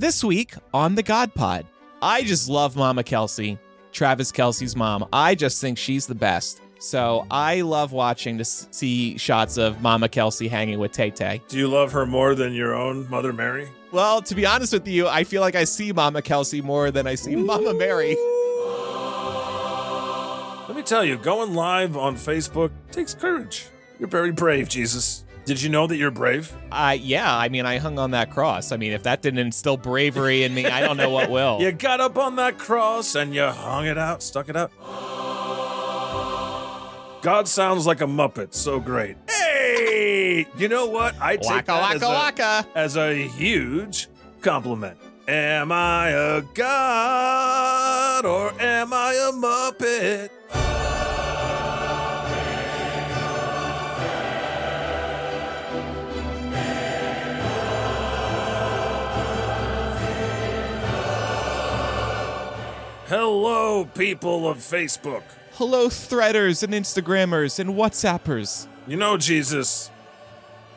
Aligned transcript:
This 0.00 0.24
week 0.24 0.54
on 0.72 0.94
the 0.94 1.02
God 1.02 1.34
Pod, 1.34 1.66
I 2.00 2.22
just 2.22 2.48
love 2.48 2.74
Mama 2.74 3.02
Kelce, 3.02 3.58
Travis 3.92 4.32
Kelce's 4.32 4.74
mom. 4.74 5.06
I 5.12 5.34
just 5.34 5.60
think 5.60 5.76
she's 5.76 6.06
the 6.06 6.14
best. 6.14 6.62
So 6.78 7.26
I 7.30 7.60
love 7.60 7.92
watching 7.92 8.38
to 8.38 8.44
see 8.46 9.18
shots 9.18 9.58
of 9.58 9.82
Mama 9.82 10.08
Kelce 10.08 10.48
hanging 10.48 10.78
with 10.78 10.92
Tay 10.92 11.10
Tay. 11.10 11.42
Do 11.48 11.58
you 11.58 11.68
love 11.68 11.92
her 11.92 12.06
more 12.06 12.34
than 12.34 12.54
your 12.54 12.74
own 12.74 13.10
Mother 13.10 13.34
Mary? 13.34 13.68
Well, 13.92 14.22
to 14.22 14.34
be 14.34 14.46
honest 14.46 14.72
with 14.72 14.88
you, 14.88 15.06
I 15.06 15.22
feel 15.22 15.42
like 15.42 15.54
I 15.54 15.64
see 15.64 15.92
Mama 15.92 16.22
Kelce 16.22 16.62
more 16.62 16.90
than 16.90 17.06
I 17.06 17.14
see 17.14 17.36
Mama 17.36 17.74
Mary. 17.74 18.16
Let 20.66 20.74
me 20.74 20.82
tell 20.82 21.04
you, 21.04 21.18
going 21.18 21.52
live 21.54 21.98
on 21.98 22.16
Facebook 22.16 22.70
takes 22.90 23.12
courage. 23.12 23.66
You're 23.98 24.08
very 24.08 24.32
brave, 24.32 24.66
Jesus. 24.66 25.26
Did 25.50 25.60
you 25.60 25.68
know 25.68 25.88
that 25.88 25.96
you're 25.96 26.12
brave? 26.12 26.54
Uh, 26.70 26.96
yeah, 26.96 27.36
I 27.36 27.48
mean, 27.48 27.66
I 27.66 27.78
hung 27.78 27.98
on 27.98 28.12
that 28.12 28.30
cross. 28.30 28.70
I 28.70 28.76
mean, 28.76 28.92
if 28.92 29.02
that 29.02 29.20
didn't 29.20 29.40
instill 29.40 29.76
bravery 29.76 30.44
in 30.44 30.54
me, 30.54 30.64
I 30.66 30.78
don't 30.78 30.96
know 30.96 31.10
what 31.10 31.28
will. 31.28 31.58
You 31.60 31.72
got 31.72 31.98
up 32.00 32.16
on 32.16 32.36
that 32.36 32.56
cross 32.56 33.16
and 33.16 33.34
you 33.34 33.42
hung 33.42 33.86
it 33.86 33.98
out, 33.98 34.22
stuck 34.22 34.48
it 34.48 34.54
out. 34.54 34.70
God 37.20 37.48
sounds 37.48 37.84
like 37.84 38.00
a 38.00 38.04
Muppet, 38.04 38.54
so 38.54 38.78
great. 38.78 39.16
Hey! 39.28 40.46
You 40.56 40.68
know 40.68 40.86
what? 40.86 41.20
I 41.20 41.34
take 41.34 41.50
Waka 41.50 41.66
that 41.66 41.96
as, 41.96 42.02
a, 42.02 42.08
waka. 42.08 42.66
as 42.76 42.96
a 42.96 43.12
huge 43.26 44.06
compliment. 44.42 44.98
Am 45.26 45.72
I 45.72 46.10
a 46.10 46.42
god 46.54 48.24
or 48.24 48.52
am 48.62 48.92
I 48.92 49.14
a 49.14 49.32
Muppet? 49.32 50.30
Hello, 63.10 63.86
people 63.86 64.48
of 64.48 64.58
Facebook. 64.58 65.24
Hello, 65.54 65.88
threaders 65.88 66.62
and 66.62 66.72
Instagrammers 66.72 67.58
and 67.58 67.70
WhatsAppers. 67.70 68.68
You 68.86 68.96
know, 68.96 69.16
Jesus, 69.16 69.90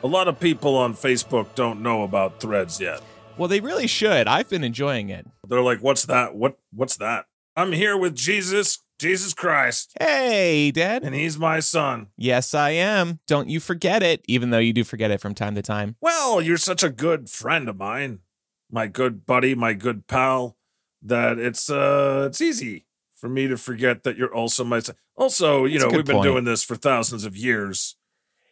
a 0.02 0.08
lot 0.08 0.26
of 0.26 0.40
people 0.40 0.76
on 0.76 0.94
Facebook 0.94 1.54
don't 1.54 1.80
know 1.80 2.02
about 2.02 2.40
threads 2.40 2.80
yet. 2.80 3.00
Well, 3.38 3.46
they 3.46 3.60
really 3.60 3.86
should. 3.86 4.26
I've 4.26 4.48
been 4.48 4.64
enjoying 4.64 5.10
it. 5.10 5.28
They're 5.46 5.60
like, 5.60 5.78
what's 5.78 6.06
that? 6.06 6.34
What 6.34 6.58
what's 6.72 6.96
that? 6.96 7.26
I'm 7.54 7.70
here 7.70 7.96
with 7.96 8.16
Jesus, 8.16 8.80
Jesus 8.98 9.32
Christ, 9.32 9.92
Hey, 10.00 10.72
Dad. 10.72 11.04
and 11.04 11.14
he's 11.14 11.38
my 11.38 11.60
son. 11.60 12.08
Yes, 12.16 12.52
I 12.52 12.70
am. 12.70 13.20
Don't 13.28 13.48
you 13.48 13.60
forget 13.60 14.02
it, 14.02 14.24
even 14.26 14.50
though 14.50 14.58
you 14.58 14.72
do 14.72 14.82
forget 14.82 15.12
it 15.12 15.20
from 15.20 15.36
time 15.36 15.54
to 15.54 15.62
time. 15.62 15.94
Well, 16.00 16.42
you're 16.42 16.56
such 16.56 16.82
a 16.82 16.90
good 16.90 17.30
friend 17.30 17.68
of 17.68 17.76
mine, 17.76 18.22
my 18.68 18.88
good 18.88 19.24
buddy, 19.24 19.54
my 19.54 19.72
good 19.74 20.08
pal, 20.08 20.56
that 21.04 21.38
it's 21.38 21.70
uh 21.70 22.24
it's 22.28 22.40
easy 22.40 22.86
for 23.12 23.28
me 23.28 23.46
to 23.46 23.56
forget 23.56 24.02
that 24.02 24.16
you're 24.16 24.34
also 24.34 24.64
my 24.64 24.80
son. 24.80 24.96
Also, 25.16 25.64
you 25.64 25.78
That's 25.78 25.92
know, 25.92 25.96
we've 25.96 26.04
been 26.04 26.16
point. 26.16 26.24
doing 26.24 26.44
this 26.44 26.62
for 26.64 26.74
thousands 26.74 27.24
of 27.24 27.36
years. 27.36 27.96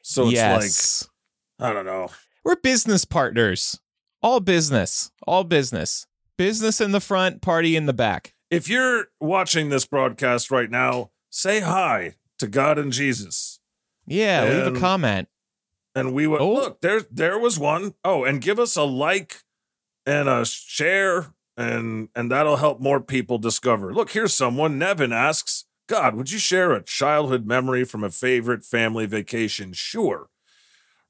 So 0.03 0.25
it's 0.25 0.33
yes. 0.35 1.09
like, 1.59 1.71
I 1.71 1.73
don't 1.73 1.87
know. 1.87 2.11
We're 2.45 2.57
business 2.57 3.05
partners. 3.05 3.81
All 4.23 4.41
business. 4.41 5.11
All 5.27 5.45
business. 5.45 6.07
Business 6.37 6.81
in 6.81 6.93
the 6.93 7.01
front, 7.01 7.43
party 7.43 7.77
in 7.77 7.87
the 7.87 7.93
back. 7.93 8.35
If 8.51 8.69
you're 8.69 9.07
watching 9.21 9.69
this 9.69 9.85
broadcast 9.87 10.51
right 10.51 10.71
now, 10.71 11.11
say 11.31 11.61
hi 11.61 12.15
to 12.39 12.47
God 12.47 12.79
and 12.79 12.93
Jesus. 12.93 13.61
Yeah, 14.07 14.45
leave 14.45 14.77
a 14.77 14.81
comment. 14.81 15.29
And 15.95 16.13
we 16.15 16.27
would 16.27 16.41
Oh. 16.41 16.53
look, 16.55 16.81
there 16.81 17.03
there 17.11 17.39
was 17.39 17.59
one. 17.59 17.95
Oh, 18.05 18.25
and 18.25 18.41
give 18.41 18.59
us 18.59 18.77
a 18.77 18.83
like 18.83 19.43
and 20.07 20.29
a 20.29 20.45
share 20.45 21.33
and 21.63 22.09
and 22.15 22.31
that'll 22.31 22.57
help 22.57 22.81
more 22.81 23.01
people 23.01 23.39
discover. 23.39 23.93
Look, 23.93 24.11
here's 24.11 24.35
someone. 24.35 24.79
Nevin 24.79 25.13
asks, 25.13 25.65
God, 25.89 26.15
would 26.15 26.31
you 26.31 26.39
share 26.39 26.73
a 26.73 26.83
childhood 26.83 27.47
memory 27.47 27.85
from 27.85 28.03
a 28.05 28.11
favorite 28.11 28.65
family 28.65 29.07
vacation? 29.07 29.73
Sure. 29.73 30.29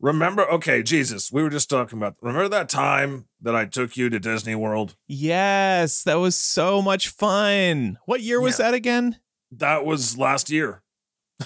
Remember, 0.00 0.43
okay, 0.50 0.82
Jesus, 0.82 1.31
we 1.31 1.43
were 1.44 1.50
just 1.50 1.71
talking 1.71 1.97
about 1.99 2.16
remember 2.21 2.49
that 2.49 2.69
time 2.69 3.26
that 3.41 3.54
I 3.54 3.66
took 3.66 3.97
you 3.97 4.10
to 4.10 4.19
Disney 4.19 4.56
World? 4.56 4.97
Yes, 5.06 6.03
that 6.03 6.16
was 6.16 6.37
so 6.37 6.82
much 6.82 7.09
fun. 7.09 7.99
What 8.06 8.21
year 8.21 8.41
was 8.41 8.59
Yeah. 8.59 8.66
that 8.66 8.75
again? 8.75 9.19
That 9.53 9.84
was 9.84 10.19
last 10.19 10.50
year. 10.50 10.82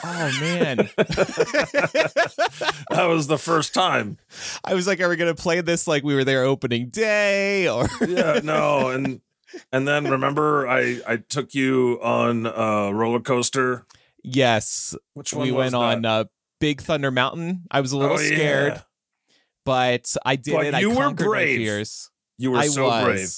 Oh 0.05 0.39
man. 0.41 0.89
That 2.91 3.07
was 3.09 3.27
the 3.27 3.39
first 3.39 3.75
time. 3.75 4.19
I 4.65 4.75
was 4.75 4.87
like, 4.87 5.01
are 5.01 5.09
we 5.09 5.17
gonna 5.17 5.35
play 5.35 5.61
this 5.61 5.87
like 5.87 6.03
we 6.05 6.15
were 6.15 6.25
there 6.25 6.45
opening 6.45 6.89
day 6.89 7.69
or 7.69 7.89
yeah, 8.07 8.41
no, 8.43 8.89
and 8.91 9.21
and 9.73 9.87
then 9.87 10.05
remember 10.11 10.69
I 10.69 11.01
I 11.07 11.17
took 11.17 11.55
you 11.55 11.99
on 12.03 12.47
a 12.47 12.93
roller 12.95 13.21
coaster. 13.21 13.87
Yes. 14.23 14.95
Which 15.15 15.33
one 15.33 15.43
We 15.47 15.53
was 15.53 15.73
went 15.73 15.75
on 15.75 16.03
that? 16.03 16.09
uh 16.09 16.25
Big 16.61 16.81
Thunder 16.81 17.11
Mountain. 17.11 17.65
I 17.71 17.81
was 17.81 17.93
a 17.93 17.99
little 17.99 18.17
Oh, 18.17 18.21
yeah. 18.21 18.35
scared, 18.37 18.83
but 19.65 20.15
I 20.25 20.37
did 20.37 20.55
But 20.55 20.67
it. 20.67 20.81
you 20.81 20.93
I 20.93 20.95
were 20.95 21.03
conquered 21.05 21.27
brave. 21.27 21.59
my 21.61 21.65
fears. 21.65 22.11
You 22.39 22.53
were 22.53 22.59
I 22.59 22.67
so 22.69 22.85
was. 22.85 23.05
brave. 23.05 23.31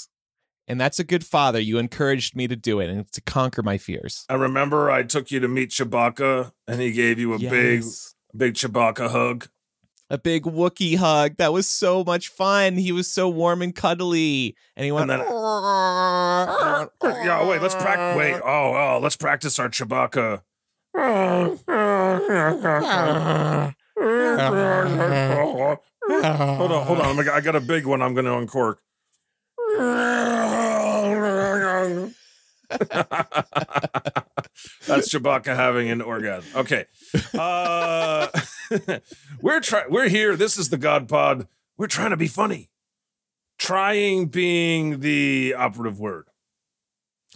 And 0.69 0.79
that's 0.81 0.99
a 0.99 1.05
good 1.05 1.25
father. 1.25 1.59
You 1.59 1.79
encouraged 1.79 2.37
me 2.37 2.47
to 2.47 2.55
do 2.55 2.79
it 2.79 2.91
and 2.91 3.11
to 3.13 3.21
conquer 3.23 3.63
my 3.63 3.79
fears. 3.79 4.25
I 4.29 4.35
remember 4.35 4.91
I 4.91 5.03
took 5.03 5.31
you 5.31 5.41
to 5.41 5.49
meet 5.49 5.71
Chewbacca, 5.71 6.53
and 6.69 6.81
he 6.81 6.93
gave 6.93 7.19
you 7.19 7.33
a 7.35 7.39
big 7.39 7.81
Yes. 7.83 8.15
big 8.37 8.55
Chewbacca 8.55 9.09
hug. 9.11 9.49
a 10.11 10.17
big 10.19 10.45
Wookiee 10.45 10.97
hug. 10.97 11.37
That 11.37 11.53
was 11.53 11.67
so 11.69 12.03
much 12.05 12.29
fun. 12.29 12.77
He 12.79 12.93
was 12.93 13.11
so 13.11 13.29
warm 13.29 13.61
and 13.61 13.75
cuddly. 13.75 14.57
And 14.77 14.85
he 14.87 14.93
went, 14.93 15.11
And 15.11 15.21
then- 15.23 15.29
Yeah, 17.25 17.47
wait, 17.49 17.61
let's 17.61 17.75
practice. 17.75 18.17
Wait, 18.19 18.41
oh, 18.43 18.75
oh, 18.75 19.01
let's 19.03 19.17
practice 19.17 19.59
our 19.59 19.69
Chewbacca. 19.69 20.41
Hold 25.39 26.73
on, 26.73 26.87
hold 26.87 27.01
on. 27.01 27.29
I 27.29 27.41
got 27.41 27.57
a 27.57 27.61
big 27.61 27.87
one. 27.87 28.03
I'm 28.03 28.15
going 28.15 28.25
to 28.27 28.35
uncork. 28.37 28.81
That's 34.87 35.09
Chewbacca 35.11 35.57
having 35.57 35.91
an 35.91 36.01
orgasm. 36.03 36.51
Okay, 36.55 36.85
uh, 37.39 38.29
we're 39.41 39.61
trying. 39.61 39.91
We're 39.91 40.09
here. 40.09 40.37
This 40.37 40.59
is 40.59 40.69
the 40.69 40.77
God 40.77 41.09
Pod. 41.09 41.47
We're 41.77 41.87
trying 41.87 42.11
to 42.11 42.17
be 42.17 42.29
funny. 42.29 42.71
Trying 43.59 44.27
being 44.27 45.01
the 45.01 45.55
operative 45.55 45.99
word. 45.99 46.27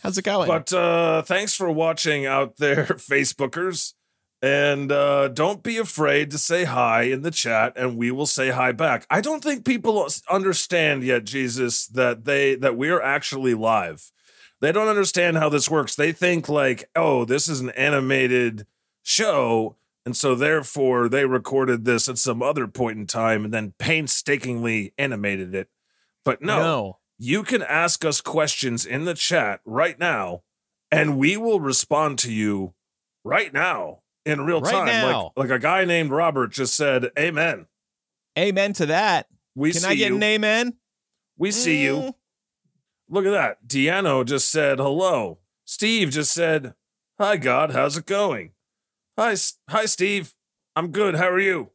How's 0.02 0.18
it 0.18 0.24
going? 0.24 0.48
But 0.48 0.72
uh, 0.72 1.22
thanks 1.22 1.54
for 1.54 1.70
watching 1.70 2.26
out 2.26 2.56
there, 2.56 2.84
Facebookers. 2.86 3.94
And 4.42 4.90
uh, 4.90 5.28
don't 5.28 5.62
be 5.62 5.78
afraid 5.78 6.32
to 6.32 6.38
say 6.38 6.64
hi 6.64 7.02
in 7.02 7.22
the 7.22 7.30
chat, 7.30 7.74
and 7.76 7.96
we 7.96 8.10
will 8.10 8.26
say 8.26 8.50
hi 8.50 8.72
back. 8.72 9.06
I 9.08 9.20
don't 9.20 9.42
think 9.42 9.64
people 9.64 10.08
understand 10.28 11.04
yet, 11.04 11.22
Jesus, 11.22 11.86
that 11.86 12.24
they 12.24 12.56
that 12.56 12.76
we're 12.76 13.00
actually 13.00 13.54
live. 13.54 14.10
They 14.62 14.70
don't 14.70 14.86
understand 14.88 15.36
how 15.36 15.48
this 15.48 15.68
works. 15.68 15.96
They 15.96 16.12
think 16.12 16.48
like, 16.48 16.88
oh, 16.94 17.24
this 17.24 17.48
is 17.48 17.58
an 17.60 17.70
animated 17.70 18.64
show, 19.02 19.74
and 20.06 20.16
so 20.16 20.36
therefore 20.36 21.08
they 21.08 21.26
recorded 21.26 21.84
this 21.84 22.08
at 22.08 22.16
some 22.16 22.42
other 22.42 22.68
point 22.68 22.96
in 22.96 23.06
time 23.08 23.44
and 23.44 23.52
then 23.52 23.74
painstakingly 23.78 24.94
animated 24.96 25.52
it. 25.52 25.68
But 26.24 26.42
no. 26.42 26.98
you 27.18 27.42
can 27.42 27.62
ask 27.62 28.04
us 28.04 28.20
questions 28.20 28.86
in 28.86 29.04
the 29.04 29.14
chat 29.14 29.60
right 29.64 29.98
now, 29.98 30.42
and 30.92 31.18
we 31.18 31.36
will 31.36 31.58
respond 31.58 32.20
to 32.20 32.32
you 32.32 32.72
right 33.24 33.52
now 33.52 34.02
in 34.24 34.42
real 34.42 34.60
Right 34.60 34.72
time. 34.72 34.86
now. 34.86 35.32
Like, 35.36 35.50
like 35.50 35.50
a 35.50 35.58
guy 35.60 35.84
named 35.84 36.12
Robert 36.12 36.52
just 36.52 36.76
said, 36.76 37.10
Amen. 37.18 37.66
Amen 38.38 38.72
to 38.74 38.86
that. 38.86 39.26
We 39.56 39.72
Can 39.72 39.84
I 39.84 39.96
get 39.96 40.10
you. 40.10 40.16
an 40.16 40.22
amen? 40.22 40.74
we 41.36 41.50
see 41.50 41.82
you. 41.82 41.96
Mm. 41.96 42.14
Look 43.12 43.26
at 43.26 43.32
that. 43.32 43.68
Deano 43.68 44.24
just 44.24 44.48
said 44.50 44.78
hello. 44.78 45.38
Steve 45.66 46.08
just 46.08 46.32
said, 46.32 46.72
Hi, 47.20 47.36
God. 47.36 47.72
How's 47.72 47.98
it 47.98 48.06
going? 48.06 48.52
Hi, 49.18 49.36
hi, 49.68 49.84
Steve. 49.84 50.34
I'm 50.74 50.92
good. 50.92 51.16
How 51.16 51.28
are 51.28 51.38
you? 51.38 51.72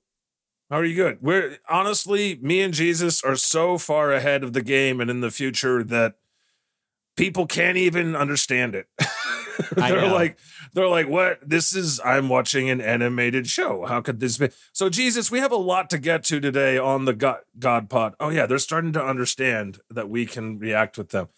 How 0.71 0.77
are 0.77 0.83
you 0.83 0.95
good? 0.95 1.19
We're 1.21 1.59
honestly, 1.69 2.39
me 2.41 2.61
and 2.61 2.73
Jesus 2.73 3.23
are 3.23 3.35
so 3.35 3.77
far 3.77 4.11
ahead 4.11 4.43
of 4.43 4.53
the 4.53 4.63
game 4.63 4.99
and 4.99 5.11
in 5.11 5.21
the 5.21 5.29
future 5.29 5.83
that 5.83 6.15
people 7.15 7.45
can't 7.45 7.77
even 7.77 8.15
understand 8.15 8.73
it. 8.73 8.87
They're 9.75 10.07
like, 10.07 10.37
they're 10.73 10.87
like, 10.87 11.07
what? 11.07 11.39
This 11.47 11.75
is 11.75 11.99
I'm 12.03 12.29
watching 12.29 12.69
an 12.69 12.81
animated 12.81 13.47
show. 13.47 13.85
How 13.85 14.01
could 14.01 14.19
this 14.19 14.37
be? 14.37 14.49
So, 14.73 14.89
Jesus, 14.89 15.31
we 15.31 15.39
have 15.39 15.51
a 15.51 15.57
lot 15.57 15.89
to 15.91 15.97
get 15.97 16.23
to 16.25 16.39
today 16.39 16.77
on 16.77 17.05
the 17.05 17.13
God, 17.13 17.39
God 17.57 17.89
Pod. 17.89 18.15
Oh 18.19 18.29
yeah, 18.29 18.45
they're 18.45 18.59
starting 18.59 18.93
to 18.93 19.03
understand 19.03 19.79
that 19.89 20.09
we 20.09 20.25
can 20.25 20.59
react 20.59 20.97
with 20.97 21.09
them. 21.09 21.29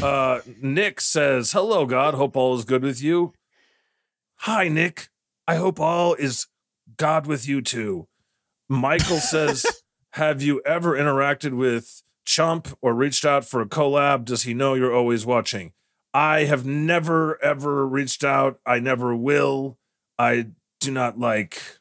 Uh, 0.00 0.40
Nick 0.62 1.00
says, 1.00 1.50
"Hello, 1.50 1.84
God. 1.84 2.14
Hope 2.14 2.36
all 2.36 2.56
is 2.56 2.64
good 2.64 2.84
with 2.84 3.02
you." 3.02 3.32
Hi, 4.40 4.68
Nick. 4.68 5.08
I 5.48 5.56
hope 5.56 5.80
all 5.80 6.14
is 6.14 6.46
God 6.96 7.26
with 7.26 7.48
you 7.48 7.60
too. 7.60 8.06
Michael 8.68 9.18
says, 9.18 9.66
"Have 10.10 10.42
you 10.42 10.62
ever 10.64 10.96
interacted 10.96 11.54
with 11.54 12.02
chump 12.24 12.68
or 12.80 12.94
reached 12.94 13.24
out 13.24 13.44
for 13.44 13.60
a 13.60 13.66
collab? 13.66 14.26
Does 14.26 14.44
he 14.44 14.54
know 14.54 14.74
you're 14.74 14.94
always 14.94 15.26
watching? 15.26 15.72
I 16.12 16.44
have 16.44 16.66
never 16.66 17.42
ever 17.42 17.86
reached 17.86 18.24
out. 18.24 18.58
I 18.66 18.80
never 18.80 19.14
will. 19.14 19.78
I 20.18 20.48
do 20.80 20.90
not 20.90 21.18
like 21.18 21.78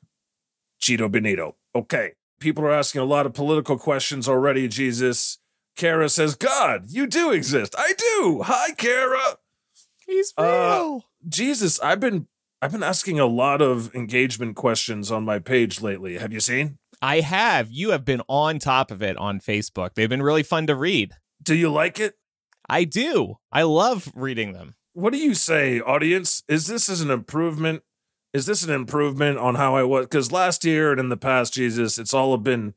Cheeto 0.81 1.11
Benito. 1.11 1.55
Okay. 1.75 2.13
People 2.39 2.63
are 2.63 2.71
asking 2.71 3.01
a 3.01 3.05
lot 3.05 3.25
of 3.25 3.33
political 3.33 3.77
questions 3.77 4.29
already, 4.29 4.67
Jesus. 4.67 5.39
Kara 5.75 6.09
says, 6.09 6.35
God, 6.35 6.85
you 6.89 7.07
do 7.07 7.31
exist. 7.31 7.75
I 7.77 7.93
do. 7.97 8.41
Hi, 8.45 8.71
Kara. 8.73 9.37
He's 10.05 10.33
real. 10.37 11.03
Uh, 11.03 11.27
Jesus, 11.27 11.79
I've 11.81 11.99
been 11.99 12.27
I've 12.61 12.71
been 12.71 12.83
asking 12.83 13.19
a 13.19 13.25
lot 13.25 13.61
of 13.61 13.93
engagement 13.95 14.55
questions 14.55 15.11
on 15.11 15.23
my 15.23 15.39
page 15.39 15.81
lately. 15.81 16.17
Have 16.17 16.33
you 16.33 16.39
seen? 16.39 16.77
I 17.01 17.21
have. 17.21 17.71
You 17.71 17.91
have 17.91 18.03
been 18.03 18.21
on 18.27 18.59
top 18.59 18.91
of 18.91 19.01
it 19.01 19.15
on 19.17 19.39
Facebook. 19.39 19.93
They've 19.95 20.09
been 20.09 20.23
really 20.23 20.43
fun 20.43 20.67
to 20.67 20.75
read. 20.75 21.13
Do 21.41 21.55
you 21.55 21.71
like 21.71 21.99
it? 21.99 22.15
I 22.69 22.83
do. 22.83 23.37
I 23.51 23.63
love 23.63 24.11
reading 24.15 24.53
them. 24.53 24.75
What 24.93 25.13
do 25.13 25.19
you 25.19 25.33
say, 25.33 25.79
audience? 25.79 26.43
Is 26.47 26.67
this 26.67 26.89
is 26.89 27.01
an 27.01 27.09
improvement? 27.09 27.83
Is 28.33 28.45
this 28.45 28.63
an 28.63 28.71
improvement 28.71 29.39
on 29.39 29.55
how 29.55 29.75
I 29.75 29.83
was? 29.83 30.05
Because 30.05 30.31
last 30.31 30.63
year 30.63 30.91
and 30.91 30.99
in 30.99 31.09
the 31.09 31.17
past, 31.17 31.53
Jesus, 31.53 31.97
it's 31.97 32.13
all 32.13 32.35
been. 32.37 32.73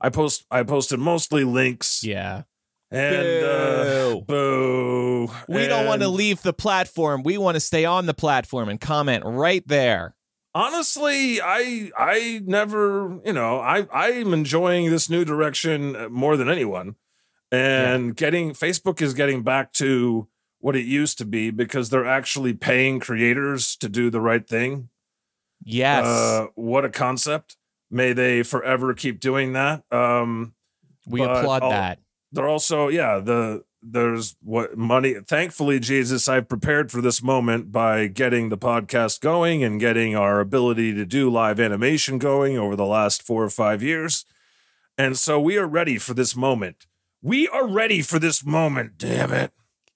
I 0.00 0.10
post. 0.10 0.44
I 0.50 0.62
posted 0.62 0.98
mostly 0.98 1.44
links. 1.44 2.02
Yeah. 2.02 2.42
And 2.90 3.44
uh, 3.44 4.14
Boo. 4.14 4.24
boo. 4.26 5.30
We 5.46 5.66
don't 5.66 5.86
want 5.86 6.00
to 6.00 6.08
leave 6.08 6.40
the 6.42 6.54
platform. 6.54 7.22
We 7.22 7.36
want 7.36 7.56
to 7.56 7.60
stay 7.60 7.84
on 7.84 8.06
the 8.06 8.14
platform 8.14 8.70
and 8.70 8.80
comment 8.80 9.24
right 9.26 9.62
there. 9.66 10.14
Honestly, 10.54 11.40
I 11.42 11.90
I 11.96 12.40
never, 12.44 13.20
you 13.24 13.34
know, 13.34 13.58
I 13.58 13.86
I'm 13.92 14.32
enjoying 14.32 14.90
this 14.90 15.10
new 15.10 15.24
direction 15.24 15.94
uh, 15.94 16.08
more 16.08 16.36
than 16.36 16.48
anyone. 16.48 16.96
And 17.50 18.14
getting 18.16 18.52
Facebook 18.52 19.00
is 19.00 19.14
getting 19.14 19.42
back 19.42 19.72
to 19.74 20.28
what 20.60 20.76
it 20.76 20.84
used 20.84 21.18
to 21.18 21.24
be 21.24 21.50
because 21.50 21.88
they're 21.88 22.06
actually 22.06 22.52
paying 22.52 23.00
creators 23.00 23.76
to 23.76 23.88
do 23.88 24.10
the 24.10 24.20
right 24.20 24.46
thing. 24.46 24.88
Yes. 25.64 26.04
Uh, 26.04 26.46
what 26.54 26.84
a 26.84 26.90
concept. 26.90 27.56
May 27.90 28.12
they 28.12 28.42
forever 28.42 28.92
keep 28.92 29.20
doing 29.20 29.54
that. 29.54 29.82
Um, 29.90 30.54
we 31.06 31.22
applaud 31.22 31.62
I'll- 31.62 31.70
that. 31.70 32.00
they're 32.32 32.48
also, 32.48 32.88
yeah, 32.88 33.18
the 33.18 33.64
there's 33.80 34.34
what 34.42 34.76
money. 34.76 35.14
Thankfully, 35.26 35.78
Jesus, 35.78 36.28
I've 36.28 36.48
prepared 36.48 36.90
for 36.90 37.00
this 37.00 37.22
moment 37.22 37.70
by 37.70 38.08
getting 38.08 38.48
the 38.48 38.58
podcast 38.58 39.20
going 39.20 39.62
and 39.62 39.78
getting 39.78 40.16
our 40.16 40.40
ability 40.40 40.92
to 40.94 41.06
do 41.06 41.30
live 41.30 41.60
animation 41.60 42.18
going 42.18 42.58
over 42.58 42.74
the 42.74 42.84
last 42.84 43.22
four 43.22 43.44
or 43.44 43.50
five 43.50 43.82
years. 43.82 44.24
And 44.98 45.16
so 45.16 45.40
we 45.40 45.56
are 45.56 45.66
ready 45.66 45.96
for 45.96 46.12
this 46.12 46.34
moment. 46.34 46.86
We 47.20 47.48
are 47.48 47.66
ready 47.66 48.00
for 48.02 48.20
this 48.20 48.44
moment. 48.44 48.96
Damn 48.96 49.32
it. 49.32 49.50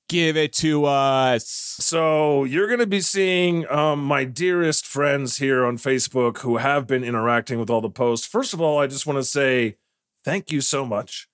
Give 0.09 0.37
it 0.37 0.53
to 0.55 0.87
us. 0.87 1.47
So 1.47 2.43
you're 2.43 2.67
going 2.67 2.81
to 2.81 2.87
be 2.87 3.01
seeing 3.01 3.65
um, 3.71 4.05
my 4.05 4.25
dearest 4.25 4.85
friends 4.85 5.39
here 5.39 5.65
on 5.65 5.79
Facebook 5.79 6.39
who 6.39 6.57
have 6.57 6.89
been 6.89 7.05
interacting 7.05 7.61
with 7.61 7.71
all 7.71 7.81
the 7.81 7.89
posts. 7.89 8.27
First 8.27 8.53
of 8.53 8.61
all, 8.61 8.81
I 8.81 8.89
just 8.89 9.07
want 9.07 9.19
to 9.19 9.25
say 9.25 9.77
thank 10.25 10.51
you 10.51 10.61
so 10.61 10.85
much. 10.85 11.29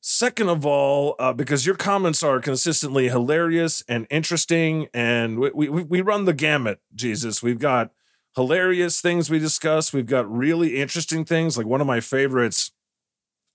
Second 0.00 0.48
of 0.48 0.66
all, 0.66 1.14
uh, 1.20 1.32
because 1.32 1.64
your 1.64 1.76
comments 1.76 2.24
are 2.24 2.40
consistently 2.40 3.08
hilarious 3.08 3.84
and 3.86 4.06
interesting, 4.10 4.88
and 4.92 5.38
we, 5.38 5.50
we 5.50 5.68
we 5.68 6.00
run 6.00 6.24
the 6.24 6.32
gamut. 6.32 6.80
Jesus, 6.94 7.42
we've 7.42 7.58
got 7.58 7.92
hilarious 8.34 9.00
things 9.00 9.30
we 9.30 9.38
discuss. 9.38 9.92
We've 9.92 10.06
got 10.06 10.30
really 10.30 10.76
interesting 10.80 11.24
things. 11.24 11.56
Like 11.56 11.66
one 11.66 11.82
of 11.82 11.86
my 11.86 12.00
favorites 12.00 12.72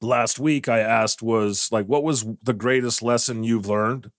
last 0.06 0.40
week, 0.40 0.70
I 0.70 0.80
asked 0.80 1.22
was 1.22 1.70
like, 1.72 1.86
"What 1.88 2.04
was 2.04 2.26
the 2.44 2.54
greatest 2.54 3.02
lesson 3.02 3.44
you've 3.44 3.68
learned?" 3.68 4.12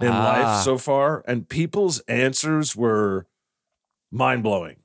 in 0.00 0.08
Ah, 0.08 0.24
life 0.24 0.64
so 0.64 0.78
far, 0.78 1.22
and 1.28 1.48
people's 1.48 2.00
answers 2.08 2.74
were 2.74 3.26
mind 4.10 4.42
blowing. 4.42 4.76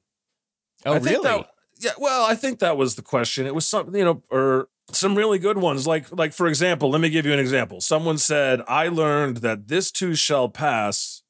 oh, 0.86 0.94
I 0.94 1.00
think 1.00 1.24
really? 1.24 1.24
that- 1.40 1.52
yeah, 1.80 1.92
well, 1.98 2.26
I 2.26 2.36
think 2.36 2.60
that 2.60 2.78
was 2.78 2.96
the 2.96 3.02
question. 3.02 3.46
It 3.46 3.54
was 3.56 3.68
something, 3.68 3.94
you 3.96 4.06
know, 4.06 4.24
or 4.30 4.70
some 4.92 5.16
really 5.16 5.40
good 5.40 5.58
ones. 5.58 5.86
Like, 5.88 6.10
like 6.12 6.32
for 6.34 6.48
example, 6.48 6.90
let 6.90 7.02
me 7.02 7.10
give 7.10 7.26
you 7.26 7.34
an 7.34 7.40
example. 7.40 7.82
Someone 7.82 8.18
said, 8.18 8.62
"I 8.68 8.88
learned 8.88 9.38
that 9.38 9.68
this 9.68 9.92
too 9.92 10.16
shall 10.16 10.48
pass." 10.50 11.22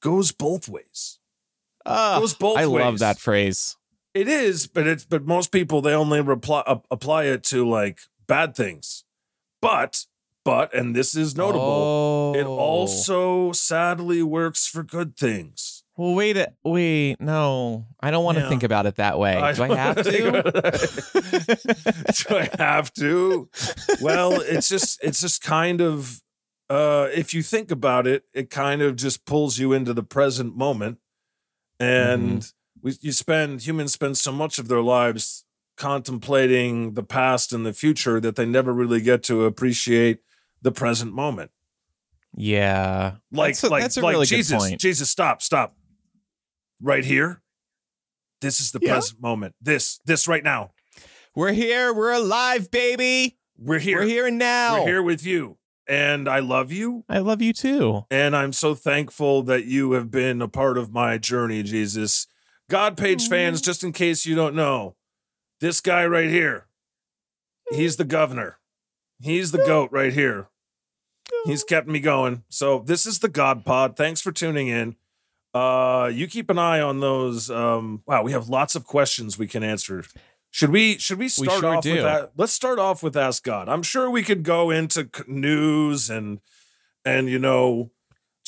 Goes 0.00 0.30
both 0.30 0.68
ways. 0.68 1.18
Ah, 1.86 2.18
goes 2.20 2.34
both 2.34 2.58
I 2.58 2.64
love 2.64 2.98
that 2.98 3.18
phrase. 3.18 3.76
It 4.18 4.26
is, 4.28 4.66
but 4.66 4.86
it's 4.86 5.04
but 5.04 5.24
most 5.26 5.52
people 5.52 5.80
they 5.80 5.94
only 5.94 6.20
reply, 6.20 6.62
uh, 6.66 6.78
apply 6.90 7.24
it 7.24 7.44
to 7.44 7.68
like 7.68 7.98
bad 8.26 8.56
things. 8.56 9.04
But 9.62 10.06
but 10.44 10.72
and 10.74 10.96
this 10.96 11.14
is 11.14 11.36
notable. 11.36 12.34
It 12.36 12.44
Oh. 12.46 12.56
also 12.56 13.52
sadly 13.52 14.22
works 14.22 14.66
for 14.66 14.82
good 14.82 15.16
things. 15.16 15.84
Well, 15.96 16.14
wait. 16.14 16.36
a- 16.36 16.52
Wait. 16.64 17.20
No, 17.20 17.86
I 18.00 18.10
don't 18.12 18.24
want 18.24 18.38
to 18.38 18.44
Yeah. 18.44 18.48
think 18.48 18.62
about 18.62 18.86
it 18.86 18.96
that 18.96 19.18
way. 19.18 19.34
Do 19.54 19.62
I 19.64 19.76
have 19.76 19.96
to? 20.02 20.42
Do 22.28 22.36
I 22.36 22.48
have 22.58 22.92
to? 22.94 23.48
Well, 24.00 24.40
it's 24.40 24.68
just 24.68 24.98
it's 25.02 25.20
just 25.20 25.42
kind 25.42 25.80
of 25.80 26.22
uh 26.70 27.08
if 27.14 27.34
you 27.34 27.42
think 27.42 27.70
about 27.70 28.06
it, 28.06 28.24
it 28.34 28.50
kind 28.50 28.82
of 28.82 28.96
just 28.96 29.24
pulls 29.26 29.58
you 29.58 29.72
into 29.72 29.92
the 29.94 30.02
present 30.02 30.56
moment. 30.56 30.98
And 31.80 32.40
Mm-hmm. 32.42 32.57
We 32.82 32.96
you 33.00 33.12
spend 33.12 33.62
humans 33.62 33.92
spend 33.92 34.16
so 34.18 34.32
much 34.32 34.58
of 34.58 34.68
their 34.68 34.82
lives 34.82 35.44
contemplating 35.76 36.94
the 36.94 37.02
past 37.02 37.52
and 37.52 37.64
the 37.64 37.72
future 37.72 38.20
that 38.20 38.36
they 38.36 38.44
never 38.46 38.72
really 38.72 39.00
get 39.00 39.22
to 39.24 39.44
appreciate 39.44 40.18
the 40.62 40.72
present 40.72 41.12
moment. 41.12 41.50
yeah. 42.34 43.16
Like 43.32 43.54
That's 43.54 43.64
a- 43.64 43.68
like 43.68 43.82
that's 43.82 43.96
a 43.96 44.00
like 44.00 44.12
really 44.14 44.26
good 44.26 44.36
Jesus, 44.36 44.58
point. 44.68 44.80
Jesus, 44.80 45.10
stop, 45.10 45.42
stop. 45.42 45.76
Right 46.80 47.04
here. 47.04 47.42
This 48.40 48.60
is 48.60 48.70
the 48.72 48.78
Yeah. 48.82 48.92
present 48.94 49.20
moment. 49.20 49.54
This, 49.60 49.98
this 50.04 50.28
right 50.28 50.44
now. 50.44 50.70
We're 51.34 51.52
here. 51.52 51.92
We're 51.92 52.12
alive, 52.12 52.70
baby. 52.70 53.38
We're 53.58 53.78
here. 53.80 53.98
We're 54.00 54.06
here 54.06 54.26
and 54.26 54.38
now. 54.38 54.80
We're 54.80 54.86
here 54.86 55.02
with 55.02 55.24
you. 55.26 55.58
And 55.88 56.28
I 56.28 56.38
love 56.40 56.70
you. 56.70 57.04
I 57.08 57.18
love 57.18 57.40
you 57.42 57.52
too. 57.52 58.02
And 58.10 58.36
I'm 58.36 58.52
so 58.52 58.74
thankful 58.74 59.42
that 59.44 59.64
you 59.64 59.92
have 59.92 60.10
been 60.10 60.40
a 60.42 60.48
part 60.48 60.76
of 60.78 60.92
my 60.92 61.18
journey, 61.18 61.62
Jesus. 61.62 62.26
God 62.70 62.96
page 62.96 63.28
fans, 63.28 63.60
just 63.60 63.82
in 63.82 63.92
case 63.92 64.26
you 64.26 64.34
don't 64.34 64.54
know, 64.54 64.94
this 65.60 65.80
guy 65.80 66.04
right 66.06 66.28
here, 66.28 66.66
he's 67.70 67.96
the 67.96 68.04
governor. 68.04 68.58
He's 69.20 69.50
the 69.50 69.58
goat 69.58 69.90
right 69.90 70.12
here. 70.12 70.48
He's 71.44 71.64
kept 71.64 71.88
me 71.88 71.98
going. 72.00 72.44
So 72.48 72.80
this 72.80 73.06
is 73.06 73.18
the 73.18 73.28
God 73.28 73.64
Pod. 73.64 73.96
Thanks 73.96 74.20
for 74.20 74.32
tuning 74.32 74.68
in. 74.68 74.96
Uh, 75.54 76.10
you 76.12 76.26
keep 76.28 76.50
an 76.50 76.58
eye 76.58 76.80
on 76.80 77.00
those. 77.00 77.50
Um, 77.50 78.02
wow, 78.06 78.22
we 78.22 78.32
have 78.32 78.48
lots 78.48 78.74
of 78.74 78.84
questions 78.84 79.38
we 79.38 79.48
can 79.48 79.62
answer. 79.62 80.04
Should 80.50 80.70
we 80.70 80.98
should 80.98 81.18
we 81.18 81.28
start 81.28 81.60
sure 81.60 81.76
off 81.76 81.82
do. 81.82 81.94
with 81.94 82.02
that? 82.02 82.32
Let's 82.36 82.52
start 82.52 82.78
off 82.78 83.02
with 83.02 83.16
Ask 83.16 83.42
God. 83.44 83.68
I'm 83.68 83.82
sure 83.82 84.10
we 84.10 84.22
could 84.22 84.42
go 84.42 84.70
into 84.70 85.08
news 85.26 86.10
and 86.10 86.40
and 87.04 87.28
you 87.28 87.38
know, 87.38 87.90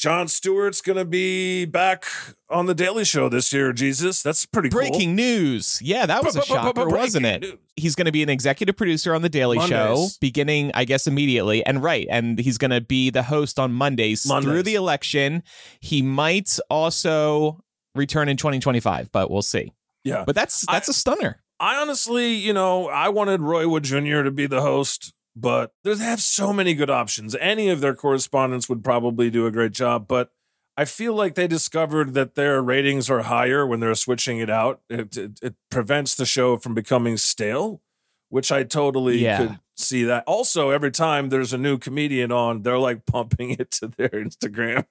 Jon 0.01 0.29
Stewart's 0.29 0.81
gonna 0.81 1.05
be 1.05 1.67
back 1.67 2.07
on 2.49 2.65
the 2.65 2.75
Daily 2.75 3.05
Show 3.05 3.29
this 3.29 3.53
year. 3.53 3.73
Jesus, 3.75 4.23
that's 4.23 4.47
pretty 4.47 4.71
cool. 4.71 4.81
Breaking 4.81 5.15
news. 5.15 5.79
Yeah, 5.83 6.07
that 6.07 6.25
was 6.25 6.37
a 6.37 6.43
shocker, 6.43 6.89
wasn't 6.89 7.27
it? 7.27 7.43
news. 7.43 7.55
He's 7.77 7.95
going 7.95 8.07
to 8.07 8.13
be 8.13 8.23
an 8.23 8.29
executive 8.29 8.77
producer 8.77 9.15
on 9.15 9.23
The 9.23 9.29
Daily 9.29 9.61
Show 9.61 10.09
beginning, 10.21 10.71
I 10.75 10.85
guess, 10.85 11.07
immediately. 11.07 11.65
And 11.65 11.83
right. 11.83 12.07
And 12.11 12.39
he's 12.39 12.59
going 12.59 12.71
to 12.73 12.81
be 12.81 13.11
the 13.11 13.23
host 13.23 13.59
on 13.59 13.73
Mondays, 13.73 14.23
through 14.23 14.63
the 14.63 14.75
election. 14.75 15.43
He 15.81 16.03
might 16.03 16.59
also 16.69 17.63
return 17.95 18.29
in 18.29 18.37
2025, 18.37 19.13
but 19.13 19.31
we'll 19.31 19.43
see. 19.43 19.73
Yeah, 20.03 20.25
But 20.27 20.35
that's 20.35 20.65
that's 20.67 20.89
a 20.89 20.95
stunner. 20.95 21.43
I 21.59 21.77
honestly, 21.77 22.33
you 22.33 22.55
know, 22.55 22.89
I 22.89 23.11
wanted 23.11 23.43
Roy 23.43 23.69
Wood 23.69 23.85
Jr. 23.85 24.23
to 24.23 24.31
be 24.31 24.47
the 24.47 24.63
host, 24.63 25.13
but 25.37 25.73
they 25.85 25.97
have 25.97 26.21
so 26.21 26.53
many 26.53 26.75
good 26.75 26.91
options. 26.91 27.35
Any 27.41 27.69
of 27.69 27.81
their 27.81 27.95
correspondents 27.95 28.69
would 28.69 28.83
probably 28.85 29.31
do 29.31 29.47
a 29.47 29.51
great 29.51 29.73
job, 29.73 30.07
but 30.09 30.33
I 30.77 30.85
feel 30.85 31.15
like 31.15 31.35
they 31.35 31.47
discovered 31.47 32.15
that 32.15 32.35
their 32.37 32.63
ratings 32.63 33.11
are 33.11 33.23
higher 33.23 33.67
when 33.67 33.81
they're 33.81 33.95
switching 33.95 34.39
it 34.39 34.49
out. 34.51 34.81
It, 34.89 35.17
it, 35.17 35.39
it 35.43 35.55
prevents 35.71 36.15
the 36.15 36.25
show 36.25 36.57
from 36.57 36.75
becoming 36.75 37.17
stale, 37.17 37.83
which 38.29 38.51
I 38.51 38.63
totally 38.65 39.19
Yeah. 39.19 39.37
could 39.39 39.59
see 39.77 40.05
that. 40.05 40.25
Also, 40.27 40.71
every 40.71 40.91
time 40.91 41.29
there's 41.29 41.53
a 41.53 41.59
new 41.59 41.77
comedian 41.77 42.33
on, 42.33 42.63
they're 42.63 42.79
like 42.79 43.05
pumping 43.05 43.51
it 43.59 43.71
to 43.73 43.89
their 43.89 44.09
Instagram. 44.11 44.87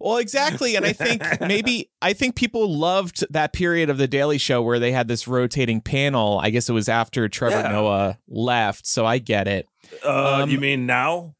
Well, 0.00 0.18
exactly. 0.18 0.76
And 0.76 0.84
I 0.84 0.92
think 0.92 1.22
maybe 1.40 1.90
I 2.02 2.12
think 2.12 2.36
people 2.36 2.76
loved 2.76 3.24
that 3.30 3.52
period 3.52 3.90
of 3.90 3.98
the 3.98 4.06
Daily 4.08 4.38
Show 4.38 4.62
where 4.62 4.78
they 4.78 4.92
had 4.92 5.08
this 5.08 5.26
rotating 5.28 5.80
panel. 5.80 6.38
I 6.42 6.50
guess 6.50 6.68
it 6.68 6.72
was 6.72 6.88
after 6.88 7.28
Trevor 7.28 7.60
Yeah. 7.60 7.72
Noah 7.72 8.18
left, 8.28 8.86
so 8.86 9.04
I 9.06 9.18
get 9.18 9.48
it. 9.48 9.68
Uh, 10.04 10.42
Um, 10.42 10.50
you 10.50 10.58
mean 10.60 10.86
now? 10.86 11.34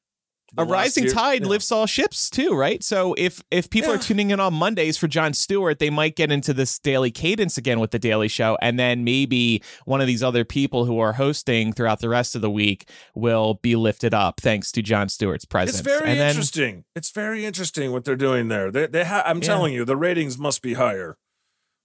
A 0.57 0.65
rising 0.65 1.05
year- 1.05 1.13
tide 1.13 1.43
yeah. 1.43 1.49
lifts 1.49 1.73
all 1.73 1.87
ships 1.87 2.31
too, 2.31 2.55
right? 2.55 2.83
So 2.83 3.15
if 3.19 3.43
if 3.51 3.69
people 3.71 3.91
Yeah. 3.91 3.97
are 3.97 4.03
tuning 4.03 4.31
in 4.31 4.41
on 4.41 4.55
Mondays 4.55 4.97
for 4.97 5.09
Jon 5.09 5.33
Stewart, 5.35 5.79
they 5.79 5.91
might 5.91 6.15
get 6.17 6.31
into 6.31 6.53
this 6.55 6.79
daily 6.79 7.11
cadence 7.11 7.59
again 7.59 7.81
with 7.81 7.91
the 7.91 7.99
Daily 7.99 8.29
Show, 8.29 8.57
and 8.63 8.79
then 8.79 9.03
maybe 9.05 9.63
one 9.85 10.01
of 10.01 10.07
these 10.07 10.23
other 10.23 10.45
people 10.45 10.85
who 10.85 10.99
are 10.99 11.15
hosting 11.15 11.73
throughout 11.73 12.01
the 12.01 12.09
rest 12.09 12.35
of 12.35 12.41
the 12.41 12.51
week 12.51 12.89
will 13.15 13.55
be 13.63 13.75
lifted 13.77 14.15
up 14.15 14.41
thanks 14.41 14.71
to 14.73 14.83
Jon 14.83 15.09
Stewart's 15.09 15.45
presence. 15.45 15.81
It's 15.81 15.89
very 15.89 16.11
and 16.11 16.21
then, 16.21 16.31
interesting. 16.31 16.85
It's 16.95 17.11
very 17.11 17.45
interesting 17.45 17.93
what 17.93 18.05
they're 18.05 18.15
doing 18.17 18.49
there. 18.49 18.71
They, 18.71 18.87
they 18.87 19.05
ha- 19.05 19.25
I'm 19.27 19.39
Yeah. 19.39 19.47
telling 19.47 19.75
you, 19.75 19.85
the 19.85 19.97
ratings 19.97 20.39
must 20.39 20.63
be 20.63 20.75
higher 20.75 21.17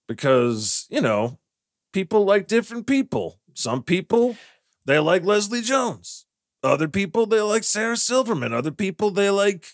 because 0.08 0.86
you 0.90 1.00
know 1.00 1.38
people 1.92 2.24
like 2.24 2.46
different 2.46 2.86
people. 2.86 3.40
Some 3.54 3.82
people 3.82 4.36
they 4.86 4.98
like 4.98 5.24
Leslie 5.24 5.62
Jones. 5.62 6.26
Other 6.62 6.88
people 6.88 7.26
they 7.26 7.40
like 7.40 7.64
Sarah 7.64 7.96
Silverman. 7.96 8.52
Other 8.52 8.70
people 8.70 9.10
they 9.10 9.30
like 9.30 9.66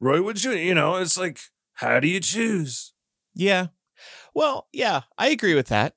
Roy 0.00 0.22
Wood 0.22 0.36
Jr. 0.36 0.52
You 0.52 0.74
know, 0.74 0.96
it's 0.96 1.18
like 1.18 1.38
how 1.74 2.00
do 2.00 2.08
you 2.08 2.20
choose? 2.20 2.92
Yeah. 3.34 3.68
Well, 4.34 4.66
yeah, 4.72 5.02
I 5.18 5.28
agree 5.28 5.54
with 5.54 5.68
that. 5.68 5.94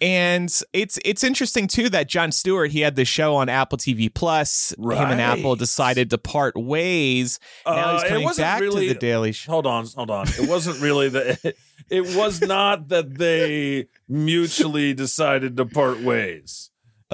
And 0.00 0.52
it's 0.72 0.98
it's 1.04 1.22
interesting 1.22 1.68
too 1.68 1.88
that 1.90 2.08
Jon 2.08 2.32
Stewart 2.32 2.72
he 2.72 2.80
had 2.80 2.96
the 2.96 3.04
show 3.04 3.36
on 3.36 3.48
Apple 3.48 3.78
TV 3.78 4.12
Plus. 4.12 4.74
Him 4.76 4.90
and 4.90 5.20
Apple 5.20 5.54
decided 5.54 6.10
to 6.10 6.18
part 6.18 6.56
ways. 6.56 7.38
now 7.64 7.72
Uh, 7.72 7.92
he's 7.94 8.02
it 8.02 8.08
coming 8.08 8.24
wasn't 8.24 8.44
back 8.46 8.60
really- 8.60 8.88
to 8.88 8.94
the 8.94 8.98
Daily 8.98 9.30
Show. 9.30 9.52
Hold 9.52 9.66
on, 9.68 9.86
hold 9.94 10.10
on. 10.10 10.26
It 10.28 10.48
wasn't 10.48 10.80
really 10.80 11.08
that. 11.10 11.54
It 11.88 12.16
was 12.16 12.40
not 12.40 12.88
that 12.88 13.16
they 13.18 13.86
mutually 14.08 14.92
decided 14.94 15.56
to 15.58 15.66
part 15.66 16.00
ways. 16.00 16.70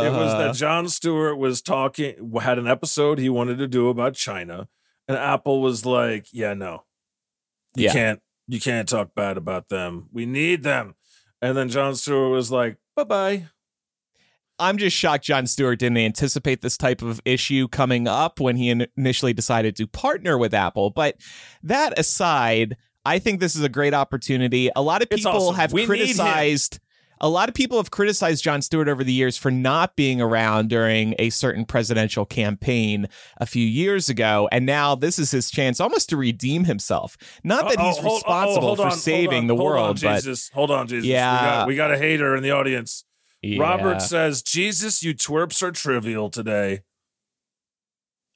It 0.07 0.11
was 0.11 0.33
Uh-huh. 0.33 0.39
that 0.49 0.55
Jon 0.57 0.89
Stewart 0.89 1.39
was 1.39 1.63
talking, 1.63 2.33
had 2.41 2.59
an 2.59 2.67
episode 2.67 3.19
he 3.19 3.29
wanted 3.29 3.59
to 3.59 3.67
do 3.69 3.89
about 3.89 4.15
China, 4.15 4.69
and 5.07 5.17
Apple 5.17 5.61
was 5.63 5.85
like, 5.87 6.27
"Yeah, 6.33 6.55
no, 6.55 6.85
you 7.77 7.85
Yeah. 7.85 7.93
can't, 7.93 8.21
you 8.47 8.61
can't 8.61 8.89
talk 8.89 9.15
bad 9.15 9.37
about 9.37 9.69
them. 9.69 10.09
We 10.13 10.27
need 10.27 10.63
them." 10.63 10.95
And 11.41 11.57
then 11.57 11.69
Jon 11.69 11.95
Stewart 11.95 12.31
was 12.33 12.51
like, 12.51 12.77
"Bye 12.97 13.05
bye." 13.05 13.47
I'm 14.61 14.77
just 14.77 14.97
shocked 14.97 15.25
Jon 15.25 15.47
Stewart 15.47 15.79
didn't 15.79 15.99
anticipate 15.99 16.63
this 16.63 16.77
type 16.77 17.01
of 17.01 17.21
issue 17.25 17.69
coming 17.69 18.09
up 18.09 18.41
when 18.41 18.57
he 18.57 18.71
in- 18.71 18.89
initially 18.97 19.33
decided 19.33 19.77
to 19.77 19.87
partner 19.87 20.37
with 20.37 20.53
Apple. 20.53 20.91
But 20.91 21.17
that 21.63 21.97
aside, 21.97 22.77
I 23.05 23.21
think 23.21 23.39
this 23.39 23.55
is 23.55 23.63
a 23.63 23.69
great 23.69 23.95
opportunity. 23.95 24.69
A 24.75 24.83
lot 24.83 25.01
of 25.01 25.09
people 25.11 25.31
awesome. 25.31 25.55
have 25.55 25.73
We 25.73 25.87
criticized. 25.87 26.81
A 27.21 27.29
lot 27.29 27.49
of 27.49 27.55
people 27.55 27.79
have 27.79 27.91
criticized 27.91 28.45
Jon 28.45 28.63
Stewart 28.63 28.89
over 28.89 29.03
the 29.03 29.13
years 29.13 29.37
for 29.37 29.51
not 29.51 29.97
being 29.97 30.21
around 30.21 30.69
during 30.69 31.15
a 31.19 31.31
certain 31.31 31.65
presidential 31.65 32.25
campaign 32.25 33.09
a 33.39 33.47
few 33.47 33.67
years 33.67 34.09
ago, 34.09 34.49
and 34.53 34.65
now 34.65 34.95
this 34.95 35.19
is 35.19 35.31
his 35.33 35.51
chance 35.51 35.81
almost 35.81 36.09
to 36.11 36.17
redeem 36.17 36.65
himself. 36.65 37.17
Not 37.43 37.69
that 37.69 37.79
Oh, 37.81 37.89
he's 37.89 37.99
oh, 37.99 38.03
hold- 38.03 38.13
oh, 38.13 38.17
responsible 38.17 38.67
hold 38.69 38.79
for 38.79 38.85
on, 38.87 38.93
saving 38.93 39.39
on, 39.39 39.47
the 39.49 39.57
hold 39.57 39.67
on, 39.73 39.75
world, 39.75 40.01
but 40.03 40.17
Jesus, 40.17 40.51
hold 40.55 40.71
on, 40.71 40.87
Jesus. 40.87 41.07
Yeah. 41.07 41.33
we 41.35 41.47
got, 41.47 41.69
we 41.69 41.75
got 41.77 41.93
a 41.93 41.99
hater 41.99 42.37
in 42.37 42.43
the 42.43 42.51
audience. 42.53 43.05
yeah. 43.43 43.61
Robert 43.61 44.01
says, 44.01 44.43
"Jesus, 44.43 45.03
you 45.03 45.15
twerps 45.15 45.63
are 45.63 45.73
trivial 45.73 46.31
today." 46.31 46.81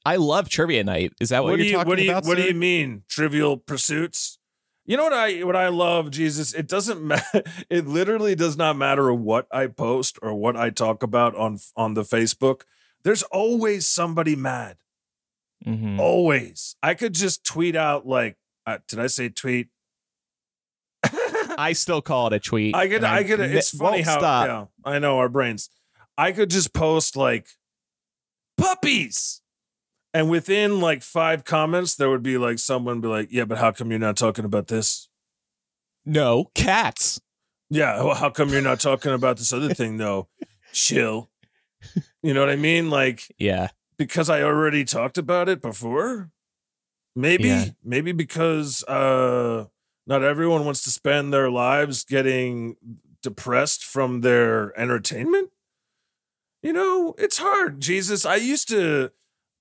I 0.05 0.17
love 0.17 0.49
trivia 0.49 0.83
night. 0.83 1.13
Is 1.21 1.29
that 1.29 1.43
what, 1.43 1.51
what 1.51 1.59
you're 1.59 1.67
you 1.67 1.71
talking 1.73 1.87
what 1.89 1.97
do 1.97 2.03
you 2.03 2.11
about? 2.11 2.25
what 2.25 2.35
do 2.35 2.43
you 2.43 2.53
mean 2.53 3.03
trivial 3.07 3.55
pursuits 3.57 4.37
you 4.85 4.97
know 4.97 5.03
what 5.03 5.13
i 5.13 5.43
what 5.43 5.55
i 5.55 5.67
love 5.69 6.11
jesus 6.11 6.53
it 6.53 6.67
doesn't 6.67 7.01
matter 7.01 7.43
it 7.69 7.87
literally 7.87 8.35
does 8.35 8.57
not 8.57 8.75
matter 8.75 9.13
what 9.13 9.47
i 9.51 9.67
post 9.67 10.17
or 10.21 10.33
what 10.33 10.55
i 10.57 10.69
talk 10.69 11.01
about 11.03 11.35
on 11.35 11.57
on 11.75 11.93
the 11.93 12.03
facebook 12.03 12.61
there's 13.03 13.23
always 13.23 13.85
somebody 13.87 14.35
mad 14.35 14.77
Mhm. 15.65 15.97
always 15.99 16.75
i 16.83 16.93
could 16.93 17.13
just 17.13 17.45
tweet 17.45 17.75
out 17.75 18.05
like 18.05 18.35
uh, 18.65 18.79
did 18.87 18.99
i 18.99 19.07
say 19.07 19.29
tweet 19.29 19.69
I 21.57 21.73
still 21.83 22.01
call 22.01 22.27
it 22.27 22.33
a 22.33 22.39
tweet. 22.39 22.73
I 22.75 22.87
could, 22.87 23.03
I 23.03 23.23
could. 23.23 23.39
It's 23.39 23.69
funny 23.77 23.97
won't 23.97 24.05
how, 24.05 24.17
stop. 24.19 24.47
yeah, 24.47 24.91
I 24.91 24.97
know 24.99 25.19
our 25.19 25.29
brains. 25.29 25.69
I 26.17 26.31
could 26.31 26.49
just 26.49 26.73
post 26.73 27.15
like 27.15 27.45
puppies, 28.57 29.41
and 30.13 30.29
within 30.29 30.79
like 30.79 31.01
five 31.01 31.43
comments, 31.43 31.95
there 31.95 32.09
would 32.09 32.23
be 32.23 32.37
like 32.37 32.59
someone 32.59 33.01
be 33.01 33.07
like, 33.07 33.29
"Yeah, 33.31 33.45
but 33.45 33.57
how 33.57 33.71
come 33.71 33.89
you're 33.89 33.99
not 33.99 34.17
talking 34.17 34.45
about 34.45 34.67
this? 34.67 35.09
No 36.05 36.51
cats. 36.55 37.19
Yeah, 37.69 38.03
well, 38.03 38.13
how 38.15 38.29
come 38.29 38.49
you're 38.49 38.61
not 38.61 38.79
talking 38.79 39.13
about 39.13 39.37
this 39.37 39.51
other 39.53 39.73
thing 39.73 39.97
though? 39.97 40.27
Chill. 40.73 41.29
You 42.21 42.33
know 42.33 42.39
what 42.41 42.49
I 42.49 42.55
mean? 42.55 42.89
Like 42.89 43.33
Yeah, 43.37 43.69
because 43.97 44.29
I 44.29 44.41
already 44.43 44.85
talked 44.85 45.17
about 45.17 45.49
it 45.49 45.61
before. 45.61 46.29
Maybe, 47.15 47.47
Yeah. 47.49 47.65
maybe 47.83 48.11
because 48.11 48.83
uh 48.85 49.65
not 50.05 50.23
everyone 50.23 50.65
wants 50.65 50.83
to 50.83 50.89
spend 50.91 51.33
their 51.33 51.49
lives 51.49 52.03
getting 52.03 52.75
depressed 53.21 53.83
from 53.85 54.21
their 54.21 54.77
entertainment. 54.79 55.49
You 56.61 56.73
know, 56.73 57.15
it's 57.17 57.37
hard. 57.37 57.79
Jesus, 57.79 58.25
I 58.25 58.35
used 58.35 58.67
to 58.69 59.11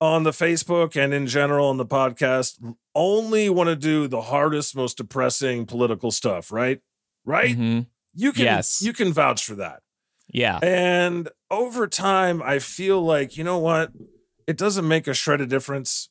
on 0.02 0.24
the 0.24 0.32
Facebook 0.32 0.96
and 0.96 1.14
in 1.14 1.28
general 1.28 1.68
on 1.68 1.76
the 1.76 1.86
podcast 1.86 2.58
only 2.92 3.48
want 3.48 3.68
to 3.68 3.76
do 3.76 4.08
the 4.08 4.22
hardest, 4.22 4.74
most 4.74 4.96
depressing 4.96 5.64
political 5.64 6.10
stuff, 6.10 6.50
right? 6.50 6.80
Right? 7.24 7.56
Mhm. 7.56 7.86
You 8.12 8.32
can 8.32 8.42
Yes. 8.44 8.82
you 8.82 8.92
can 8.92 9.12
vouch 9.12 9.44
for 9.46 9.54
that. 9.54 9.82
yeah. 10.26 10.58
And 10.62 11.28
over 11.50 11.86
time, 11.86 12.42
I 12.42 12.58
feel 12.58 13.00
like, 13.00 13.36
you 13.36 13.44
know 13.44 13.58
what? 13.58 13.92
It 14.46 14.56
doesn't 14.56 14.88
make 14.88 15.06
a 15.06 15.14
shred 15.14 15.40
of 15.40 15.48
difference. 15.48 16.08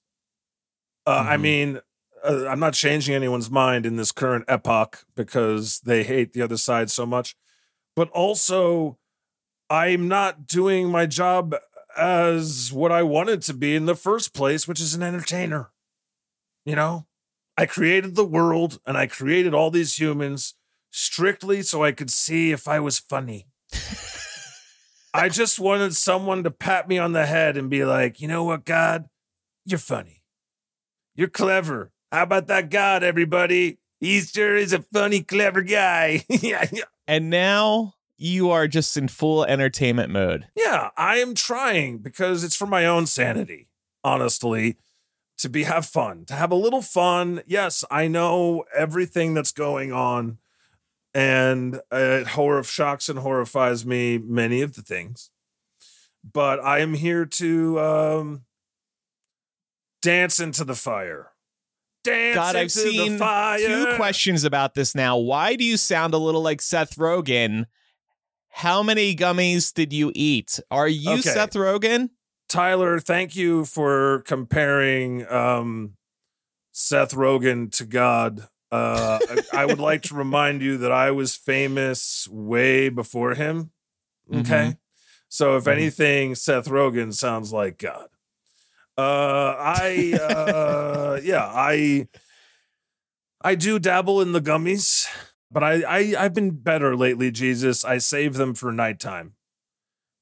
Uh, 1.05 1.25
I 1.27 1.35
Mhm. 1.37 1.41
mean, 1.41 1.79
uh, 2.23 2.47
I'm 2.47 2.59
not 2.59 2.73
changing 2.73 3.13
anyone's 3.15 3.49
mind 3.49 3.85
in 3.85 3.95
this 3.97 4.11
current 4.13 4.45
epoch 4.47 5.05
because 5.15 5.79
they 5.81 6.03
hate 6.03 6.31
the 6.33 6.41
other 6.43 6.57
side 6.57 6.89
so 6.91 7.05
much. 7.05 7.35
But 7.95 8.09
also, 8.11 8.97
I'm 9.69 10.07
not 10.07 10.45
doing 10.47 10.89
my 10.89 11.07
job 11.07 11.55
as 11.97 12.71
what 12.71 12.91
I 12.91 13.03
wanted 13.03 13.41
to 13.43 13.53
be 13.53 13.75
in 13.75 13.85
the 13.85 13.95
first 13.95 14.33
place, 14.33 14.67
which 14.67 14.79
is 14.79 14.93
an 14.93 15.03
entertainer. 15.03 15.71
You 16.65 16.75
know, 16.75 17.07
I 17.57 17.65
created 17.65 18.15
the 18.15 18.25
world 18.25 18.79
and 18.85 18.97
I 18.97 19.07
created 19.07 19.53
all 19.53 19.71
these 19.71 19.99
humans 19.99 20.55
strictly 20.91 21.61
so 21.61 21.83
I 21.83 21.91
could 21.91 22.11
see 22.11 22.51
if 22.51 22.67
I 22.67 22.79
was 22.79 22.99
funny. 22.99 23.47
I 25.13 25.29
just 25.29 25.59
wanted 25.59 25.95
someone 25.95 26.43
to 26.43 26.51
pat 26.51 26.87
me 26.87 26.97
on 26.97 27.13
the 27.13 27.25
head 27.25 27.57
and 27.57 27.69
be 27.69 27.83
like, 27.83 28.21
you 28.21 28.27
know 28.27 28.43
what, 28.43 28.65
God? 28.65 29.09
You're 29.65 29.79
funny. 29.79 30.23
You're 31.15 31.29
clever. 31.29 31.91
How 32.11 32.23
about 32.23 32.47
that 32.47 32.69
God, 32.69 33.03
everybody? 33.03 33.79
Easter 34.01 34.55
is 34.55 34.73
a 34.73 34.81
funny, 34.81 35.21
clever 35.21 35.61
guy. 35.61 36.25
yeah, 36.29 36.67
yeah. 36.71 36.83
And 37.07 37.29
now 37.29 37.93
you 38.21 38.51
are 38.51 38.67
just 38.67 38.95
in 38.97 39.07
full 39.07 39.43
entertainment 39.43 40.11
mode. 40.11 40.47
Yeah, 40.55 40.91
I 40.95 41.17
am 41.17 41.33
trying 41.33 41.97
because 41.97 42.43
it's 42.43 42.55
for 42.55 42.67
my 42.67 42.85
own 42.85 43.07
sanity, 43.07 43.67
honestly, 44.03 44.77
to 45.39 45.49
be 45.49 45.63
have 45.63 45.87
fun, 45.87 46.25
to 46.25 46.35
have 46.35 46.51
a 46.51 46.55
little 46.55 46.83
fun. 46.83 47.41
Yes, 47.47 47.83
I 47.89 48.07
know 48.07 48.63
everything 48.75 49.33
that's 49.33 49.51
going 49.51 49.91
on, 49.91 50.37
and 51.15 51.81
it 51.91 52.27
horror 52.27 52.63
shocks 52.63 53.09
and 53.09 53.19
horrifies 53.19 53.85
me 53.85 54.19
many 54.19 54.61
of 54.61 54.75
the 54.75 54.83
things. 54.83 55.31
But 56.23 56.63
I 56.63 56.79
am 56.79 56.93
here 56.93 57.25
to 57.25 57.79
um, 57.79 58.41
dance 60.03 60.39
into 60.39 60.63
the 60.63 60.75
fire. 60.75 61.31
Dance 62.03 62.35
God, 62.35 62.55
I've 62.55 62.71
seen 62.71 63.13
the 63.13 63.17
fire. 63.17 63.59
two 63.59 63.95
questions 63.95 64.43
about 64.43 64.75
this 64.75 64.93
now. 64.93 65.17
Why 65.17 65.55
do 65.55 65.63
you 65.63 65.77
sound 65.77 66.13
a 66.13 66.19
little 66.19 66.41
like 66.41 66.61
Seth 66.61 66.95
Rogen? 66.97 67.65
How 68.51 68.83
many 68.83 69.15
gummies 69.15 69.73
did 69.73 69.91
you 69.93 70.11
eat? 70.13 70.59
Are 70.69 70.87
you 70.87 71.13
Okay. 71.19 71.21
Seth 71.21 71.53
Rogen? 71.53 72.09
Tyler, 72.49 72.99
thank 72.99 73.35
you 73.35 73.65
for 73.65 74.23
comparing 74.27 75.25
um, 75.31 75.93
Seth 76.73 77.13
Rogen 77.13 77.71
to 77.77 77.85
God. 77.85 78.47
Uh, 78.71 79.19
I, 79.53 79.61
I 79.61 79.65
would 79.65 79.79
like 79.79 80.01
to 80.03 80.15
remind 80.23 80.61
you 80.61 80.77
that 80.77 80.91
I 80.91 81.11
was 81.11 81.35
famous 81.35 82.27
way 82.29 82.89
before 82.89 83.35
him. 83.35 83.71
Okay. 84.33 84.75
So, 85.29 85.55
if 85.57 85.63
Mhm. 85.63 85.71
anything, 85.71 86.35
Seth 86.35 86.67
Rogen 86.67 87.13
sounds 87.13 87.53
like 87.53 87.77
God. 87.77 88.09
Uh, 88.97 89.55
I, 89.57 90.13
uh, 90.21 91.19
yeah, 91.23 91.45
I, 91.45 92.07
I 93.41 93.55
do 93.55 93.79
dabble 93.79 94.21
in 94.21 94.33
the 94.33 94.41
gummies, 94.41 95.07
but 95.51 95.63
I, 95.63 95.81
I, 95.81 96.15
I've 96.17 96.33
been 96.33 96.51
better 96.51 96.95
lately, 96.95 97.29
Jesus. 97.31 97.83
I 97.83 97.97
save 97.97 98.35
them 98.35 98.53
for 98.53 98.71
nighttime 98.71 99.33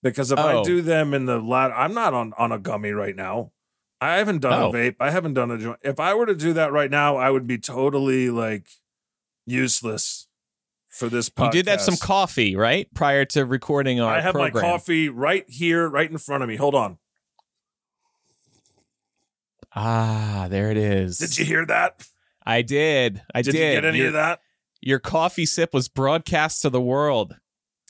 because 0.02 0.32
if 0.32 0.40
I 0.40 0.54
Oh. 0.56 0.64
do 0.64 0.82
them 0.82 1.14
in 1.14 1.26
the 1.26 1.40
lat, 1.40 1.72
I'm 1.76 1.94
not 1.94 2.14
on 2.14 2.34
on 2.38 2.52
a 2.52 2.60
gummy 2.60 2.92
right 2.92 3.16
now. 3.16 3.52
I 4.02 4.16
haven't 4.16 4.40
done 4.40 4.54
Oh. 4.62 4.70
a 4.70 4.74
vape. 4.74 4.96
I 5.00 5.12
haven't 5.12 5.34
done 5.34 5.52
a 5.52 5.58
joint. 5.58 5.80
If 5.84 6.00
I 6.00 6.14
were 6.14 6.26
to 6.26 6.36
do 6.36 6.54
that 6.54 6.72
right 6.72 6.90
now, 6.90 7.18
I 7.18 7.30
would 7.30 7.46
be 7.48 7.58
totally 7.58 8.30
like 8.30 8.68
useless 9.46 10.28
for 10.88 11.10
this 11.10 11.30
podcast. 11.30 11.46
You 11.46 11.52
did 11.52 11.68
have 11.68 11.82
some 11.82 11.98
coffee, 11.98 12.56
right? 12.56 12.92
Prior 12.94 13.26
to 13.26 13.46
recording 13.46 14.00
our 14.00 14.16
I 14.16 14.22
have 14.22 14.34
program. 14.34 14.54
my 14.64 14.72
coffee 14.72 15.10
right 15.10 15.46
here, 15.50 15.88
right 15.88 16.10
in 16.10 16.18
front 16.18 16.44
of 16.44 16.50
me. 16.50 16.56
Hold 16.56 16.76
on. 16.76 16.98
Ah, 19.76 20.48
there 20.50 20.72
it 20.72 20.78
is. 20.78 21.18
Did 21.20 21.38
you 21.38 21.46
hear 21.46 21.66
that? 21.66 22.08
I 22.46 22.62
did. 22.64 23.22
I 23.36 23.42
did. 23.42 23.52
Did, 23.52 23.60
you 23.60 23.72
get 23.76 23.86
any 23.86 23.98
your, 24.00 24.08
of 24.08 24.14
that? 24.14 24.42
Your 24.82 25.00
coffee 25.00 25.46
sip 25.46 25.74
was 25.74 25.88
broadcast 25.88 26.62
to 26.62 26.70
the 26.70 26.82
world. 26.82 27.36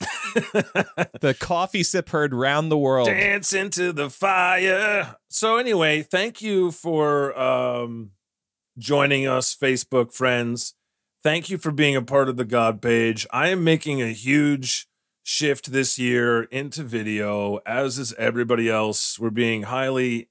the 1.20 1.36
coffee 1.38 1.82
sip 1.82 2.08
heard 2.08 2.34
round 2.34 2.70
the 2.70 2.78
world. 2.78 3.08
Dance 3.08 3.52
into 3.52 3.92
the 3.92 4.10
fire. 4.10 5.16
So 5.28 5.56
anyway, 5.56 6.02
thank 6.02 6.40
you 6.40 6.70
for 6.70 7.38
um, 7.38 8.12
joining 8.78 9.26
us, 9.26 9.54
Facebook 9.54 10.12
friends. 10.12 10.74
Thank 11.22 11.50
you 11.50 11.58
for 11.58 11.70
being 11.70 11.96
a 11.96 12.02
part 12.02 12.28
of 12.28 12.36
the 12.36 12.44
God 12.44 12.80
page. 12.80 13.26
I 13.30 13.48
am 13.48 13.62
making 13.62 14.00
a 14.00 14.12
huge 14.12 14.88
shift 15.22 15.70
this 15.70 15.98
year 15.98 16.44
into 16.44 16.82
video, 16.82 17.58
as 17.66 17.98
is 17.98 18.14
everybody 18.14 18.70
else. 18.70 19.18
We're 19.18 19.30
being 19.30 19.64
highly 19.64 20.30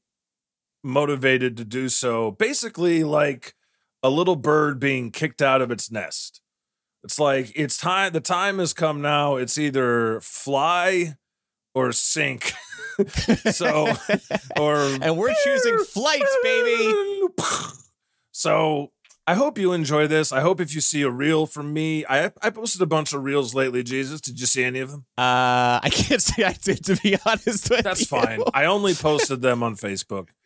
motivated 0.83 1.57
to 1.57 1.65
do 1.65 1.89
so. 1.89 2.31
Basically, 2.31 3.03
like 3.03 3.53
a 4.01 4.09
little 4.09 4.35
bird 4.35 4.79
being 4.79 5.11
kicked 5.11 5.41
out 5.41 5.61
of 5.61 5.71
its 5.71 5.91
nest. 5.91 6.41
It's 7.03 7.19
like 7.19 7.51
it's 7.55 7.77
time. 7.77 8.13
The 8.13 8.19
time 8.19 8.59
has 8.59 8.73
come 8.73 9.01
now. 9.01 9.35
It's 9.35 9.57
either 9.57 10.19
fly 10.21 11.15
or 11.73 11.91
sink. 11.91 12.51
so, 13.51 13.93
or 14.59 14.77
and 15.01 15.17
we're 15.17 15.33
choosing 15.43 15.77
flights, 15.79 16.37
baby. 16.43 16.93
So 18.31 18.93
I 19.29 19.35
hope 19.35 19.59
you 19.59 19.73
enjoy 19.73 20.07
this. 20.07 20.31
I 20.31 20.41
hope 20.41 20.59
if 20.59 20.73
you 20.73 20.81
see 20.81 21.03
a 21.03 21.09
reel 21.11 21.45
from 21.45 21.71
me, 21.71 22.03
I 22.09 22.31
I 22.41 22.49
posted 22.49 22.81
a 22.81 22.87
bunch 22.87 23.13
of 23.13 23.23
reels 23.23 23.53
lately. 23.53 23.83
Jesus, 23.83 24.21
did 24.21 24.39
you 24.39 24.47
see 24.47 24.63
any 24.63 24.79
of 24.79 24.89
them? 24.89 25.05
Uh, 25.19 25.77
I 25.83 25.89
can't 25.91 26.19
say 26.19 26.43
I 26.43 26.53
did 26.53 26.83
to 26.85 26.95
be 26.95 27.15
honest. 27.23 27.69
With 27.69 27.83
That's 27.83 27.99
you. 27.99 28.07
fine. 28.07 28.41
I 28.55 28.65
only 28.65 28.95
posted 28.95 29.43
them 29.43 29.61
on 29.61 29.75
Facebook. 29.75 30.29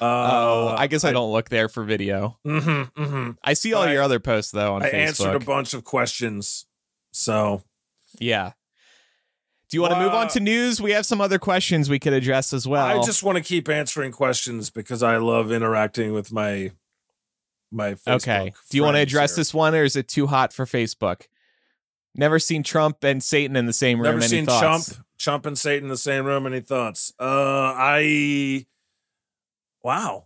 Uh, 0.00 0.04
oh, 0.04 0.74
I 0.76 0.86
guess 0.86 1.02
I, 1.02 1.12
don't 1.12 1.32
look 1.32 1.48
there 1.48 1.70
for 1.70 1.82
video. 1.82 2.38
Mm-hmm, 2.46 3.02
mm-hmm. 3.02 3.30
I 3.42 3.54
see 3.54 3.72
all 3.72 3.84
I- 3.84 3.92
your 3.94 4.02
other 4.02 4.20
posts 4.20 4.52
though 4.52 4.74
on 4.74 4.82
I 4.82 4.90
Facebook. 4.90 4.94
answered 4.94 5.34
a 5.34 5.40
bunch 5.40 5.72
of 5.72 5.82
questions. 5.82 6.66
So 7.12 7.62
yeah. 8.20 8.52
Do 9.70 9.78
you 9.78 9.80
want 9.80 9.94
to 9.94 10.00
move 10.00 10.12
on 10.12 10.28
to 10.28 10.40
news? 10.40 10.80
We 10.80 10.92
have 10.92 11.06
some 11.06 11.22
other 11.22 11.38
questions 11.38 11.88
we 11.88 11.98
could 11.98 12.12
address 12.12 12.52
as 12.52 12.68
well. 12.68 12.84
I 12.84 13.02
just 13.02 13.22
want 13.22 13.38
to 13.38 13.42
keep 13.42 13.70
answering 13.70 14.12
questions 14.12 14.68
because 14.68 15.02
I 15.02 15.16
love 15.16 15.50
interacting 15.50 16.12
with 16.12 16.30
my 16.30 16.72
my 17.70 17.94
Facebook 17.94 18.16
okay. 18.16 18.52
Do 18.70 18.76
you 18.76 18.82
want 18.82 18.96
to 18.96 19.00
address 19.00 19.32
here. 19.32 19.40
this 19.40 19.54
one, 19.54 19.74
or 19.74 19.84
is 19.84 19.96
it 19.96 20.08
too 20.08 20.26
hot 20.26 20.52
for 20.52 20.66
Facebook? 20.66 21.22
Never 22.14 22.38
seen 22.38 22.62
Trump 22.62 23.04
and 23.04 23.22
Satan 23.22 23.56
in 23.56 23.66
the 23.66 23.72
same 23.72 23.98
room. 23.98 24.04
Never 24.04 24.18
Any 24.18 24.28
seen 24.28 24.46
thoughts? 24.46 24.94
Chump, 24.94 25.06
Chump 25.18 25.46
and 25.46 25.58
Satan 25.58 25.84
in 25.84 25.90
the 25.90 25.96
same 25.96 26.24
room. 26.24 26.46
Any 26.46 26.60
thoughts? 26.60 27.12
Uh, 27.20 27.74
I, 27.76 28.66
wow, 29.82 30.24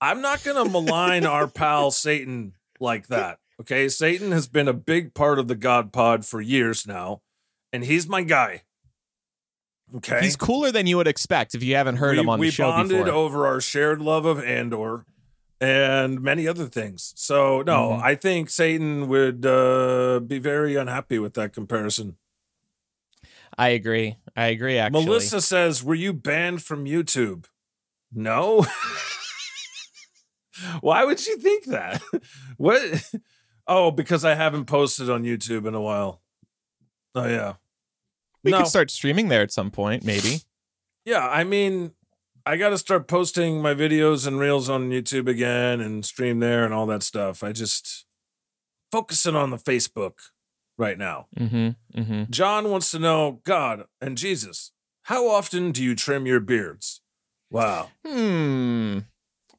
I'm 0.00 0.20
not 0.20 0.44
gonna 0.44 0.68
malign 0.68 1.26
our 1.26 1.46
pal 1.48 1.90
Satan 1.90 2.54
like 2.78 3.08
that. 3.08 3.38
Okay, 3.60 3.88
Satan 3.88 4.32
has 4.32 4.48
been 4.48 4.68
a 4.68 4.72
big 4.72 5.12
part 5.12 5.38
of 5.38 5.48
the 5.48 5.56
God 5.56 5.92
Pod 5.92 6.24
for 6.24 6.40
years 6.40 6.86
now, 6.86 7.22
and 7.72 7.84
he's 7.84 8.08
my 8.08 8.22
guy. 8.22 8.62
Okay, 9.96 10.20
He's 10.22 10.36
cooler 10.36 10.70
than 10.70 10.86
you 10.86 10.96
would 10.98 11.08
expect 11.08 11.54
if 11.56 11.64
you 11.64 11.74
haven't 11.74 11.96
heard 11.96 12.12
we, 12.12 12.20
him 12.20 12.28
on 12.28 12.38
the 12.38 12.50
show 12.50 12.68
before. 12.68 12.84
We 12.84 12.94
bonded 12.94 13.08
over 13.08 13.46
our 13.48 13.60
shared 13.60 14.00
love 14.00 14.24
of 14.24 14.38
Andor 14.42 15.04
and 15.60 16.20
many 16.22 16.48
other 16.48 16.66
things. 16.66 17.12
So 17.16 17.62
no, 17.62 17.90
Mhm. 17.90 18.02
I 18.02 18.14
think 18.14 18.48
Satan 18.50 19.08
would 19.08 19.44
uh, 19.44 20.20
be 20.20 20.38
very 20.38 20.76
unhappy 20.76 21.18
with 21.18 21.34
that 21.34 21.52
comparison. 21.52 22.16
I 23.58 23.70
agree. 23.70 24.16
I 24.36 24.46
agree. 24.46 24.78
Actually, 24.78 25.04
Melissa 25.04 25.40
says, 25.40 25.82
"Were 25.84 25.94
you 25.94 26.12
banned 26.12 26.62
from 26.62 26.84
YouTube?" 26.86 27.46
No. 28.12 28.64
Why 30.80 31.04
would 31.04 31.24
you 31.26 31.38
think 31.38 31.64
that? 31.66 32.02
what? 32.56 32.82
Oh, 33.66 33.90
because 33.90 34.24
I 34.24 34.34
haven't 34.34 34.66
posted 34.66 35.08
on 35.08 35.24
YouTube 35.24 35.66
in 35.66 35.74
a 35.74 35.80
while. 35.80 36.20
Oh 37.14 37.26
yeah. 37.26 37.54
we 38.44 38.50
no. 38.52 38.58
could 38.58 38.66
start 38.68 38.90
streaming 38.90 39.28
there 39.28 39.42
at 39.42 39.52
some 39.52 39.70
point, 39.70 40.04
maybe. 40.04 40.40
Yeah, 41.04 41.26
I 41.26 41.44
mean, 41.44 41.92
I 42.46 42.56
got 42.56 42.70
to 42.70 42.78
start 42.78 43.06
posting 43.08 43.60
my 43.60 43.74
videos 43.74 44.26
and 44.26 44.38
reels 44.38 44.68
on 44.68 44.90
YouTube 44.90 45.28
again 45.28 45.80
and 45.80 46.04
stream 46.04 46.40
there 46.40 46.64
and 46.64 46.72
all 46.74 46.86
that 46.86 47.02
stuff. 47.02 47.42
I 47.42 47.52
just 47.52 48.06
focusing 48.90 49.36
on 49.36 49.50
the 49.50 49.56
Facebook 49.56 50.14
right 50.78 50.98
now. 50.98 51.26
Mm-hmm. 51.38 52.00
Mm-hmm. 52.00 52.22
John 52.30 52.70
wants 52.70 52.90
to 52.92 52.98
know, 52.98 53.40
God 53.44 53.84
and 54.00 54.16
Jesus, 54.16 54.72
how 55.04 55.28
often 55.28 55.72
do 55.72 55.82
you 55.82 55.94
trim 55.94 56.26
your 56.26 56.40
beards? 56.40 57.00
Wow. 57.50 57.90
Hmm. 58.06 59.00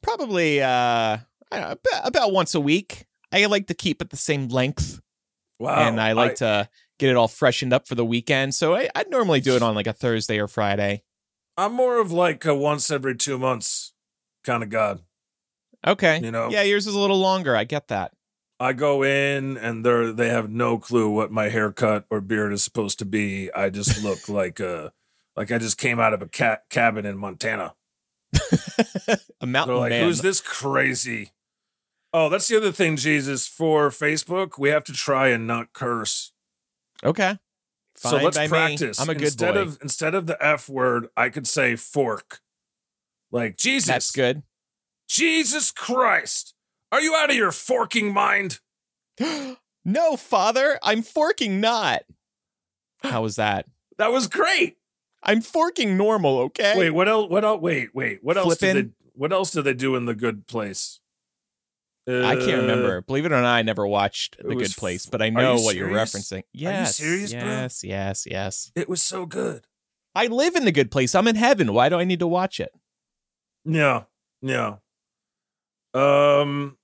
Probably 0.02 0.60
uh, 0.60 0.68
I 0.68 1.18
don't 1.50 1.60
know, 1.68 1.76
about, 2.04 2.32
once 2.32 2.54
a 2.54 2.60
week. 2.60 3.06
I 3.30 3.46
like 3.46 3.68
to 3.68 3.74
keep 3.74 4.02
it 4.02 4.10
the 4.10 4.16
same 4.16 4.48
length, 4.48 5.00
Wow. 5.58 5.88
and 5.88 6.00
I 6.00 6.12
like 6.12 6.36
to 6.36 6.68
get 6.98 7.08
it 7.10 7.16
all 7.16 7.28
freshened 7.28 7.72
up 7.72 7.86
for 7.86 7.94
the 7.94 8.04
weekend. 8.04 8.54
So 8.54 8.74
I, 8.74 8.88
I'd 8.94 9.10
normally 9.10 9.40
do 9.40 9.56
it 9.56 9.62
on 9.62 9.74
like 9.74 9.86
a 9.86 9.92
Thursday 9.92 10.38
or 10.38 10.48
Friday. 10.48 11.02
I'm 11.56 11.72
more 11.72 12.00
of 12.00 12.12
like 12.12 12.44
a 12.44 12.54
once 12.54 12.90
every 12.90 13.16
two 13.16 13.38
months 13.38 13.92
kind 14.44 14.62
of 14.62 14.70
God. 14.70 15.00
Okay. 15.86 16.20
You 16.20 16.30
know? 16.30 16.48
Yeah, 16.50 16.62
yours 16.62 16.86
is 16.86 16.94
a 16.94 16.98
little 16.98 17.18
longer. 17.18 17.56
I 17.56 17.64
get 17.64 17.88
that. 17.88 18.12
I 18.60 18.72
go 18.72 19.02
in 19.02 19.56
and 19.56 19.84
they're 19.84 20.12
they 20.12 20.28
have 20.28 20.48
no 20.48 20.78
clue 20.78 21.10
what 21.10 21.32
my 21.32 21.48
haircut 21.48 22.04
or 22.10 22.20
beard 22.20 22.52
is 22.52 22.62
supposed 22.62 22.98
to 23.00 23.04
be. 23.04 23.52
I 23.52 23.70
just 23.70 24.02
look 24.04 24.28
like 24.28 24.60
a 24.60 24.92
like 25.36 25.50
I 25.50 25.58
just 25.58 25.78
came 25.78 25.98
out 25.98 26.14
of 26.14 26.22
a 26.22 26.28
cat 26.28 26.64
cabin 26.70 27.04
in 27.04 27.18
Montana. 27.18 27.74
A 29.40 29.46
mountain 29.46 29.74
They're 29.74 29.80
like, 29.80 29.90
man. 29.90 30.04
who's 30.04 30.22
this 30.22 30.40
crazy? 30.40 31.32
Oh, 32.14 32.28
that's 32.28 32.48
the 32.48 32.56
other 32.56 32.72
thing, 32.72 32.96
Jesus. 32.96 33.46
For 33.46 33.90
Facebook, 33.90 34.58
we 34.58 34.68
have 34.70 34.84
to 34.84 34.92
try 34.92 35.28
and 35.28 35.46
not 35.46 35.72
curse. 35.72 36.32
Okay. 37.04 37.38
So 38.10 38.16
let's 38.16 38.36
by 38.36 38.44
me. 38.44 38.48
practice. 38.48 39.00
I'm 39.00 39.10
a 39.10 39.14
good 39.14 39.24
instead 39.24 39.54
boy. 39.54 39.60
of 39.60 39.78
instead 39.82 40.14
of 40.14 40.26
the 40.26 40.36
F 40.44 40.68
word, 40.68 41.08
I 41.16 41.28
could 41.28 41.46
say 41.46 41.76
fork. 41.76 42.40
Like 43.30 43.56
Jesus. 43.56 43.88
That's 43.88 44.10
good. 44.10 44.42
Jesus 45.08 45.70
Christ. 45.70 46.54
Are 46.90 47.00
you 47.00 47.14
out 47.14 47.30
of 47.30 47.36
your 47.36 47.52
forking 47.52 48.12
mind? 48.12 48.60
no, 49.84 50.16
father, 50.16 50.78
I'm 50.82 51.02
forking 51.02 51.60
not. 51.60 52.02
How 53.02 53.22
was 53.22 53.36
that? 53.36 53.66
That 53.98 54.10
was 54.10 54.26
great. 54.26 54.78
I'm 55.22 55.42
forking 55.42 55.96
normal, 55.96 56.38
okay? 56.40 56.76
Wait, 56.76 56.90
what 56.90 57.08
else? 57.08 57.30
What 57.30 57.44
else? 57.44 57.60
Wait, 57.60 57.94
wait. 57.94 58.18
What 58.24 58.36
else 58.36 58.56
did 58.56 58.76
they? 58.76 58.90
What 59.14 59.32
else 59.32 59.52
did 59.52 59.62
they 59.62 59.74
do 59.74 59.94
in 59.94 60.06
the 60.06 60.14
Good 60.14 60.48
Place? 60.48 60.98
I 62.08 62.34
can't 62.36 62.50
Uh, 62.50 62.56
remember. 62.62 63.00
Believe 63.02 63.24
it 63.26 63.32
or 63.32 63.40
not, 63.40 63.44
I 63.54 63.62
never 63.62 63.86
watched 63.86 64.36
The 64.38 64.54
Good 64.56 64.74
Place, 64.76 65.06
but 65.06 65.22
I 65.22 65.30
know 65.30 65.56
you 65.56 65.62
what 65.64 65.76
you're 65.76 65.88
serious? 65.88 66.14
referencing. 66.14 66.42
Yes. 66.52 66.96
serious, 66.96 67.32
bro? 67.32 67.40
yes, 67.42 67.84
yes, 67.84 68.26
yes. 68.28 68.72
It 68.74 68.88
was 68.88 69.00
so 69.02 69.24
good. 69.26 69.66
I 70.14 70.26
live 70.26 70.56
in 70.56 70.64
The 70.64 70.72
Good 70.72 70.90
Place. 70.90 71.14
I'm 71.14 71.28
in 71.28 71.36
heaven. 71.36 71.72
Why 71.72 71.88
do 71.88 71.96
I 71.98 72.04
need 72.04 72.18
to 72.18 72.26
watch 72.26 72.58
it? 72.60 72.72
Yeah, 73.64 74.02
yeah. 74.42 74.76
Um, 75.94 76.76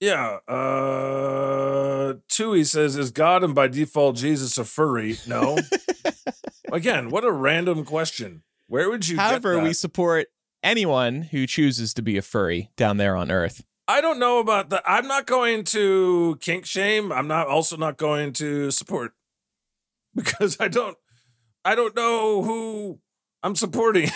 yeah. 0.00 0.38
Uh, 0.48 2.14
Tui 2.28 2.64
says, 2.64 2.96
"Is 2.96 3.10
God 3.10 3.44
and 3.44 3.54
by 3.54 3.68
default 3.68 4.16
Jesus 4.16 4.56
a 4.58 4.64
furry?" 4.64 5.18
No. 5.26 5.58
Again, 6.72 7.10
what 7.10 7.24
a 7.24 7.32
random 7.32 7.84
question. 7.84 8.42
Where 8.68 8.88
would 8.88 9.06
you? 9.08 9.16
However, 9.16 9.60
we 9.62 9.72
support 9.72 10.28
anyone 10.62 11.22
who 11.22 11.46
chooses 11.46 11.92
to 11.94 12.02
be 12.02 12.16
a 12.16 12.22
furry 12.22 12.70
down 12.76 12.96
there 12.96 13.16
on 13.16 13.30
Earth. 13.30 13.62
I 13.90 14.00
don't 14.00 14.20
know 14.20 14.38
about 14.38 14.70
that. 14.70 14.84
I'm 14.86 15.08
not 15.08 15.26
going 15.26 15.64
to 15.64 16.38
kink 16.40 16.64
shame. 16.64 17.10
I'm 17.10 17.26
not 17.26 17.48
also 17.48 17.76
not 17.76 17.96
going 17.96 18.32
to 18.34 18.70
support 18.70 19.14
because 20.14 20.56
I 20.60 20.68
don't 20.68 20.96
I 21.64 21.74
don't 21.74 21.96
know 21.96 22.44
who 22.44 23.00
I'm 23.42 23.56
supporting. 23.56 24.08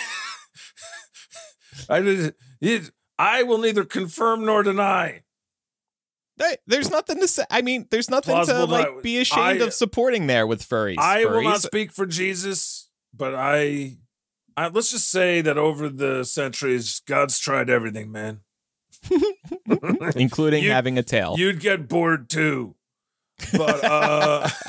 I 1.89 1.99
did 1.99 2.35
it, 2.61 2.91
I 3.19 3.43
will 3.43 3.57
neither 3.57 3.83
confirm 3.83 4.45
nor 4.45 4.63
deny. 4.63 5.23
Hey, 6.37 6.55
There's 6.65 6.89
nothing 6.89 7.19
to 7.19 7.27
say. 7.27 7.43
I 7.51 7.61
mean, 7.61 7.85
there's 7.91 8.09
nothing 8.09 8.33
Plausible 8.33 8.67
to 8.67 8.71
like 8.71 9.03
be 9.03 9.17
ashamed 9.17 9.61
I- 9.61 9.65
of 9.65 9.73
supporting 9.73 10.27
there 10.27 10.47
with 10.47 10.67
furries. 10.67 10.99
I 10.99 11.25
will 11.25 11.43
not 11.43 11.61
speak 11.61 11.91
for 11.91 12.05
Jesus, 12.05 12.89
but 13.13 13.35
I, 13.35 13.97
I 14.55 14.69
let's 14.69 14.91
just 14.91 15.09
say 15.09 15.41
that 15.41 15.57
over 15.57 15.89
the 15.89 16.23
centuries, 16.23 17.01
God's 17.05 17.39
tried 17.39 17.69
everything, 17.69 18.09
man. 18.09 18.39
including 20.15 20.63
You- 20.63 20.71
having 20.71 20.97
a 20.97 21.03
tail. 21.03 21.35
You'd 21.37 21.59
get 21.59 21.87
bored 21.87 22.29
too. 22.29 22.75
But 23.51 23.83
uh 23.83 24.49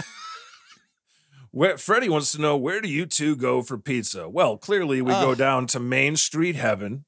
where, 1.50 1.78
Freddie 1.78 2.08
wants 2.08 2.32
to 2.32 2.40
know 2.40 2.56
where 2.56 2.80
do 2.80 2.88
you 2.88 3.06
two 3.06 3.36
go 3.36 3.62
for 3.62 3.78
pizza? 3.78 4.28
Well, 4.28 4.56
clearly 4.56 5.00
we 5.02 5.12
go 5.12 5.34
down 5.34 5.66
to 5.68 5.80
Main 5.80 6.16
Street 6.16 6.56
Heaven 6.56 7.04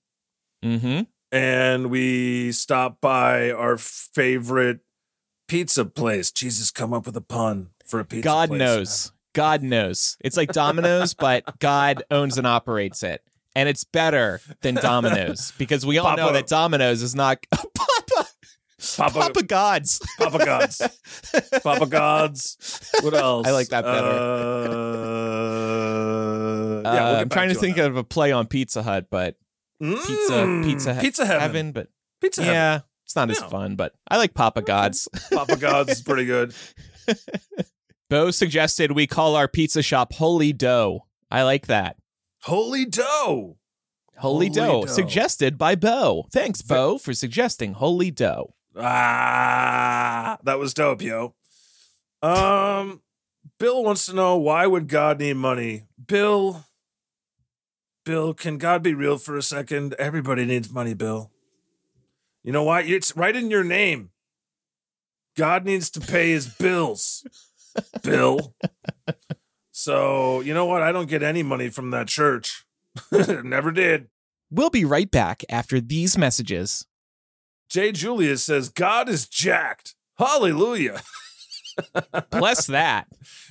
mm-hmm. 0.65 1.03
and 1.31 1.91
we 1.91 2.53
stop 2.53 3.01
by 3.01 3.51
our 3.51 3.77
favorite 3.77 4.81
pizza 5.49 5.85
place. 5.85 6.31
Jesus, 6.31 6.71
come 6.71 6.93
up 6.95 7.07
with 7.07 7.17
a 7.17 7.23
pun 7.23 7.71
for 7.85 8.01
a 8.01 8.05
pizza 8.05 8.23
God 8.23 8.49
place. 8.51 8.59
knows. 8.59 9.13
God 9.35 9.63
knows. 9.63 10.17
It's 10.21 10.37
like 10.37 10.53
Domino's, 10.53 11.15
but 11.15 11.59
God 11.59 12.03
owns 12.11 12.39
and 12.39 12.47
operates 12.47 13.03
it. 13.03 13.23
And 13.59 13.69
it's 13.69 13.85
better 13.85 14.41
than 14.63 14.75
Domino's 14.77 15.53
because 15.59 15.85
we 15.85 15.99
all 15.99 16.17
know 16.17 16.33
that 16.33 16.47
Domino's 16.47 17.03
is 17.03 17.15
not 17.15 17.39
Papa 17.51 17.67
Papa, 18.97 19.19
Papa 19.19 19.43
Gods. 19.43 20.01
Papa 20.19 20.39
Gods. 20.39 20.81
Papa 21.65 21.87
Gods. 21.87 22.91
What 23.03 23.13
else? 23.27 23.47
I 23.47 23.51
like 23.51 23.69
that 23.69 23.83
better. 23.85 24.07
Uh, 25.19 26.81
yeah, 26.83 26.89
Uh, 26.91 27.05
we'll 27.05 27.13
get 27.15 27.21
I'm 27.23 27.29
trying 27.29 27.49
to 27.49 27.55
think 27.57 27.77
of 27.79 27.97
a 27.97 28.05
play 28.05 28.31
on 28.33 28.47
Pizza 28.47 28.83
Hut, 28.83 29.07
but 29.11 29.35
pizza 29.81 30.33
Mm, 30.33 30.65
pizza 30.65 30.95
he- 30.95 31.01
Pizza 31.01 31.27
Heaven. 31.27 31.41
heaven, 31.41 31.73
but 31.73 31.89
Pizza 32.21 32.43
Heaven. 32.43 32.55
yeah, 32.55 32.81
it's 33.05 33.17
not 33.17 33.31
as 33.31 33.39
fun. 33.41 33.75
But 33.77 33.95
I 34.09 34.17
like 34.17 34.35
Papa 34.35 34.63
Gods. 34.63 35.09
Papa 35.33 35.57
Gods 35.57 35.91
is 35.91 36.03
pretty 36.03 36.25
good. 36.25 36.55
Bo 38.11 38.31
suggested 38.31 38.93
we 38.93 39.07
call 39.07 39.35
our 39.37 39.49
pizza 39.49 39.83
shop 39.83 40.13
Holy 40.15 40.53
Dough. 40.53 41.07
I 41.31 41.43
like 41.43 41.67
that. 41.67 41.97
Holy 42.43 42.85
dough. 42.85 43.57
Holy, 44.17 44.47
Holy 44.47 44.49
dough, 44.51 44.85
Dough. 44.85 44.93
suggested 44.93 45.57
by 45.57 45.75
Bo. 45.77 46.27
Thanks, 46.33 46.61
Bo, 46.63 46.99
for 46.99 47.15
suggesting 47.15 47.75
Holy 47.75 48.11
Dough. 48.11 48.55
Ah, 48.77 50.39
that 50.43 50.59
was 50.59 50.75
dope, 50.75 51.03
yo. 51.03 51.35
Um, 52.21 53.01
Bill 53.59 53.85
wants 53.85 54.07
to 54.07 54.15
know 54.15 54.37
why 54.37 54.67
would 54.67 54.89
God 54.89 55.21
need 55.21 55.35
money? 55.35 55.85
Bill, 56.05 56.65
Bill, 58.05 58.35
can 58.35 58.59
God 58.59 58.83
be 58.83 58.93
real 58.95 59.19
for 59.19 59.37
a 59.37 59.43
second? 59.43 59.95
Everybody 59.99 60.45
needs 60.45 60.71
money, 60.71 60.95
Bill. 60.95 61.31
You 62.43 62.53
know 62.53 62.65
why? 62.65 62.83
It's 62.83 63.17
right 63.17 63.35
in 63.37 63.51
your 63.51 63.65
name. 63.65 64.11
God 65.37 65.65
needs 65.65 65.91
to 65.91 66.01
pay 66.01 66.31
his 66.31 66.49
bills, 66.49 67.25
Bill. 68.03 68.55
So 69.89 70.43
you 70.43 70.53
know 70.53 70.67
what? 70.67 70.83
I 70.83 70.93
don't 70.93 71.09
get 71.09 71.23
any 71.23 71.43
money 71.43 71.71
from 71.71 71.93
that 71.93 72.09
church. 72.09 72.67
Never 73.43 73.73
did. 73.73 74.09
We'll 74.51 74.69
be 74.69 74.85
right 74.85 75.11
back 75.11 75.43
after 75.49 75.81
these 75.81 76.19
messages. 76.19 76.85
Jay 77.71 77.91
Julius 77.93 78.45
says 78.45 78.69
God 78.69 79.09
is 79.09 79.27
jacked. 79.27 79.95
Hallelujah. 80.19 81.01
Bless 82.31 82.67
that. 82.67 83.07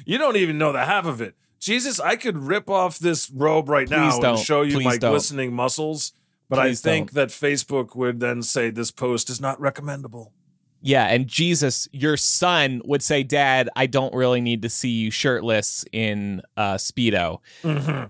You 0.05 0.19
don't 0.19 0.35
even 0.37 0.59
know 0.59 0.71
the 0.71 0.85
half 0.85 1.07
of 1.07 1.21
it. 1.21 1.33
Jesus, 1.59 1.99
I 1.99 2.15
could 2.15 2.37
rip 2.37 2.69
off 2.69 2.99
this 2.99 3.31
robe 3.31 3.67
right 3.67 3.89
now 3.89 4.07
Please 4.07 4.13
and 4.17 4.21
don't. 4.21 4.39
show 4.39 4.61
you 4.61 4.75
Please 4.75 4.85
my 4.85 4.97
don't. 4.97 5.13
glistening 5.13 5.55
muscles, 5.55 6.13
but 6.49 6.59
Please 6.59 6.85
I 6.85 6.87
think 6.87 7.13
that 7.13 7.29
Facebook 7.29 7.95
would 7.95 8.19
then 8.19 8.43
say 8.43 8.69
this 8.69 8.91
post 8.91 9.31
is 9.31 9.41
not 9.41 9.59
recommendable. 9.59 10.33
Yeah, 10.81 11.05
and 11.07 11.27
Jesus, 11.27 11.87
your 11.91 12.17
son 12.17 12.81
would 12.85 13.01
say, 13.01 13.23
Dad, 13.23 13.69
I 13.75 13.87
don't 13.87 14.13
really 14.13 14.41
need 14.41 14.61
to 14.61 14.69
see 14.69 14.89
you 14.89 15.11
shirtless 15.11 15.83
in 15.91 16.41
uh, 16.55 16.75
Speedo. 16.75 17.39
Mhm. 17.63 18.09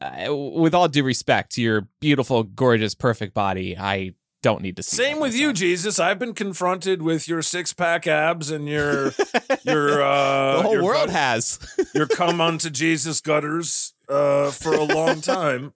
Uh, 0.00 0.34
with 0.34 0.74
all 0.74 0.88
due 0.88 1.02
respect 1.04 1.52
to 1.52 1.62
your 1.62 1.86
beautiful, 2.00 2.42
gorgeous, 2.42 2.94
perfect 2.94 3.34
body, 3.34 3.76
I 3.78 4.14
don't 4.42 4.62
need 4.62 4.76
to 4.76 4.82
see 4.82 4.96
Same 4.96 5.20
with 5.20 5.34
you. 5.34 5.52
Jesus. 5.52 5.98
I've 5.98 6.18
been 6.18 6.32
confronted 6.32 7.02
with 7.02 7.28
your 7.28 7.42
six 7.42 7.74
pack 7.74 8.06
abs 8.06 8.50
and 8.50 8.66
your 8.66 9.12
your 9.62 10.02
uh 10.02 10.56
the 10.56 10.62
whole 10.62 10.72
your 10.72 10.82
world 10.84 11.08
gut- 11.08 11.16
has. 11.16 11.58
your 11.94 12.06
come 12.06 12.40
unto 12.40 12.70
Jesus 12.70 13.20
gutters 13.20 13.92
uh, 14.08 14.50
for 14.50 14.72
a 14.72 14.82
long 14.84 15.20
time. 15.20 15.74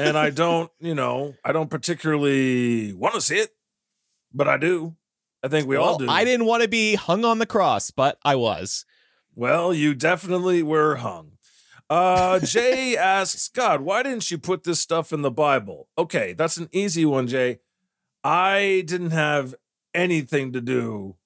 And 0.00 0.18
I 0.18 0.30
don't, 0.30 0.70
you 0.80 0.94
know, 0.96 1.34
I 1.44 1.52
don't 1.52 1.70
particularly 1.70 2.92
want 2.92 3.14
to 3.14 3.20
see 3.20 3.36
it, 3.36 3.50
but 4.34 4.48
I 4.48 4.56
do. 4.56 4.96
I 5.42 5.48
think 5.48 5.66
we 5.66 5.76
all 5.76 5.96
Well, 5.96 5.98
do. 5.98 6.08
I 6.08 6.24
didn't 6.24 6.46
want 6.46 6.62
to 6.62 6.68
be 6.68 6.94
hung 6.94 7.24
on 7.24 7.38
the 7.38 7.46
cross, 7.46 7.90
but 7.90 8.18
I 8.24 8.34
was. 8.36 8.84
Well, 9.34 9.72
you 9.72 9.94
definitely 9.94 10.62
were 10.62 10.96
hung. 10.96 11.32
Uh, 11.88 12.38
Jay 12.44 12.96
asks, 12.96 13.48
God, 13.48 13.80
why 13.80 14.02
didn't 14.02 14.30
you 14.30 14.38
put 14.38 14.64
this 14.64 14.80
stuff 14.80 15.12
in 15.12 15.22
the 15.22 15.30
Bible? 15.30 15.88
Okay, 15.96 16.34
that's 16.34 16.56
an 16.56 16.68
easy 16.72 17.04
one, 17.04 17.26
Jay. 17.26 17.60
I 18.22 18.84
didn't 18.86 19.12
have 19.12 19.54
anything 19.94 20.52
to 20.52 20.60
do 20.60 21.16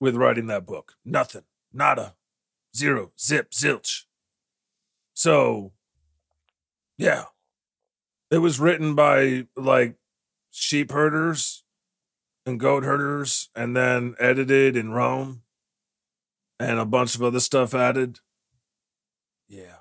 with 0.00 0.16
writing 0.16 0.46
that 0.46 0.66
book. 0.66 0.94
Nothing. 1.04 1.42
Nada. 1.72 2.14
Zero. 2.74 3.12
Zip. 3.20 3.50
Zilch. 3.50 4.04
So, 5.14 5.72
yeah. 6.96 7.24
It 8.30 8.38
was 8.38 8.58
written 8.58 8.94
by 8.94 9.46
like 9.56 9.96
sheep 10.50 10.90
herders 10.90 11.61
and 12.44 12.58
goat 12.58 12.84
herders 12.84 13.48
and 13.54 13.76
then 13.76 14.14
edited 14.18 14.76
in 14.76 14.92
Rome 14.92 15.42
and 16.58 16.78
a 16.78 16.84
bunch 16.84 17.14
of 17.14 17.22
other 17.22 17.40
stuff 17.40 17.74
added. 17.74 18.18
Yeah. 19.48 19.76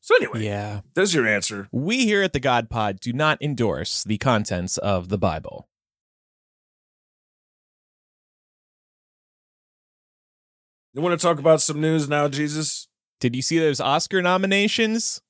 So 0.00 0.16
anyway, 0.16 0.42
Yeah. 0.44 0.80
there's 0.94 1.14
your 1.14 1.26
answer. 1.26 1.68
We 1.70 2.04
here 2.06 2.22
at 2.22 2.32
the 2.32 2.40
God 2.40 2.68
Pod 2.68 2.98
do 2.98 3.12
not 3.12 3.38
endorse 3.40 4.02
the 4.02 4.18
contents 4.18 4.78
of 4.78 5.08
the 5.10 5.18
Bible. 5.18 5.68
You 10.94 11.00
want 11.02 11.18
to 11.18 11.24
talk 11.26 11.38
about 11.38 11.60
some 11.62 11.80
news 11.80 12.08
now, 12.08 12.28
Jesus? 12.28 12.88
Did 13.20 13.34
you 13.34 13.42
see 13.42 13.58
those 13.58 13.80
Oscar 13.80 14.20
nominations? 14.20 15.22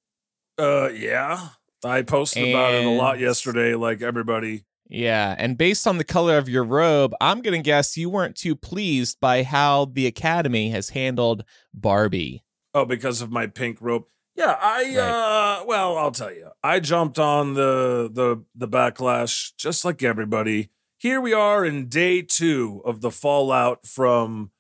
Uh, 0.58 0.88
yeah. 0.88 1.50
I 1.84 2.02
posted 2.02 2.48
about 2.48 2.74
it 2.74 2.84
a 2.84 2.90
lot 2.90 3.18
yesterday, 3.18 3.74
like 3.74 4.02
everybody. 4.02 4.64
Yeah, 4.88 5.34
and 5.38 5.56
based 5.56 5.86
on 5.86 5.96
the 5.98 6.04
color 6.04 6.36
of 6.36 6.48
your 6.48 6.64
robe, 6.64 7.14
I'm 7.20 7.40
going 7.40 7.58
to 7.58 7.64
guess 7.64 7.96
you 7.96 8.10
weren't 8.10 8.36
too 8.36 8.54
pleased 8.54 9.18
by 9.20 9.42
how 9.42 9.86
the 9.86 10.06
Academy 10.06 10.70
has 10.70 10.90
handled 10.90 11.44
Barbie. 11.72 12.42
Oh, 12.74 12.84
because 12.84 13.22
of 13.22 13.30
my 13.30 13.46
pink 13.46 13.78
robe. 13.80 14.04
Yeah, 14.34 14.56
I 14.60 14.82
Right. 14.84 14.96
uh 14.98 15.64
well, 15.66 15.96
I'll 15.98 16.10
tell 16.10 16.32
you. 16.32 16.50
I 16.62 16.80
jumped 16.80 17.18
on 17.18 17.52
the 17.54 18.10
the 18.12 18.42
the 18.54 18.66
backlash 18.68 19.52
just 19.58 19.84
like 19.84 20.02
everybody. 20.02 20.70
Here 20.98 21.20
we 21.20 21.32
are 21.34 21.64
in 21.66 21.88
day 21.88 22.22
2 22.22 22.82
of 22.84 23.00
the 23.02 23.10
fallout 23.10 23.86
from 23.86 24.50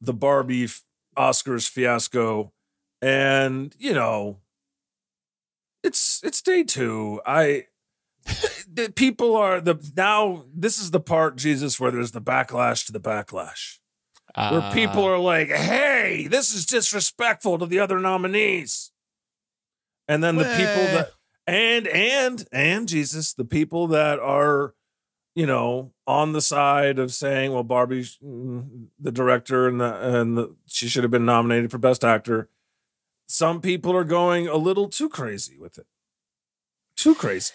the 0.00 0.12
Barbie 0.12 0.64
f- 0.64 0.82
Oscars 1.16 1.68
fiasco 1.68 2.52
and, 3.00 3.74
you 3.78 3.94
know, 3.94 4.38
it's 5.82 6.20
it's 6.24 6.42
day 6.42 6.64
2. 6.64 7.20
I 7.26 7.66
the 8.72 8.92
people 8.94 9.36
are 9.36 9.60
the 9.60 9.76
now 9.96 10.44
this 10.54 10.78
is 10.78 10.90
the 10.90 11.00
part 11.00 11.36
Jesus 11.36 11.78
where 11.80 11.90
there's 11.90 12.12
the 12.12 12.20
backlash 12.20 12.86
to 12.86 12.92
the 12.92 13.00
backlash 13.00 13.78
where 14.36 14.60
Uh, 14.60 14.72
people 14.72 15.04
are 15.04 15.18
like, 15.18 15.48
"Hey, 15.48 16.26
this 16.28 16.52
is 16.54 16.66
disrespectful 16.66 17.58
to 17.58 17.66
the 17.66 17.78
other 17.78 17.98
nominees," 17.98 18.90
and 20.08 20.22
then 20.22 20.36
the 20.36 20.44
people 20.44 20.82
that 20.94 21.12
and 21.46 21.86
and 21.86 22.46
and 22.52 22.88
Jesus, 22.88 23.32
the 23.32 23.44
people 23.44 23.86
that 23.88 24.18
are, 24.18 24.74
you 25.34 25.46
know, 25.46 25.92
on 26.06 26.32
the 26.32 26.42
side 26.42 26.98
of 26.98 27.14
saying, 27.14 27.52
"Well, 27.52 27.62
Barbie, 27.62 28.02
mm, 28.22 28.88
the 28.98 29.12
director, 29.12 29.68
and 29.68 29.80
the, 29.80 30.18
and 30.18 30.36
the, 30.36 30.54
she 30.66 30.88
should 30.88 31.04
have 31.04 31.10
been 31.10 31.24
nominated 31.24 31.70
for 31.70 31.78
Best 31.78 32.04
Actor." 32.04 32.50
Some 33.28 33.60
people 33.60 33.96
are 33.96 34.04
going 34.04 34.46
a 34.48 34.56
little 34.56 34.88
too 34.88 35.08
crazy 35.08 35.56
with 35.58 35.78
it. 35.78 35.86
Too 36.96 37.14
crazy. 37.14 37.54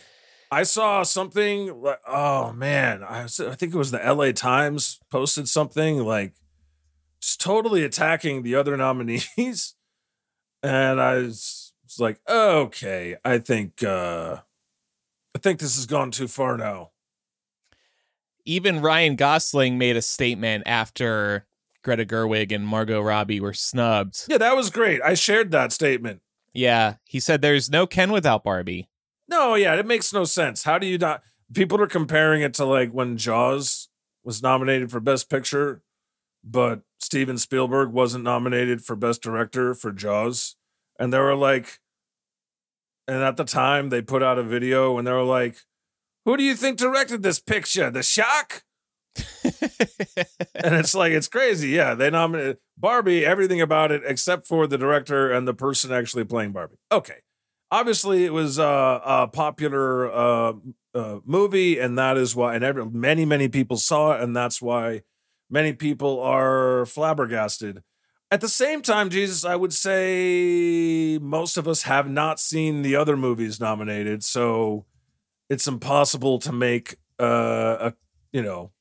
I 0.51 0.63
saw 0.63 1.03
something 1.03 1.81
like, 1.81 2.01
oh 2.05 2.51
man, 2.51 3.03
I, 3.03 3.23
was- 3.23 3.39
I 3.39 3.55
think 3.55 3.73
it 3.73 3.77
was 3.77 3.91
the 3.91 3.99
LA 3.99 4.31
Times 4.33 4.99
posted 5.09 5.47
something 5.47 5.99
like 6.03 6.33
just 7.21 7.39
totally 7.39 7.83
attacking 7.83 8.43
the 8.43 8.55
other 8.55 8.75
nominees. 8.85 9.75
And 10.63 10.99
I 11.01 11.15
was, 11.15 11.73
was 11.85 11.99
like, 11.99 12.19
okay, 12.29 13.15
I 13.23 13.37
think 13.39 13.83
uh 13.83 14.37
I 15.35 15.39
think 15.39 15.59
this 15.59 15.75
has 15.75 15.85
gone 15.85 16.11
too 16.11 16.27
far 16.27 16.57
now. 16.57 16.91
even 18.45 18.81
Ryan 18.81 19.15
Gosling 19.15 19.77
made 19.77 19.95
a 19.95 20.01
statement 20.01 20.63
after 20.65 21.47
Greta 21.83 22.05
Gerwig 22.05 22.51
and 22.51 22.67
Margot 22.67 23.01
Robbie 23.01 23.39
were 23.39 23.53
snubbed. 23.53 24.25
Yeah, 24.27 24.37
that 24.39 24.55
was 24.57 24.69
great. 24.69 25.01
I 25.01 25.13
shared 25.13 25.51
that 25.51 25.71
statement. 25.71 26.21
Yeah, 26.53 26.95
he 27.05 27.19
said 27.21 27.41
there's 27.41 27.69
no 27.69 27.87
Ken 27.87 28.11
without 28.11 28.43
Barbie. 28.43 28.89
No, 29.31 29.55
yeah, 29.55 29.75
it 29.75 29.85
makes 29.85 30.11
no 30.11 30.25
sense. 30.25 30.63
How 30.63 30.77
do 30.77 30.85
you 30.85 30.97
not 30.97 31.23
people 31.53 31.81
are 31.81 31.87
comparing 31.87 32.41
it 32.41 32.53
to 32.55 32.65
like 32.65 32.91
when 32.91 33.15
Jaws 33.17 33.87
was 34.25 34.43
nominated 34.43 34.91
for 34.91 34.99
Best 34.99 35.29
Picture, 35.29 35.81
but 36.43 36.81
Steven 36.99 37.37
Spielberg 37.37 37.91
wasn't 37.93 38.25
nominated 38.25 38.83
for 38.83 38.95
Best 38.95 39.21
Director 39.21 39.73
for 39.73 39.91
Jaws. 39.91 40.57
And 40.99 41.13
they 41.13 41.17
were 41.17 41.35
like, 41.35 41.79
and 43.07 43.23
at 43.23 43.37
the 43.37 43.45
time 43.45 43.89
they 43.89 44.01
put 44.01 44.21
out 44.21 44.37
a 44.37 44.43
video 44.43 44.97
and 44.97 45.07
they 45.07 45.11
were 45.11 45.23
like, 45.23 45.57
Who 46.25 46.35
do 46.35 46.43
you 46.43 46.55
think 46.55 46.77
directed 46.77 47.23
this 47.23 47.39
picture? 47.39 47.89
The 47.89 48.03
Shock? 48.03 48.63
and 49.43 50.75
it's 50.75 50.93
like 50.93 51.13
it's 51.13 51.27
crazy. 51.29 51.69
Yeah, 51.69 51.93
they 51.95 52.09
nominated 52.09 52.57
Barbie, 52.77 53.25
everything 53.25 53.61
about 53.61 53.93
it 53.93 54.03
except 54.05 54.45
for 54.45 54.67
the 54.67 54.77
director 54.77 55.31
and 55.31 55.47
the 55.47 55.53
person 55.53 55.91
actually 55.91 56.25
playing 56.25 56.51
Barbie. 56.51 56.77
Okay, 56.91 57.19
obviously 57.71 58.25
it 58.25 58.33
was 58.33 58.59
uh, 58.59 58.99
a 59.03 59.27
popular 59.27 60.11
uh, 60.11 60.53
uh, 60.93 61.19
movie, 61.25 61.79
and 61.79 61.97
that 61.97 62.17
is 62.17 62.35
why, 62.35 62.55
and 62.55 62.63
every, 62.63 62.85
many 62.85 63.25
many 63.25 63.47
people 63.47 63.77
saw 63.77 64.11
it, 64.11 64.21
and 64.21 64.35
that's 64.35 64.61
why 64.61 65.01
many 65.49 65.73
people 65.73 66.19
are 66.19 66.85
flabbergasted. 66.85 67.81
At 68.29 68.41
the 68.41 68.49
same 68.49 68.81
time, 68.81 69.09
Jesus, 69.09 69.43
I 69.43 69.55
would 69.55 69.73
say 69.73 71.17
most 71.21 71.57
of 71.57 71.67
us 71.67 71.83
have 71.83 72.09
not 72.09 72.39
seen 72.39 72.81
the 72.81 72.95
other 72.95 73.17
movies 73.17 73.59
nominated, 73.59 74.23
so 74.23 74.85
it's 75.49 75.67
impossible 75.67 76.39
to 76.39 76.51
make 76.51 76.95
uh, 77.19 77.91
a 77.91 77.93
you 78.31 78.41
know 78.41 78.71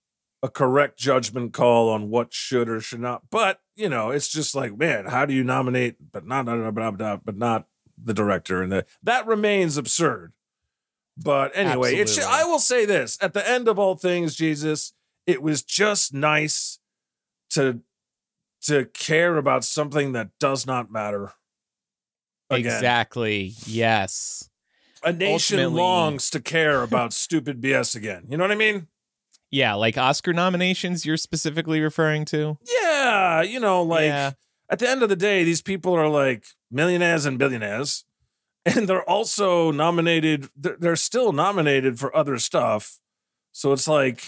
a 0.43 0.49
correct 0.49 0.99
judgment 0.99 1.53
call 1.53 1.91
on 1.91 2.09
what 2.11 2.33
should 2.33 2.69
or 2.69 2.81
should 2.81 3.01
not. 3.01 3.23
But 3.31 3.61
you 3.77 3.89
know, 3.89 4.11
it's 4.11 4.29
just 4.29 4.55
like, 4.55 4.77
man, 4.79 5.07
how 5.07 5.27
do 5.27 5.35
you 5.35 5.45
nominate 5.45 5.97
but 6.13 6.27
not 6.27 6.47
blah, 6.47 6.91
blah, 6.91 7.17
but 7.17 7.37
not 7.37 7.67
the 8.03 8.15
director? 8.15 8.63
And 8.63 8.71
the, 8.73 8.87
that 9.03 9.27
remains 9.27 9.77
absurd. 9.77 10.33
But 11.17 11.53
anyway, 11.55 11.95
it 11.97 12.09
should, 12.09 12.23
Absolutely. 12.25 12.35
I 12.35 12.45
will 12.45 12.59
say 12.61 12.85
this: 12.87 13.19
at 13.21 13.35
the 13.35 13.47
end 13.49 13.69
of 13.69 13.79
all 13.79 13.95
things, 13.97 14.35
Jesus, 14.37 14.93
it 15.27 15.43
was 15.43 15.63
just 15.63 16.15
nice 16.15 16.79
to 17.51 17.81
to 18.63 18.87
care 18.87 19.37
about 19.37 19.65
something 19.65 20.13
that 20.13 20.31
does 20.39 20.67
not 20.67 20.91
matter. 20.91 21.33
Again, 22.51 22.67
Exactly. 22.75 23.55
Yes. 23.67 24.49
a 25.03 25.13
nation 25.13 25.59
Ultimately- 25.59 25.81
longs 25.81 26.31
to 26.31 26.41
care 26.41 26.83
about 26.83 27.13
stupid 27.13 27.61
BS 27.61 27.95
again. 27.97 28.25
You 28.29 28.37
know 28.37 28.45
what 28.45 28.51
I 28.51 28.57
mean? 28.57 28.87
Yeah, 29.51 29.75
like 29.75 29.97
Oscar 29.97 30.33
nominations 30.33 31.05
you're 31.07 31.17
specifically 31.17 31.81
referring 31.81 32.25
to? 32.27 32.59
Yeah, 32.83 33.41
you 33.43 33.61
know, 33.61 33.83
like 33.83 34.05
Yeah. 34.05 34.33
At 34.71 34.79
the 34.79 34.89
end 34.89 35.03
of 35.03 35.09
the 35.09 35.17
day, 35.17 35.45
these 35.45 35.61
people 35.63 35.95
are 35.95 36.09
like 36.09 36.45
millionaires 36.71 37.27
and 37.27 37.39
billionaires, 37.39 38.05
and 38.67 38.89
they're 38.89 39.09
also 39.09 39.71
nominated. 39.71 40.49
They're, 40.57 40.97
still 40.97 41.33
nominated 41.33 41.99
for 41.99 42.15
other 42.17 42.39
stuff. 42.39 43.01
So 43.53 43.73
it's 43.73 43.89
like, 43.89 44.23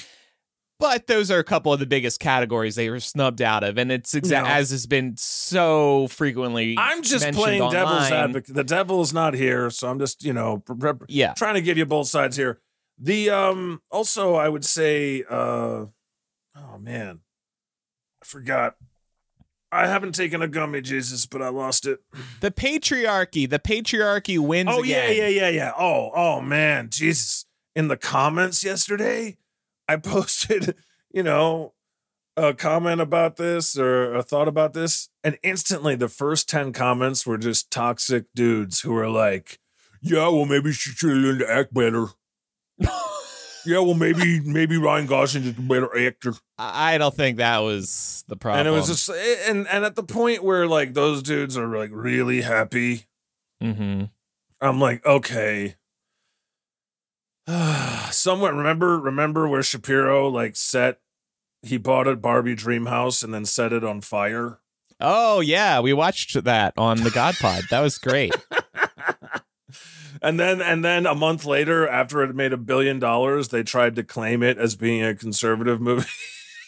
But 0.81 1.07
those 1.07 1.31
are 1.31 1.39
a 1.39 1.45
couple 1.45 1.73
of 1.73 1.79
the 1.79 1.87
biggest 1.87 2.19
categories 2.19 2.75
they 2.75 2.91
were 2.91 2.99
snubbed 2.99 3.41
out 3.41 3.63
of, 3.63 3.79
and 3.79 3.93
it's 3.93 4.13
exa- 4.15 4.43
No. 4.43 4.47
as 4.47 4.71
has 4.71 4.87
been 4.87 5.15
so 5.17 6.09
frequently. 6.09 6.75
I'm 6.77 7.03
just 7.03 7.31
playing 7.33 7.71
devil's 7.71 8.11
advocate. 8.11 8.55
The 8.55 8.65
devil's 8.65 9.13
not 9.13 9.35
here, 9.35 9.71
so 9.71 9.89
I'm 9.89 9.99
just, 10.01 10.25
you 10.25 10.33
know, 10.33 10.63
Yeah, 11.09 11.35
trying 11.35 11.55
to 11.55 11.63
give 11.63 11.79
you 11.79 11.87
both 11.87 12.09
sides 12.09 12.37
here. 12.37 12.61
The 12.99 13.31
um 13.31 13.81
also 13.91 14.35
I 14.35 14.49
would 14.49 14.65
say 14.65 15.25
uh 15.29 15.87
oh 16.57 16.79
man. 16.81 17.21
I 18.23 18.25
forgot. 18.25 18.77
I 19.73 19.87
haven't 19.87 20.15
taken 20.15 20.43
a 20.43 20.49
gummy, 20.49 20.83
Jesus, 20.83 21.25
but 21.25 21.41
I 21.41 21.49
lost 21.49 21.87
it. 21.87 22.01
the 22.41 22.51
patriarchy. 22.51 23.49
The 23.49 23.59
patriarchy 23.59 24.39
wins. 24.39 24.69
Oh 24.71 24.83
yeah, 24.83 25.05
again. 25.05 25.17
yeah, 25.17 25.29
yeah, 25.29 25.49
yeah. 25.49 25.73
Oh, 25.79 26.11
oh 26.15 26.41
man, 26.43 26.91
Jesus. 26.91 27.47
In 27.75 27.89
the 27.89 27.97
comments 27.97 28.63
yesterday, 28.63 29.39
I 29.89 29.97
posted, 29.97 30.75
you 31.11 31.23
know, 31.23 31.73
a 32.37 32.53
comment 32.53 33.01
about 33.01 33.37
this 33.37 33.79
or 33.79 34.15
a 34.15 34.23
thought 34.23 34.47
about 34.47 34.75
this, 34.75 35.09
and 35.25 35.39
instantly 35.43 35.95
the 35.95 36.09
first 36.09 36.51
10 36.51 36.75
comments 36.75 37.27
were 37.27 37.39
just 37.39 37.71
toxic 37.71 38.27
dudes 38.35 38.81
who 38.81 38.93
were 38.93 39.09
like, 39.09 39.59
Yeah, 40.03 40.29
well, 40.29 40.45
maybe 40.45 40.73
she 40.73 40.91
should 40.91 41.17
learn 41.17 41.39
to 41.39 41.51
act 41.51 41.73
better. 41.73 42.09
yeah, 43.67 43.79
well, 43.79 43.95
maybe 43.95 44.41
maybe 44.41 44.77
Ryan 44.77 45.07
Gosling 45.07 45.45
is 45.45 45.51
a 45.51 45.61
better 45.61 45.97
actor. 45.99 46.35
I 46.59 46.99
don't 46.99 47.15
think 47.15 47.39
that 47.39 47.59
was 47.59 48.25
the 48.29 48.37
problem. 48.37 48.61
And 48.61 48.69
it 48.69 48.73
was 48.73 48.89
just 48.89 49.09
and 49.49 49.67
and 49.69 49.85
at 49.85 49.97
the 49.97 50.03
point 50.03 50.43
where 50.43 50.67
like 50.67 50.95
those 50.95 51.23
dudes 51.23 51.57
are 51.57 51.67
like 51.67 51.91
really 51.93 52.43
happy 52.43 53.07
mm-hmm. 53.63 54.05
I'm 54.61 54.81
like, 54.81 55.05
okay. 55.05 55.77
Someone 58.11 58.57
remember 58.57 58.99
remember 58.99 59.49
where 59.49 59.63
Shapiro 59.63 60.29
like 60.29 60.57
set 60.57 60.99
he 61.63 61.77
bought 61.77 62.09
a 62.09 62.17
Barbie 62.17 62.55
dream 62.55 62.87
house 62.87 63.23
and 63.23 63.33
then 63.33 63.45
set 63.45 63.73
it 63.73 63.85
on 63.85 64.01
fire. 64.01 64.59
Oh 65.01 65.41
yeah, 65.41 65.81
we 65.81 65.93
watched 65.93 66.43
that 66.45 66.75
on 66.77 66.99
the 66.99 67.11
God 67.11 67.35
Pod. 67.41 67.65
That 67.71 67.81
was 67.81 67.99
great. 67.99 68.35
and 70.23 70.39
then 70.39 70.63
and 70.63 70.85
then 70.85 71.07
a 71.07 71.15
month 71.15 71.45
later, 71.45 71.87
after 71.89 72.23
it 72.23 72.35
made 72.35 72.53
a 72.53 72.57
billion 72.57 72.99
dollars, 72.99 73.49
they 73.49 73.63
tried 73.63 73.97
to 73.97 74.03
claim 74.03 74.43
it 74.43 74.59
as 74.59 74.77
being 74.77 75.03
a 75.03 75.15
conservative 75.15 75.81
movie. 75.81 76.09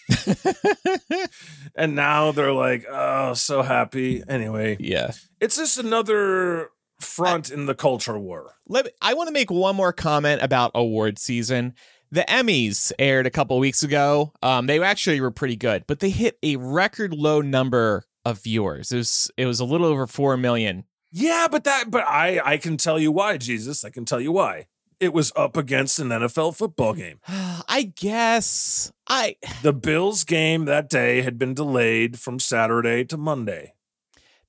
and 1.75 1.95
now 1.95 2.33
they're 2.33 2.53
like, 2.53 2.85
oh, 2.91 3.35
so 3.35 3.63
happy. 3.63 4.23
Anyway, 4.29 4.77
yeah. 4.79 5.13
it's 5.41 5.57
just 5.57 5.79
another 5.79 6.71
front 7.01 7.51
in 7.51 7.67
the 7.67 7.75
culture 7.75 8.19
war. 8.19 8.55
Let 8.69 8.87
me, 8.87 8.91
I 9.01 9.15
want 9.15 9.29
to 9.29 9.33
make 9.33 9.51
one 9.51 9.77
more 9.77 9.93
comment 9.93 10.43
about 10.43 10.73
award 10.75 11.19
season. 11.19 11.75
The 12.11 12.25
Emmys 12.29 12.93
aired 12.99 13.27
a 13.27 13.31
couple 13.31 13.59
weeks 13.59 13.83
ago. 13.83 14.33
Um, 14.43 14.67
they 14.67 14.81
actually 14.83 15.21
were 15.21 15.31
pretty 15.31 15.57
good, 15.57 15.85
but 15.87 16.01
they 16.01 16.11
hit 16.11 16.39
a 16.43 16.57
record 16.57 17.13
low 17.13 17.41
number 17.41 18.05
of 18.25 18.43
viewers. 18.43 18.93
It 18.93 18.99
was 18.99 19.31
it 19.37 19.47
was 19.47 19.61
a 19.61 19.65
little 19.65 19.87
over 19.87 20.07
four 20.07 20.37
million. 20.37 20.85
Yeah, 21.17 21.47
but 21.49 21.63
that 21.63 21.91
but 21.93 22.05
I 22.07 22.41
I 22.45 22.57
can 22.57 22.77
tell 22.77 22.99
you 22.99 23.13
why, 23.13 23.39
Jesus. 23.39 23.85
I 23.85 23.91
can 23.91 24.05
tell 24.05 24.21
you 24.21 24.33
why. 24.33 24.67
It 24.99 25.13
was 25.13 25.33
up 25.37 25.57
against 25.57 25.99
an 26.01 26.09
NFL 26.09 26.57
football 26.57 26.95
mm, 26.95 26.99
game. 26.99 27.21
I 27.69 27.93
guess 27.97 28.91
I 29.09 29.37
The 29.63 29.73
Bills 29.73 30.25
game 30.25 30.65
that 30.65 30.89
day 30.89 31.23
had 31.23 31.39
been 31.39 31.55
delayed 31.55 32.19
from 32.19 32.41
Saturday 32.41 33.05
to 33.05 33.17
Monday. 33.17 33.75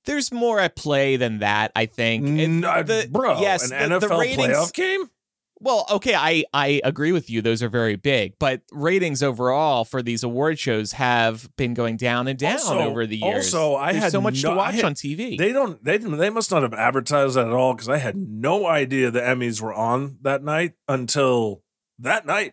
there's 0.06 0.32
more 0.32 0.58
at 0.60 0.74
play 0.76 1.16
than 1.16 1.38
that. 1.38 1.70
I 1.76 1.86
think. 1.86 2.26
And 2.26 2.64
N- 2.64 2.86
the- 2.86 3.08
bro, 3.10 3.40
yes, 3.40 3.70
an 3.70 3.90
the- 3.90 4.00
the 4.00 4.06
NFL 4.06 4.20
ratings- 4.20 4.46
playoff 4.48 4.72
game? 4.72 5.08
Well, 5.58 5.86
okay, 5.90 6.14
I 6.14 6.44
I 6.52 6.80
agree 6.84 7.12
with 7.12 7.30
you. 7.30 7.40
Those 7.40 7.62
are 7.62 7.68
very 7.70 7.96
big, 7.96 8.34
but 8.38 8.60
ratings 8.72 9.22
overall 9.22 9.84
for 9.86 10.02
these 10.02 10.22
award 10.22 10.58
shows 10.58 10.92
have 10.92 11.48
been 11.56 11.72
going 11.72 11.96
down 11.96 12.28
and 12.28 12.38
down 12.38 12.58
Also- 12.58 12.78
over 12.78 13.06
the 13.06 13.16
years. 13.16 13.54
also, 13.54 13.74
I 13.74 13.92
There's 13.92 14.04
had 14.04 14.12
so 14.12 14.20
much 14.20 14.42
no- 14.44 14.50
to 14.50 14.56
watch 14.56 14.74
had- 14.74 14.84
on 14.84 14.94
TV. 14.94 15.38
They 15.38 15.52
don't 15.52 15.82
they 15.82 15.96
they 15.98 16.30
must 16.30 16.50
not 16.50 16.62
have 16.62 16.74
advertised 16.74 17.36
that 17.36 17.46
at 17.46 17.52
all 17.54 17.72
because 17.74 17.88
I 17.88 17.96
had 17.98 18.16
no 18.16 18.66
idea 18.66 19.10
the 19.10 19.20
Emmys 19.20 19.60
were 19.62 19.72
on 19.72 20.18
that 20.22 20.42
night 20.44 20.74
until 20.88 21.62
that 22.00 22.26
night. 22.26 22.52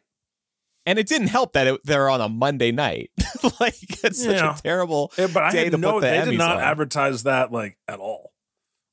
and 0.86 0.98
it 1.00 1.08
didn't 1.08 1.28
help 1.28 1.54
that 1.54 1.66
it, 1.68 1.82
they're 1.86 2.10
on 2.10 2.20
a 2.22 2.28
Monday 2.30 2.72
night. 2.72 3.10
like 3.60 3.76
it's 4.04 4.24
such 4.24 4.36
Yeah. 4.36 4.58
a 4.58 4.62
terrible. 4.62 5.12
Yeah, 5.18 5.28
but 5.34 5.44
I 5.44 5.52
Day 5.52 5.64
had 5.66 5.72
to 5.72 5.78
no 5.78 5.94
put 5.94 6.02
the 6.02 6.08
they 6.08 6.26
did 6.32 6.38
not 6.38 6.58
on. 6.58 6.62
advertise 6.64 7.24
that 7.24 7.52
like 7.52 7.78
at 7.88 8.00
all. 8.00 8.33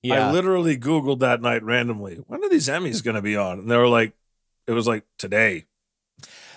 Yeah, 0.02 0.28
I 0.28 0.32
literally 0.32 0.78
Googled 0.78 1.18
that 1.20 1.42
night 1.42 1.62
randomly. 1.62 2.16
When 2.26 2.42
are 2.44 2.48
these 2.48 2.68
Emmys 2.68 3.02
going 3.04 3.16
to 3.16 3.22
be 3.22 3.36
on? 3.36 3.58
And 3.60 3.70
they 3.70 3.76
were 3.76 3.88
like, 3.88 4.12
it 4.66 4.72
was 4.72 4.86
like 4.86 5.04
today. 5.18 5.66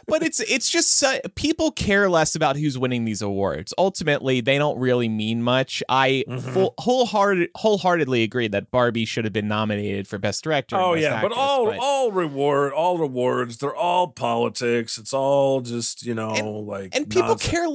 but 0.05 0.21
it's 0.21 0.39
it's 0.41 0.69
just 0.69 0.91
so, 0.97 1.17
people 1.35 1.71
care 1.71 2.09
less 2.09 2.35
about 2.35 2.57
who's 2.57 2.77
winning 2.77 3.05
these 3.05 3.21
awards. 3.21 3.73
Ultimately, 3.77 4.41
they 4.41 4.57
don't 4.57 4.77
really 4.77 5.07
mean 5.07 5.41
much. 5.41 5.81
I 5.87 6.25
Mhm. 6.27 6.41
full, 6.53 6.73
wholehearted, 6.77 7.49
wholeheartedly 7.55 8.23
agree 8.23 8.49
that 8.49 8.69
Barbie 8.71 9.05
should 9.05 9.23
have 9.23 9.31
been 9.33 9.47
nominated 9.47 10.07
for 10.07 10.17
Best 10.17 10.43
Director. 10.43 10.75
Oh 10.77 10.93
Best 10.93 11.03
yeah, 11.03 11.21
but 11.21 11.31
Actress, 11.31 11.37
all 11.39 11.77
all 11.79 12.11
reward, 12.11 12.73
all 12.73 12.97
rewards, 12.97 13.57
they're 13.59 13.75
all 13.75 14.09
politics. 14.09 14.97
It's 14.97 15.13
all 15.13 15.61
just 15.61 16.05
you 16.05 16.13
know 16.13 16.33
like 16.33 16.93
and 16.95 17.09
people 17.09 17.29
nonsense. 17.29 17.49
care 17.51 17.67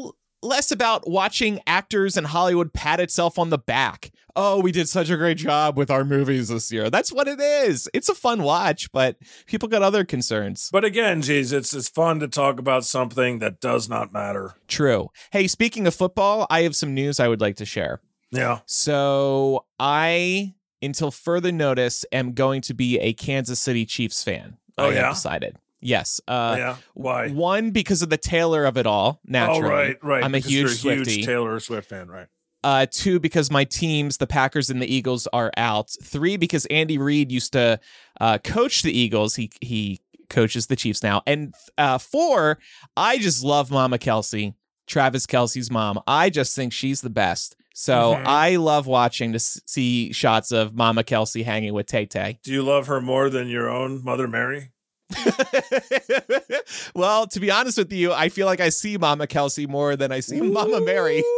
less 0.42 0.70
about 0.70 1.09
watching 1.09 1.61
actors 1.66 2.16
in 2.16 2.24
Hollywood 2.24 2.72
pat 2.72 3.01
itself 3.01 3.38
on 3.38 3.51
the 3.51 3.59
back. 3.59 4.11
Oh, 4.37 4.61
we 4.61 4.70
did 4.70 4.88
such 4.88 5.11
a 5.11 5.16
great 5.16 5.37
job 5.37 5.77
with 5.77 5.90
our 5.90 6.05
movies 6.05 6.48
this 6.48 6.70
year. 6.70 6.90
That's 6.90 7.12
what 7.12 7.27
it 7.27 7.40
is. 7.40 7.88
It's 7.92 8.09
a 8.09 8.14
fun 8.14 8.42
watch, 8.44 8.92
but 8.92 9.16
people 9.46 9.68
got 9.68 9.83
other 9.83 10.05
concerns. 10.05 10.68
But 10.70 10.85
again, 10.85 11.22
geez, 11.22 11.53
it's 11.53 11.74
it's 11.74 11.88
fun 11.88 12.20
to 12.20 12.29
talk 12.29 12.61
about 12.61 12.85
something 12.85 13.40
that 13.40 13.61
does 13.61 13.88
not 13.88 14.12
matter. 14.12 14.55
True. 14.68 15.11
Hey, 15.33 15.48
speaking 15.48 15.88
of 15.88 15.94
football, 15.94 16.46
I 16.51 16.62
have 16.62 16.77
some 16.77 16.94
news 16.94 17.18
I 17.18 17.27
would 17.27 17.40
like 17.40 17.57
to 17.57 17.64
share. 17.64 18.01
Yeah. 18.31 18.61
So 18.66 19.64
I, 19.81 20.55
until 20.81 21.11
further 21.11 21.51
notice, 21.51 22.05
am 22.12 22.33
going 22.33 22.61
to 22.62 22.74
be 22.74 22.98
a 23.01 23.14
Kansas 23.14 23.59
City 23.59 23.85
Chiefs 23.87 24.22
fan. 24.22 24.59
Oh, 24.77 24.90
I 24.90 24.94
yeah? 24.94 25.09
decided. 25.09 25.57
Yes. 25.80 26.20
Uh, 26.26 26.54
yeah. 26.58 26.76
Why? 26.94 27.28
One 27.30 27.70
because 27.70 28.02
of 28.02 28.10
the 28.10 28.16
Taylor 28.16 28.64
of 28.64 28.76
it 28.76 28.86
all. 28.86 29.20
Naturally. 29.24 29.64
Oh 29.64 29.68
right, 29.68 29.96
right. 30.02 30.24
I'm 30.24 30.34
a 30.34 30.38
because 30.38 30.50
huge 30.50 30.84
you're 30.84 30.92
a 30.94 30.96
Swiftie. 30.98 31.06
huge 31.16 31.26
Taylor 31.26 31.60
Swift 31.60 31.88
fan, 31.88 32.08
right? 32.08 32.26
Uh, 32.64 32.86
two 32.90 33.20
because 33.20 33.50
my 33.52 33.62
teams, 33.64 34.16
the 34.16 34.26
Packers 34.26 34.68
and 34.68 34.82
the 34.82 34.92
Eagles, 34.92 35.28
are 35.32 35.52
out. 35.56 35.90
Three 36.02 36.36
because 36.36 36.66
Andy 36.66 36.98
Reid 36.98 37.30
used 37.30 37.52
to 37.52 37.78
uh, 38.20 38.38
coach 38.38 38.82
the 38.82 38.92
Eagles. 38.92 39.36
He 39.36 39.50
he 39.60 40.00
coaches 40.28 40.66
the 40.66 40.76
Chiefs 40.76 41.02
now. 41.02 41.22
And 41.26 41.54
uh, 41.78 41.98
four, 41.98 42.58
I 42.96 43.18
just 43.18 43.44
love 43.44 43.70
Mama 43.70 43.98
Kelce, 43.98 44.54
Travis 44.88 45.24
Kelce's 45.26 45.70
mom. 45.70 46.00
I 46.06 46.30
just 46.30 46.54
think 46.56 46.72
she's 46.72 47.00
the 47.00 47.10
best. 47.10 47.54
So 47.72 48.14
Mhm. 48.16 48.26
I 48.26 48.56
love 48.56 48.88
watching 48.88 49.32
to 49.32 49.38
see 49.38 50.12
shots 50.12 50.50
of 50.50 50.74
Mama 50.74 51.04
Kelce 51.04 51.44
hanging 51.44 51.72
with 51.72 51.86
Tay 51.86 52.06
Tay. 52.06 52.40
Do 52.42 52.52
you 52.52 52.64
love 52.64 52.88
her 52.88 53.00
more 53.00 53.30
than 53.30 53.46
your 53.48 53.70
own 53.70 54.02
Mother 54.04 54.26
Mary? 54.26 54.72
well, 56.94 57.26
to 57.28 57.40
be 57.40 57.50
honest 57.50 57.78
with 57.78 57.92
you, 57.92 58.12
I 58.12 58.28
feel 58.28 58.46
like 58.46 58.60
I 58.60 58.68
see 58.68 58.96
Mama 58.98 59.26
Kelce 59.26 59.68
more 59.68 59.96
than 59.96 60.12
I 60.12 60.20
see 60.20 60.40
Mama 60.40 60.80
Mary. 60.80 61.22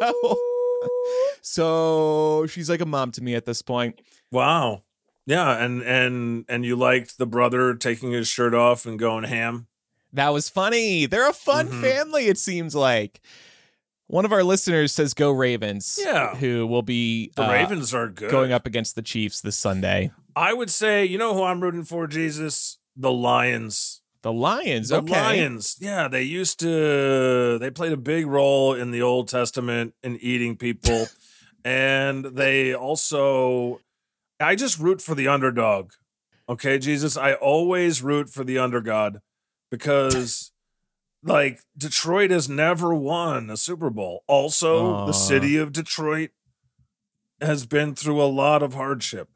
So, 0.00 0.38
so 1.42 2.46
she's 2.46 2.68
like 2.70 2.80
a 2.80 2.86
mom 2.86 3.12
to 3.12 3.22
me 3.22 3.34
at 3.34 3.44
this 3.44 3.62
point. 3.62 4.00
Wow. 4.30 4.82
Yeah, 5.26 5.62
and 5.64 5.82
and 5.82 6.44
and 6.48 6.64
you 6.64 6.74
liked 6.76 7.18
the 7.18 7.26
brother 7.26 7.74
taking 7.74 8.10
his 8.12 8.26
shirt 8.28 8.54
off 8.54 8.86
and 8.86 8.98
going 8.98 9.24
ham. 9.24 9.66
That 10.12 10.30
was 10.32 10.48
funny. 10.48 11.06
They're 11.06 11.28
a 11.28 11.32
fun 11.32 11.68
Mhm. 11.68 11.80
family, 11.80 12.26
it 12.26 12.38
seems 12.38 12.74
like. 12.74 13.20
One 14.08 14.24
of 14.24 14.32
our 14.32 14.42
listeners 14.44 14.92
says 14.92 15.14
go 15.14 15.30
Ravens. 15.30 15.98
Yeah. 16.02 16.34
Who 16.36 16.66
will 16.66 16.82
be 16.82 17.30
The 17.36 17.44
uh, 17.44 17.52
Ravens 17.52 17.94
are 17.94 18.08
good. 18.08 18.30
going 18.30 18.52
up 18.52 18.66
against 18.66 18.94
the 18.96 19.02
Chiefs 19.02 19.40
this 19.40 19.56
Sunday. 19.56 20.10
I 20.34 20.52
would 20.52 20.70
say, 20.70 21.04
you 21.04 21.18
know 21.18 21.34
who 21.34 21.42
I'm 21.44 21.60
rooting 21.62 21.84
for, 21.84 22.06
Jesus? 22.06 22.78
The 22.96 23.12
Lions. 23.12 24.00
The 24.22 24.32
Lions. 24.32 24.88
The 24.88 24.98
okay. 24.98 25.20
Lions. 25.20 25.76
Yeah, 25.80 26.08
they 26.08 26.22
used 26.22 26.60
to 26.60 27.58
they 27.58 27.70
played 27.70 27.92
a 27.92 27.96
big 27.96 28.26
role 28.26 28.74
in 28.74 28.90
the 28.90 29.02
Old 29.02 29.28
Testament 29.28 29.94
in 30.02 30.16
eating 30.20 30.56
people. 30.56 31.06
and 31.64 32.24
they 32.24 32.74
also 32.74 33.80
I 34.40 34.54
just 34.54 34.78
root 34.78 35.00
for 35.00 35.14
the 35.14 35.28
underdog. 35.28 35.92
Okay, 36.48 36.78
Jesus, 36.78 37.16
I 37.16 37.34
always 37.34 38.02
root 38.02 38.28
for 38.28 38.44
the 38.44 38.56
undergod 38.56 39.20
because 39.70 40.52
like 41.22 41.60
Detroit 41.76 42.30
has 42.30 42.48
never 42.48 42.94
won 42.94 43.50
a 43.50 43.56
Super 43.56 43.90
Bowl. 43.90 44.24
Also, 44.26 44.94
Aw. 44.94 45.06
the 45.06 45.12
city 45.12 45.56
of 45.56 45.72
Detroit 45.72 46.30
has 47.40 47.66
been 47.66 47.94
through 47.94 48.22
a 48.22 48.24
lot 48.26 48.62
of 48.62 48.74
hardship. 48.74 49.28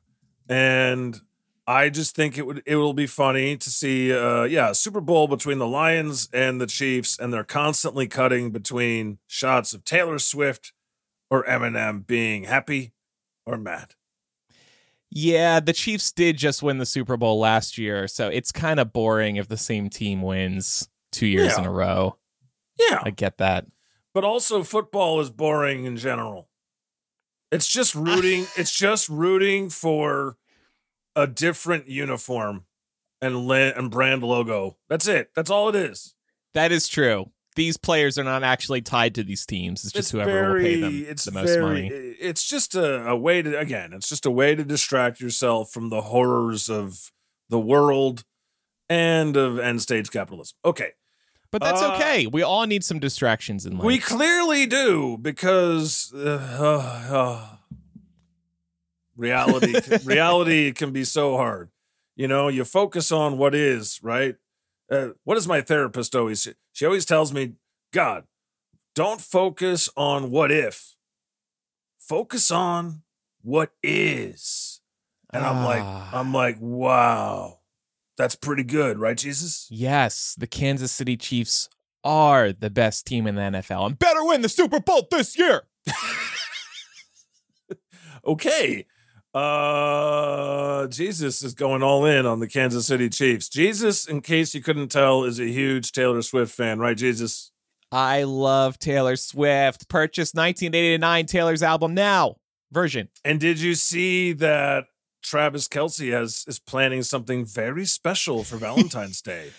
And 0.49 1.21
I 1.69 1.89
just 1.89 2.15
think 2.15 2.39
it 2.39 2.47
would 2.47 2.63
it 2.67 2.77
will 2.77 2.93
be 2.95 3.07
funny 3.07 3.57
to 3.57 3.71
see 3.71 4.13
uh 4.15 4.45
yeah, 4.45 4.73
Super 4.73 5.01
Bowl 5.01 5.27
between 5.29 5.59
the 5.59 5.67
Lions 5.67 6.29
and 6.33 6.61
the 6.61 6.67
Chiefs 6.67 7.19
and 7.19 7.33
they're 7.33 7.43
constantly 7.45 8.07
cutting 8.07 8.51
between 8.51 9.19
shots 9.27 9.73
of 9.75 9.85
Taylor 9.85 10.19
Swift 10.19 10.73
or 11.31 11.43
Eminem 11.45 12.07
being 12.07 12.45
happy 12.45 12.93
or 13.45 13.57
mad. 13.57 13.95
Yeah, 15.11 15.61
the 15.61 15.73
Chiefs 15.73 16.13
did 16.13 16.37
just 16.37 16.63
win 16.63 16.79
the 16.79 16.87
Super 16.87 17.17
Bowl 17.17 17.39
last 17.39 17.79
year, 17.79 18.07
so 18.09 18.29
it's 18.29 18.53
kind 18.53 18.79
of 18.81 18.93
boring 18.93 19.37
if 19.37 19.49
the 19.49 19.57
same 19.57 19.89
team 19.89 20.21
wins 20.23 20.89
two 21.13 21.27
years 21.27 21.53
Yeah. 21.55 21.61
in 21.61 21.67
a 21.67 21.71
row. 21.71 22.17
Yeah. 22.79 23.01
I 23.05 23.11
get 23.11 23.39
that. 23.39 23.67
but 24.13 24.25
also 24.25 24.63
football 24.63 25.21
is 25.21 25.31
boring 25.31 25.85
in 25.85 25.97
general. 25.97 26.49
It's 27.53 27.67
just 27.69 27.95
rooting. 27.95 28.47
it's 28.57 28.77
just 28.77 29.09
rooting 29.09 29.69
for 29.71 30.37
a 31.17 31.27
different 31.27 31.89
uniform 31.89 32.65
and 33.21 33.47
la- 33.49 33.55
and 33.75 33.91
brand 33.91 34.23
logo. 34.23 34.77
That's 34.89 35.09
it. 35.09 35.31
That's 35.35 35.51
all 35.51 35.69
it 35.71 35.75
is. 35.75 36.15
That 36.55 36.71
is 36.71 36.87
true. 36.87 37.33
These 37.57 37.79
players 37.79 38.19
are 38.19 38.25
not 38.25 38.43
actually 38.45 38.83
tied 38.83 39.15
to 39.15 39.25
these 39.25 39.47
teams. 39.47 39.83
It's 39.83 39.93
just 39.93 40.13
whoever 40.13 40.53
will 40.53 40.61
pay 40.61 40.79
them 40.81 41.05
it's 41.09 41.25
the 41.25 41.33
most 41.33 41.49
very- 41.55 41.63
money. 41.65 41.89
It's 41.89 42.47
just 42.49 42.75
a, 42.75 43.09
a 43.09 43.17
way 43.17 43.41
to 43.43 43.59
again. 43.59 43.93
It's 43.95 44.09
just 44.11 44.27
a 44.27 44.31
way 44.31 44.55
to 44.55 44.63
distract 44.63 45.21
yourself 45.21 45.71
from 45.73 45.89
the 45.89 46.03
horrors 46.03 46.69
of 46.69 47.11
the 47.49 47.59
world 47.59 48.25
and 48.91 49.37
of 49.37 49.59
end 49.59 49.81
stage 49.83 50.11
capitalism. 50.11 50.57
Okay, 50.65 50.91
But 51.51 51.63
that's 51.63 51.81
Uh, 51.81 51.95
okay. 51.95 52.27
We 52.27 52.43
all 52.43 52.67
need 52.67 52.85
some 52.85 52.99
distractions 52.99 53.65
in 53.65 53.79
life. 53.79 53.85
we 53.87 53.99
clearly 53.99 54.67
do 54.67 55.17
because 55.21 56.13
uh, 56.15 56.19
uh, 56.61 57.15
uh, 57.17 57.56
reality 59.17 59.75
reality 60.05 60.73
can 60.73 60.93
be 60.93 61.05
so 61.05 61.37
hard. 61.37 61.71
You 62.15 62.29
know, 62.29 62.49
you 62.49 62.65
focus 62.65 63.13
on 63.13 63.39
what 63.39 63.55
is 63.55 64.01
right. 64.03 64.37
Uh, 64.91 65.09
what 65.25 65.35
does 65.35 65.49
my 65.49 65.61
therapist 65.61 66.15
always? 66.15 66.49
She 66.73 66.87
always 66.87 67.05
tells 67.05 67.33
me, 67.33 67.55
God, 67.93 68.25
don't 68.95 69.21
focus 69.21 69.89
on 69.97 70.31
what 70.31 70.53
if. 70.53 70.95
Focus 71.99 72.51
on 72.51 73.03
what 73.43 73.73
is. 73.83 74.81
And 75.33 75.45
I'm 75.45 75.65
like, 75.65 75.83
Ah. 75.83 76.11
I'm 76.13 76.33
like, 76.33 76.57
wow, 76.61 77.59
that's 78.17 78.37
pretty 78.37 78.63
good, 78.63 78.99
right, 78.99 79.17
Jesus? 79.17 79.67
Yes, 79.71 80.35
the 80.39 80.47
Kansas 80.47 80.93
City 80.93 81.17
Chiefs 81.17 81.69
are 82.05 82.53
the 82.53 82.71
best 82.71 83.07
team 83.07 83.27
in 83.27 83.35
the 83.35 83.43
NFL 83.43 83.87
and 83.87 83.99
better 83.99 84.25
win 84.25 84.41
the 84.41 84.49
Super 84.49 84.81
Bowl 84.81 85.07
this 85.11 85.37
year. 85.37 85.65
okay. 88.27 88.87
Uh 89.37 90.87
Jesus 90.87 91.43
is 91.43 91.55
going 91.55 91.83
all 91.83 92.05
in 92.05 92.27
on 92.27 92.41
the 92.41 92.49
Kansas 92.49 92.87
City 92.87 93.09
Chiefs. 93.09 93.49
Jesus, 93.49 94.07
in 94.07 94.21
case 94.21 94.55
you 94.55 94.63
couldn't 94.63 94.89
tell, 94.89 95.25
is 95.25 95.39
a 95.39 95.47
huge 95.47 95.93
Taylor 95.93 96.23
Swift 96.23 96.55
fan, 96.55 96.79
right, 96.79 96.97
Jesus? 96.97 97.51
I 97.93 98.23
love 98.25 98.79
Taylor 98.79 99.17
Swift. 99.17 99.89
Purchase 99.89 100.33
1989 100.35 101.27
Taylor's 101.27 101.63
album 101.63 101.95
now 101.95 102.37
version. 102.73 103.09
And 103.25 103.39
did 103.39 103.61
you 103.61 103.75
see 103.75 104.33
that 104.35 104.87
Travis 105.23 105.69
Kelce 105.69 106.13
has 106.13 106.45
is 106.49 106.59
planning 106.59 107.03
something 107.03 107.45
very 107.45 107.85
special 107.85 108.45
for 108.45 108.57
Valentine's 108.57 109.21
Day? 109.33 109.51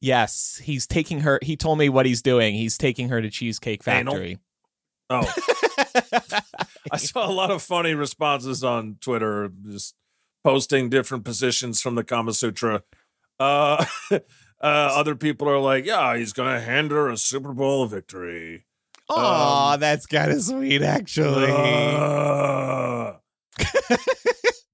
Yes, 0.00 0.60
he's 0.62 0.86
taking 0.86 1.20
her. 1.20 1.38
He 1.40 1.56
told 1.56 1.78
me 1.78 1.88
what 1.88 2.04
he's 2.04 2.20
doing. 2.20 2.54
He's 2.54 2.76
taking 2.76 3.08
her 3.08 3.22
to 3.22 3.30
Cheesecake? 3.30 3.82
Factory. 3.82 4.38
Oh, 5.22 5.32
I 6.92 6.96
saw 6.96 7.28
a 7.28 7.32
lot 7.32 7.50
of 7.50 7.62
funny 7.62 7.94
responses 7.94 8.62
on 8.64 8.96
Twitter, 9.00 9.50
just 9.70 9.94
posting 10.42 10.88
different 10.88 11.24
positions 11.24 11.80
from 11.80 11.94
the 11.94 12.04
Kama 12.04 12.32
Sutra. 12.34 12.82
Uh, 13.38 13.84
uh, 14.12 14.20
other 14.60 15.14
people 15.14 15.48
are 15.48 15.58
like, 15.58 15.86
"Yeah, 15.86 16.16
he's 16.16 16.32
gonna 16.32 16.60
hand 16.60 16.90
her 16.90 17.08
a 17.08 17.16
Super 17.16 17.52
Bowl 17.52 17.86
victory." 17.86 18.66
Aw, 19.10 19.74
Um, 19.74 19.80
that's 19.80 20.06
kind 20.06 20.32
of 20.32 20.42
sweet, 20.42 20.82
actually. 20.82 21.50
Uh, 21.50 23.14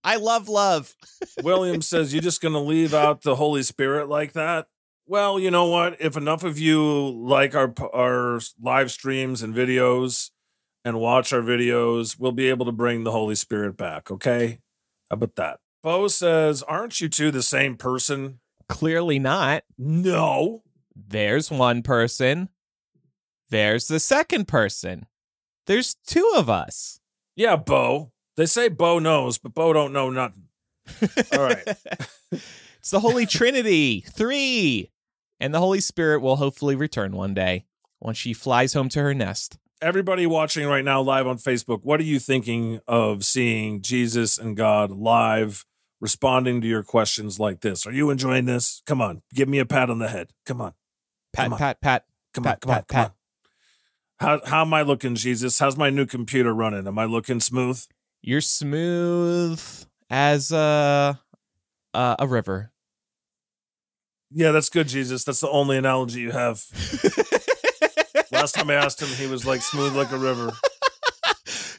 I 0.05 0.17
love 0.17 0.49
love. 0.49 0.95
William 1.43 1.83
says, 1.83 2.13
"You're 2.13 2.23
just 2.23 2.41
gonna 2.41 2.63
leave 2.63 2.95
out 2.95 3.23
the 3.23 3.37
Holy 3.37 3.63
Spirit 3.63 4.09
like 4.09 4.33
that?" 4.35 4.67
Well, 5.11 5.41
you 5.41 5.51
know 5.51 5.67
what? 5.67 6.01
If 6.01 6.17
enough 6.17 6.45
of 6.45 6.57
you 6.57 7.11
like 7.11 7.57
our 7.57 7.75
our 7.93 8.39
live 8.63 8.93
streams 8.93 9.43
and 9.43 9.53
videos 9.53 10.31
and 10.85 11.01
watch 11.01 11.33
our 11.33 11.41
videos, 11.41 12.17
we'll 12.17 12.31
be 12.31 12.49
able 12.49 12.65
to 12.67 12.71
bring 12.71 13.03
the 13.03 13.11
Holy 13.11 13.35
Spirit 13.35 13.77
back. 13.77 14.09
Okay? 14.09 14.61
How 15.11 15.15
about 15.15 15.35
that? 15.35 15.59
Bo 15.83 16.07
says, 16.07 16.63
"Aren't 16.63 17.01
you 17.01 17.09
two 17.09 17.33
the 17.33 17.43
same 17.43 17.77
person?" 17.77 18.39
Clearly 18.69 19.19
not. 19.19 19.65
No. 19.77 20.63
There's 20.95 21.51
one 21.51 21.83
person. 21.83 22.49
There's 23.49 23.89
the 23.89 23.99
second 23.99 24.47
person. 24.47 25.07
There's 25.67 25.97
two 26.07 26.35
of 26.37 26.49
us. 26.49 27.01
Yeah, 27.35 27.57
Bo. 27.57 28.13
They 28.37 28.47
say 28.47 28.69
Bo 28.69 29.01
knows, 29.01 29.39
but 29.39 29.55
Bo 29.55 29.73
don't 29.73 29.93
know 29.93 30.09
nothing. 30.09 30.45
All 31.33 31.43
right. 31.43 31.67
it's 32.31 32.91
the 32.93 33.01
Holy 33.01 33.27
Trinity. 33.27 34.05
Three. 34.09 34.93
And 35.41 35.55
the 35.55 35.59
Holy 35.59 35.81
Spirit 35.81 36.21
will 36.21 36.37
hopefully 36.37 36.77
return 36.77 37.13
one 37.17 37.33
day 37.35 37.65
when 37.99 38.15
she 38.15 38.33
flies 38.33 38.75
home 38.75 38.89
to 38.91 39.01
her 39.03 39.15
nest. 39.15 39.59
Everybody 39.83 40.27
watching 40.27 40.67
right 40.67 40.85
now 40.85 41.01
live 41.01 41.27
on 41.27 41.39
Facebook, 41.39 41.85
what 41.85 41.99
are 42.01 42.05
you 42.05 42.19
thinking 42.19 42.81
of 42.87 43.25
seeing 43.25 43.81
Jesus 43.81 44.37
and 44.37 44.55
God 44.55 44.91
live 44.91 45.65
responding 46.01 46.61
to 46.61 46.67
your 46.67 46.83
questions 46.83 47.41
like 47.41 47.61
this? 47.63 47.87
Are 47.87 47.93
you 47.93 48.11
enjoying 48.11 48.45
this? 48.45 48.83
Come 48.87 49.01
on, 49.01 49.23
give 49.35 49.49
me 49.49 49.59
a 49.59 49.65
pat 49.65 49.89
on 49.89 49.99
the 49.99 50.09
head. 50.09 50.33
Come 50.45 50.61
on. 50.61 50.75
Pat, 51.33 51.45
Come 51.47 51.53
on. 51.55 51.59
pat, 51.59 51.81
pat. 51.81 52.05
Come 52.35 52.45
Pat, 52.45 52.55
on, 52.55 52.59
come 52.61 52.71
on, 52.71 52.77
come 52.77 52.85
pat. 52.89 53.07
on. 53.07 53.13
How 54.19 54.41
how 54.45 54.61
am 54.63 54.75
I 54.75 54.83
looking, 54.83 55.15
Jesus? 55.15 55.59
How's 55.59 55.79
my 55.79 55.89
new 55.89 56.05
computer 56.05 56.53
running? 56.53 56.87
Am 56.87 56.99
I 56.99 57.07
looking 57.07 57.41
smooth? 57.41 57.83
You're 58.21 58.43
smooth 58.43 59.63
as 60.11 60.53
a 60.53 61.19
a, 61.95 62.17
a 62.19 62.27
river. 62.27 62.71
Yeah, 64.33 64.53
that's 64.53 64.69
good, 64.69 64.87
Jesus. 64.89 65.25
That's 65.25 65.41
the 65.41 65.49
only 65.51 65.77
analogy 65.77 66.21
you 66.21 66.31
have. 66.31 66.63
Last 68.33 68.55
time 68.55 68.71
I 68.71 68.75
asked 68.75 69.01
him, 69.03 69.09
he 69.09 69.27
was 69.27 69.45
like 69.45 69.61
smooth 69.61 69.95
like 69.97 70.13
a 70.13 70.19
river. 70.19 70.53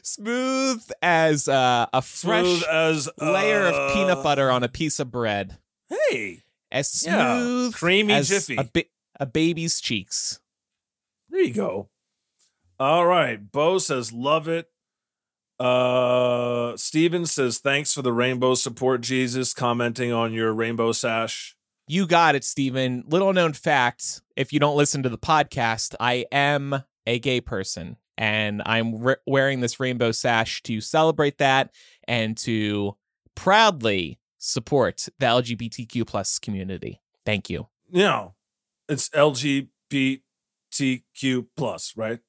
smooth 0.02 0.82
as 1.00 1.48
uh, 1.48 1.86
a 1.92 2.02
fresh 2.02 2.44
Smooth 2.44 2.64
as 2.70 3.08
layer 3.20 3.66
of 3.66 3.74
uh, 3.74 3.94
peanut 3.94 4.22
butter 4.22 4.50
on 4.50 4.62
a 4.62 4.68
piece 4.68 5.00
of 5.00 5.10
bread. 5.10 5.56
Hey, 5.88 6.42
As 6.70 7.02
Yeah, 7.06 7.38
smooth, 7.38 7.74
creamy 7.74 8.12
as 8.14 8.28
jiffy. 8.28 8.56
a, 8.58 8.64
ba- 8.64 8.84
a 9.18 9.26
baby's 9.26 9.80
cheeks. 9.80 10.38
There 11.30 11.40
you 11.42 11.54
go. 11.54 11.88
All 12.78 13.06
right. 13.06 13.50
Bo 13.50 13.78
says, 13.78 14.12
love 14.12 14.48
it. 14.48 14.68
Uh 15.58 16.76
Steven 16.76 17.24
says, 17.26 17.58
thanks 17.58 17.94
for 17.94 18.02
the 18.02 18.12
rainbow 18.12 18.54
support, 18.54 19.00
Jesus, 19.00 19.54
commenting 19.54 20.12
on 20.12 20.32
your 20.32 20.52
rainbow 20.52 20.92
sash. 20.92 21.56
You 21.92 22.06
got 22.06 22.34
it, 22.34 22.42
Stephen. 22.42 23.04
Little 23.06 23.34
known 23.34 23.52
fact 23.52 24.22
if 24.34 24.50
you 24.50 24.58
don't 24.58 24.78
listen 24.78 25.02
to 25.02 25.10
the 25.10 25.18
podcast, 25.18 25.94
I 26.00 26.24
am 26.32 26.84
a 27.06 27.18
gay 27.18 27.42
person 27.42 27.98
and 28.16 28.62
I'm 28.64 29.02
re- 29.02 29.16
wearing 29.26 29.60
this 29.60 29.78
rainbow 29.78 30.10
sash 30.12 30.62
to 30.62 30.80
celebrate 30.80 31.36
that 31.36 31.68
and 32.08 32.34
to 32.38 32.96
proudly 33.34 34.18
support 34.38 35.06
the 35.18 35.26
LGBTQ 35.26 36.06
plus 36.06 36.38
community. 36.38 37.02
Thank 37.26 37.50
you. 37.50 37.68
No, 37.90 38.36
it's 38.88 39.10
LGBTQ 39.10 39.68
plus, 41.58 41.92
right? 41.94 42.20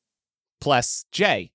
Plus 0.59 1.05
J 1.13 1.53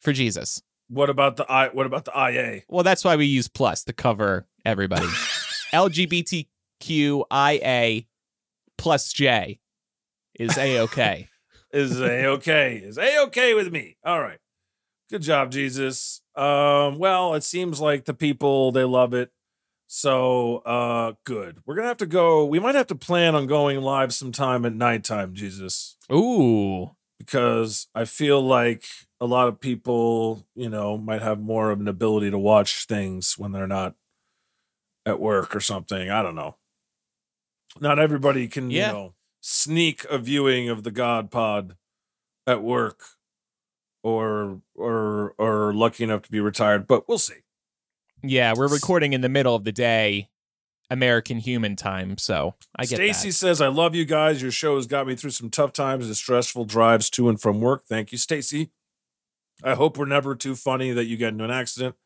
for 0.00 0.12
Jesus. 0.12 0.62
What 0.88 1.10
about 1.10 1.36
the 1.36 1.48
I 1.48 1.68
what 1.68 1.86
about 1.86 2.06
the 2.06 2.18
IA? 2.18 2.62
Well, 2.68 2.82
that's 2.82 3.04
why 3.04 3.14
we 3.14 3.26
use 3.26 3.46
plus 3.46 3.84
to 3.84 3.92
cover 3.92 4.48
everybody. 4.64 5.06
LGBTQIA 6.80 8.06
plus 8.78 9.12
J 9.12 9.60
is 10.38 10.56
A 10.58 10.78
OK. 10.78 11.28
is 11.72 12.00
a 12.00 12.26
okay. 12.26 12.76
Is 12.76 12.98
a 12.98 13.22
okay 13.24 13.54
with 13.54 13.72
me. 13.72 13.96
All 14.04 14.20
right. 14.20 14.38
Good 15.10 15.22
job, 15.22 15.52
Jesus. 15.52 16.20
Um, 16.34 16.98
well, 16.98 17.34
it 17.34 17.44
seems 17.44 17.80
like 17.80 18.04
the 18.04 18.14
people 18.14 18.72
they 18.72 18.84
love 18.84 19.14
it. 19.14 19.30
So 19.88 20.58
uh 20.58 21.12
good. 21.24 21.58
We're 21.64 21.76
gonna 21.76 21.88
have 21.88 21.96
to 21.98 22.06
go. 22.06 22.44
We 22.44 22.58
might 22.58 22.74
have 22.74 22.88
to 22.88 22.96
plan 22.96 23.36
on 23.36 23.46
going 23.46 23.80
live 23.80 24.12
sometime 24.12 24.64
at 24.64 24.74
nighttime, 24.74 25.34
Jesus. 25.34 25.96
Ooh. 26.12 26.90
Because 27.18 27.86
I 27.94 28.04
feel 28.04 28.42
like 28.42 28.84
a 29.20 29.26
lot 29.26 29.48
of 29.48 29.60
people, 29.60 30.44
you 30.54 30.68
know, 30.68 30.98
might 30.98 31.22
have 31.22 31.40
more 31.40 31.70
of 31.70 31.80
an 31.80 31.88
ability 31.88 32.30
to 32.30 32.38
watch 32.38 32.84
things 32.84 33.38
when 33.38 33.52
they're 33.52 33.66
not 33.66 33.94
at 35.06 35.20
work 35.20 35.54
or 35.54 35.60
something. 35.60 36.10
I 36.10 36.22
don't 36.22 36.34
know. 36.34 36.56
Not 37.80 37.98
everybody 37.98 38.48
can, 38.48 38.70
Yeah. 38.70 38.88
you 38.88 38.92
know, 38.92 39.14
sneak 39.40 40.04
a 40.06 40.18
viewing 40.18 40.68
of 40.68 40.82
the 40.82 40.90
God 40.90 41.30
Pod 41.30 41.76
at 42.46 42.62
work 42.62 43.00
or 44.02 44.60
or 44.74 45.34
or 45.38 45.72
lucky 45.74 46.04
enough 46.04 46.22
to 46.22 46.30
be 46.30 46.40
retired, 46.40 46.86
but 46.86 47.08
we'll 47.08 47.18
see. 47.18 47.42
Yeah, 48.22 48.54
we're 48.56 48.68
recording 48.68 49.12
in 49.12 49.20
the 49.20 49.28
middle 49.28 49.54
of 49.54 49.64
the 49.64 49.72
day, 49.72 50.30
American 50.90 51.38
human 51.38 51.76
time, 51.76 52.16
so 52.18 52.54
I 52.74 52.84
get 52.86 52.96
Stacy 52.96 53.30
says, 53.30 53.60
"I 53.60 53.68
love 53.68 53.94
you 53.94 54.04
guys. 54.04 54.40
Your 54.42 54.50
show 54.52 54.76
has 54.76 54.86
got 54.86 55.06
me 55.06 55.16
through 55.16 55.30
some 55.30 55.50
tough 55.50 55.72
times 55.72 56.06
and 56.06 56.16
stressful 56.16 56.64
drives 56.64 57.10
to 57.10 57.28
and 57.28 57.40
from 57.40 57.60
work. 57.60 57.84
Thank 57.86 58.12
you, 58.12 58.18
Stacy. 58.18 58.70
I 59.64 59.74
hope 59.74 59.96
we're 59.96 60.06
never 60.06 60.34
too 60.34 60.54
funny 60.54 60.92
that 60.92 61.06
you 61.06 61.16
get 61.16 61.28
into 61.30 61.44
an 61.44 61.50
accident." 61.50 61.96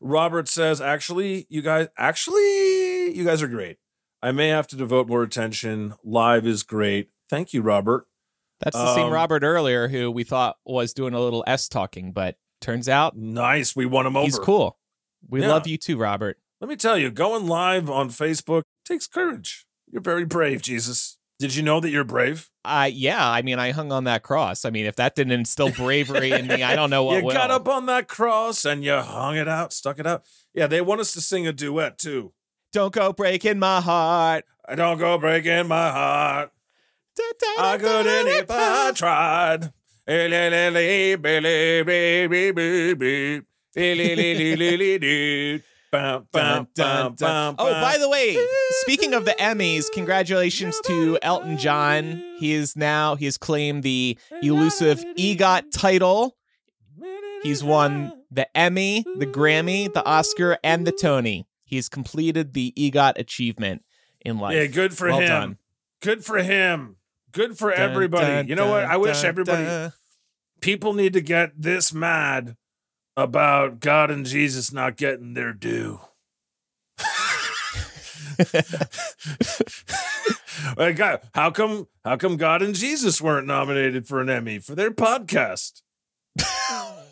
Robert 0.00 0.48
says, 0.48 0.80
"Actually, 0.80 1.46
you 1.50 1.60
guys, 1.60 1.88
actually, 1.98 3.14
you 3.14 3.24
guys 3.24 3.42
are 3.42 3.48
great. 3.48 3.76
I 4.22 4.32
may 4.32 4.48
have 4.48 4.66
to 4.68 4.76
devote 4.76 5.08
more 5.08 5.22
attention. 5.22 5.94
Live 6.04 6.46
is 6.46 6.62
great. 6.62 7.10
Thank 7.28 7.52
you, 7.54 7.62
Robert. 7.62 8.06
That's 8.60 8.76
the 8.76 8.94
same 8.94 9.06
Um, 9.06 9.12
Robert 9.12 9.42
earlier 9.42 9.88
who 9.88 10.10
we 10.10 10.24
thought 10.24 10.58
was 10.66 10.92
doing 10.92 11.14
a 11.14 11.20
little 11.20 11.42
S 11.46 11.68
talking, 11.68 12.12
but 12.12 12.36
turns 12.60 12.88
out 12.88 13.16
Nice. 13.16 13.74
We 13.74 13.86
won 13.86 14.06
him 14.06 14.16
over. 14.16 14.24
he's 14.26 14.38
cool. 14.38 14.78
We 15.28 15.40
Yeah. 15.40 15.48
love 15.48 15.66
you 15.66 15.78
too, 15.78 15.96
Robert. 15.96 16.38
Let 16.60 16.68
me 16.68 16.76
tell 16.76 16.98
you, 16.98 17.10
going 17.10 17.46
live 17.46 17.88
on 17.88 18.10
Facebook 18.10 18.62
takes 18.84 19.06
courage. 19.06 19.64
You're 19.90 20.02
very 20.02 20.26
brave, 20.26 20.60
Jesus. 20.60 21.16
Did 21.38 21.54
you 21.54 21.62
know 21.62 21.80
that 21.80 21.88
you're 21.88 22.04
brave? 22.04 22.50
Uh 22.66 22.90
yeah, 22.92 23.26
I 23.26 23.40
mean 23.40 23.58
I 23.58 23.70
hung 23.70 23.90
on 23.92 24.04
that 24.04 24.22
cross. 24.22 24.66
I 24.66 24.70
mean, 24.70 24.84
if 24.84 24.96
that 24.96 25.14
didn't 25.14 25.32
instill 25.32 25.70
bravery 25.70 26.32
in 26.32 26.46
me, 26.46 26.62
I 26.62 26.76
don't 26.76 26.90
know 26.90 27.02
what 27.04 27.20
you 27.20 27.24
will. 27.24 27.32
got 27.32 27.50
up 27.50 27.66
on 27.66 27.86
that 27.86 28.08
cross 28.08 28.66
and 28.66 28.84
you 28.84 28.92
hung 28.96 29.36
it 29.38 29.48
out, 29.48 29.72
stuck 29.72 29.98
it 29.98 30.06
out. 30.06 30.22
Yeah, 30.52 30.66
they 30.66 30.82
want 30.82 31.00
us 31.00 31.12
to 31.14 31.22
sing 31.22 31.46
a 31.46 31.52
duet 31.54 31.96
too. 31.96 32.34
Don't 32.72 32.92
go 32.92 33.12
breaking 33.12 33.58
my 33.58 33.80
heart. 33.80 34.44
Don't 34.74 34.98
go 34.98 35.18
breaking 35.18 35.66
my 35.68 35.90
heart. 35.90 36.52
I 37.58 37.76
couldn't 37.78 38.28
if 38.28 38.50
I 38.50 38.92
tried. 38.92 39.72
Oh, 47.58 47.72
by 47.72 47.98
the 47.98 48.08
way, 48.08 48.36
speaking 48.82 49.12
of 49.12 49.24
the 49.24 49.32
Emmys, 49.32 49.86
congratulations 49.92 50.80
to 50.86 51.18
Elton 51.22 51.58
John. 51.58 52.22
He 52.38 52.52
is 52.52 52.76
now 52.76 53.16
he 53.16 53.24
has 53.24 53.36
claimed 53.36 53.82
the 53.82 54.16
elusive 54.42 55.04
EGOT 55.18 55.72
title. 55.72 56.36
He's 57.42 57.64
won 57.64 58.12
the 58.30 58.54
Emmy, 58.56 59.04
the 59.16 59.26
Grammy, 59.26 59.92
the 59.92 60.04
Oscar, 60.04 60.58
and 60.62 60.86
the 60.86 60.92
Tony. 60.92 61.46
He's 61.70 61.88
completed 61.88 62.52
the 62.52 62.74
EGOT 62.76 63.12
achievement 63.16 63.84
in 64.20 64.38
life. 64.38 64.54
Yeah, 64.56 64.66
good 64.66 64.96
for 64.96 65.08
Well 65.08 65.20
him. 65.20 65.28
done. 65.28 65.58
Good 66.02 66.24
for 66.24 66.38
him. 66.42 66.96
Good 67.32 67.56
for 67.56 67.70
Dun, 67.70 67.78
everybody. 67.80 68.26
dun, 68.26 68.48
you 68.48 68.56
know 68.56 68.68
what? 68.68 68.80
dun, 68.80 68.90
I 68.90 68.96
wish 68.96 69.22
everybody 69.22 69.92
people 70.60 70.92
need 70.94 71.12
to 71.12 71.20
get 71.20 71.52
this 71.56 71.92
mad 71.94 72.56
about 73.16 73.78
God 73.80 74.10
and 74.10 74.26
Jesus 74.26 74.72
not 74.72 74.96
getting 74.96 75.34
their 75.34 75.52
due. 75.52 76.00
Like, 80.76 80.96
God, 80.96 81.20
how 81.34 81.50
come 81.50 81.88
how 82.04 82.16
come 82.16 82.36
God 82.36 82.60
and 82.62 82.74
Jesus 82.74 83.20
weren't 83.22 83.46
nominated 83.46 84.06
for 84.06 84.20
an 84.20 84.28
Emmy 84.28 84.58
for 84.58 84.74
their 84.74 84.90
podcast? 84.90 85.80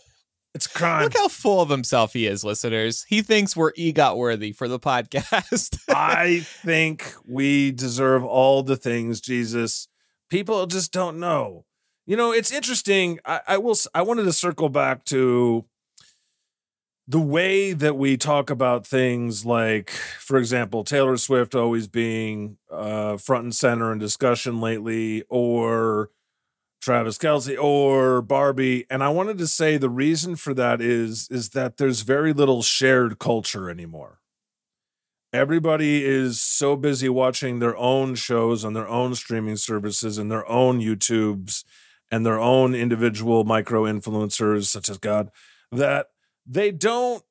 it's 0.59 0.67
crime. 0.67 1.05
Look 1.05 1.17
how 1.17 1.29
full 1.29 1.61
of 1.61 1.71
himself 1.71 2.15
he 2.15 2.27
is, 2.27 2.43
listeners. 2.43 3.05
He 3.09 3.23
thinks 3.23 3.57
we're 3.57 3.73
EGOT 3.75 4.17
worthy 4.17 4.51
for 4.51 4.67
the 4.67 4.81
podcast. 4.81 5.79
I 5.89 6.41
think 6.41 7.15
we 7.25 7.71
deserve 7.71 8.25
all 8.25 8.65
the 8.65 8.77
things, 8.77 9.21
Jesus. 9.21 9.87
People 10.29 10.67
just 10.67 10.91
don't 10.93 11.21
know. 11.21 11.65
You 12.07 12.17
know, 12.17 12.33
it's 12.33 12.51
interesting. 12.51 13.21
I, 13.25 13.41
I 13.47 13.59
will. 13.59 13.77
I 13.95 14.03
wanted 14.03 14.25
to 14.25 14.33
circle 14.33 14.69
back 14.69 15.05
to 15.05 15.65
the 17.07 17.21
way 17.21 17.73
that 17.73 17.97
we 17.97 18.17
talk 18.17 18.51
about 18.51 18.85
things, 18.85 19.47
like, 19.47 19.91
for 19.91 20.39
example, 20.39 20.83
Taylor 20.83 21.17
Swift 21.17 21.55
always 21.55 21.87
being 21.87 22.59
uh, 22.69 23.17
front 23.17 23.45
and 23.45 23.55
center 23.55 23.93
in 23.93 23.99
discussion 24.01 24.61
lately, 24.61 25.23
or 25.29 26.11
Travis 26.81 27.19
Kelce, 27.19 27.61
or 27.61 28.23
Barbie. 28.23 28.87
And 28.89 29.03
I 29.03 29.09
wanted 29.09 29.39
to 29.39 29.47
say 29.47 29.77
the 29.77 29.91
reason 29.91 30.37
for 30.37 30.55
that 30.55 30.81
is 30.81 31.29
is 31.31 31.51
that 31.51 31.77
there's 31.77 32.03
very 32.03 32.33
little 32.33 32.63
shared 32.63 33.19
culture 33.19 33.69
anymore 33.71 34.19
everybody 35.33 36.05
is 36.05 36.41
so 36.41 36.77
busy 36.77 37.09
watching 37.09 37.59
their 37.59 37.77
own 37.77 38.15
shows 38.15 38.65
on 38.65 38.73
their 38.73 38.89
own 38.89 39.15
streaming 39.15 39.57
services 39.57 40.19
and 40.19 40.31
their 40.31 40.49
own 40.49 40.81
YouTubes 40.81 41.65
and 42.11 42.25
their 42.25 42.39
own 42.39 42.75
individual 42.75 43.45
micro 43.45 43.83
influencers, 43.83 44.67
such 44.67 44.89
as 44.89 44.99
God, 44.99 45.31
that 45.71 46.07
they 46.47 46.71
don't, 46.71 47.23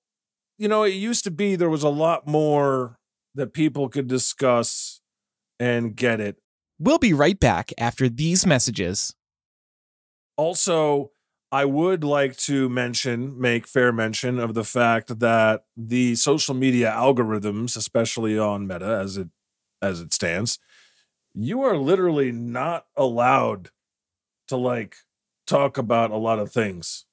you 0.57 0.67
know, 0.67 0.83
it 0.83 0.93
used 0.93 1.23
to 1.23 1.31
be 1.31 1.55
there 1.55 1.69
was 1.69 1.83
a 1.83 1.89
lot 1.89 2.27
more 2.27 2.99
that 3.33 3.53
people 3.53 3.89
could 3.89 4.07
discuss 4.07 5.01
and 5.59 5.95
get 5.95 6.19
it. 6.19 6.37
we'll 6.79 6.99
be 6.99 7.13
right 7.13 7.39
back 7.39 7.71
after 7.79 8.07
these 8.07 8.45
messages. 8.45 9.15
Also, 10.37 11.11
I 11.51 11.65
would 11.65 12.03
like 12.03 12.37
to 12.37 12.69
mention, 12.69 13.39
make 13.39 13.67
fair 13.67 13.91
mention 13.91 14.39
of 14.39 14.53
the 14.53 14.63
fact 14.63 15.19
that 15.19 15.65
the 15.75 16.15
social 16.15 16.53
media 16.55 16.91
algorithms, 16.91 17.75
especially 17.75 18.37
on 18.37 18.67
Meta 18.67 18.99
as 19.01 19.17
it 19.17 19.29
as 19.81 20.01
it 20.01 20.13
stands, 20.13 20.59
you 21.33 21.61
are 21.61 21.77
literally 21.77 22.31
not 22.31 22.87
allowed 22.95 23.69
to 24.47 24.57
like 24.57 24.95
talk 25.45 25.77
about 25.77 26.11
a 26.11 26.17
lot 26.17 26.39
of 26.39 26.51
things. 26.51 27.05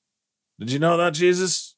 Did 0.58 0.72
you 0.72 0.78
know 0.78 0.96
that, 0.96 1.14
Jesus? 1.14 1.76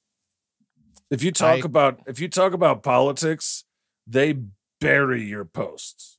If 1.11 1.22
you 1.22 1.32
talk 1.32 1.59
I- 1.59 1.66
about 1.66 2.01
if 2.07 2.20
you 2.20 2.28
talk 2.28 2.53
about 2.53 2.82
politics, 2.82 3.64
they 4.07 4.38
bury 4.80 5.24
your 5.24 5.44
posts. 5.44 6.18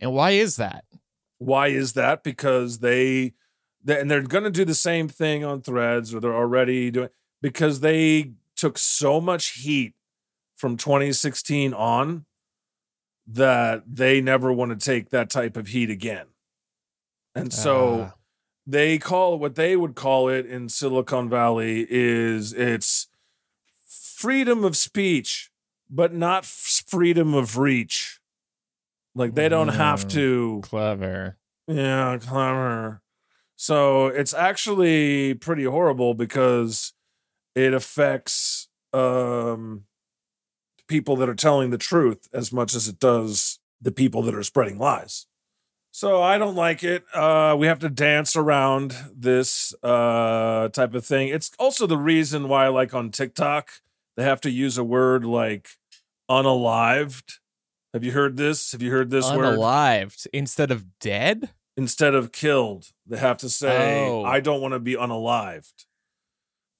And 0.00 0.12
why 0.12 0.32
is 0.32 0.56
that? 0.56 0.84
Why 1.38 1.68
is 1.68 1.94
that? 1.94 2.22
Because 2.22 2.78
they, 2.78 2.94
they 3.20 3.34
and 3.88 4.10
they're 4.10 4.22
going 4.22 4.44
to 4.44 4.50
do 4.50 4.64
the 4.64 4.74
same 4.74 5.08
thing 5.08 5.44
on 5.44 5.62
Threads, 5.62 6.14
or 6.14 6.20
they're 6.20 6.34
already 6.34 6.90
doing 6.90 7.08
because 7.40 7.80
they 7.80 8.32
took 8.56 8.76
so 8.78 9.20
much 9.20 9.60
heat 9.60 9.94
from 10.56 10.76
2016 10.76 11.72
on 11.72 12.26
that 13.26 13.82
they 13.86 14.20
never 14.20 14.52
want 14.52 14.78
to 14.78 14.84
take 14.84 15.10
that 15.10 15.30
type 15.30 15.56
of 15.56 15.68
heat 15.68 15.90
again. 15.90 16.26
And 17.34 17.52
so 17.52 18.00
Ah. 18.02 18.14
they 18.66 18.98
call 18.98 19.38
what 19.38 19.54
they 19.54 19.76
would 19.76 19.94
call 19.94 20.28
it 20.28 20.46
in 20.46 20.68
Silicon 20.68 21.28
Valley 21.28 21.86
is 21.88 22.52
it's 22.52 23.06
freedom 23.86 24.64
of 24.64 24.76
speech, 24.76 25.50
but 25.88 26.12
not 26.12 26.44
freedom 26.44 27.34
of 27.34 27.58
reach. 27.58 28.20
Like 29.14 29.34
they 29.34 29.48
don't 29.48 29.68
have 29.68 30.06
Mm. 30.06 30.10
to 30.12 30.60
clever. 30.64 31.36
yeah, 31.66 32.18
clever. 32.20 33.02
So 33.60 34.06
it's 34.06 34.32
actually 34.32 35.34
pretty 35.34 35.64
horrible 35.64 36.14
because 36.14 36.92
it 37.56 37.74
affects 37.74 38.68
um 38.92 39.82
people 40.86 41.16
that 41.16 41.28
are 41.28 41.34
telling 41.34 41.70
the 41.70 41.76
truth 41.76 42.28
as 42.32 42.52
much 42.52 42.72
as 42.72 42.86
it 42.86 43.00
does 43.00 43.58
the 43.82 43.90
people 43.90 44.22
that 44.22 44.34
are 44.34 44.44
spreading 44.44 44.78
lies. 44.78 45.26
So 45.90 46.22
I 46.22 46.38
don't 46.38 46.54
like 46.54 46.84
it. 46.84 47.04
Uh 47.12 47.56
we 47.58 47.66
have 47.66 47.80
to 47.80 47.88
dance 47.88 48.36
around 48.36 48.94
this 49.12 49.74
uh 49.82 50.68
type 50.68 50.94
of 50.94 51.04
thing. 51.04 51.26
It's 51.28 51.50
also 51.58 51.88
the 51.88 51.98
reason 51.98 52.48
why 52.48 52.68
like 52.68 52.94
on 52.94 53.10
TikTok 53.10 53.70
they 54.16 54.22
have 54.22 54.40
to 54.42 54.50
use 54.50 54.78
a 54.78 54.84
word 54.84 55.24
like 55.24 55.68
unalived. 56.30 57.38
Have 57.92 58.04
you 58.04 58.12
heard 58.12 58.36
this? 58.36 58.70
Have 58.70 58.82
you 58.82 58.92
heard 58.92 59.10
this 59.10 59.28
word? 59.32 59.58
Unalived 59.58 60.28
instead 60.32 60.70
of 60.70 61.00
dead? 61.00 61.50
Instead 61.78 62.14
of 62.14 62.32
killed, 62.32 62.90
they 63.06 63.16
have 63.16 63.38
to 63.38 63.48
say, 63.48 64.04
Oh. 64.06 64.24
"I 64.24 64.40
don't 64.40 64.60
want 64.60 64.74
to 64.74 64.80
be 64.80 64.94
unalived," 64.94 65.84
oh. 65.84 65.86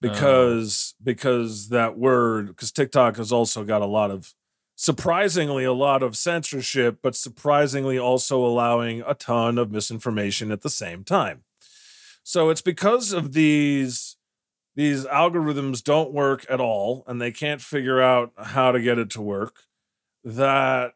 because 0.00 0.94
because 1.02 1.68
that 1.68 1.96
word 1.96 2.48
because 2.48 2.72
TikTok 2.72 3.16
has 3.16 3.32
also 3.32 3.64
got 3.64 3.80
a 3.80 3.86
lot 3.86 4.10
of 4.10 4.34
surprisingly 4.74 5.64
a 5.64 5.72
lot 5.72 6.02
of 6.02 6.16
censorship, 6.16 6.98
but 7.02 7.14
surprisingly 7.14 7.98
also 7.98 8.44
allowing 8.44 9.02
a 9.06 9.14
ton 9.14 9.56
of 9.56 9.70
misinformation 9.70 10.52
at 10.52 10.62
the 10.62 10.70
same 10.70 11.04
time. 11.04 11.44
So 12.24 12.50
it's 12.50 12.62
because 12.62 13.12
of 13.12 13.32
these 13.32 14.16
these 14.74 15.04
algorithms 15.06 15.82
don't 15.82 16.12
work 16.12 16.44
at 16.50 16.60
all 16.60 17.04
and 17.06 17.20
they 17.20 17.32
can't 17.32 17.60
figure 17.60 18.00
out 18.00 18.32
how 18.36 18.72
to 18.72 18.80
get 18.80 18.98
it 18.98 19.10
to 19.10 19.20
work 19.20 19.62
that 20.24 20.94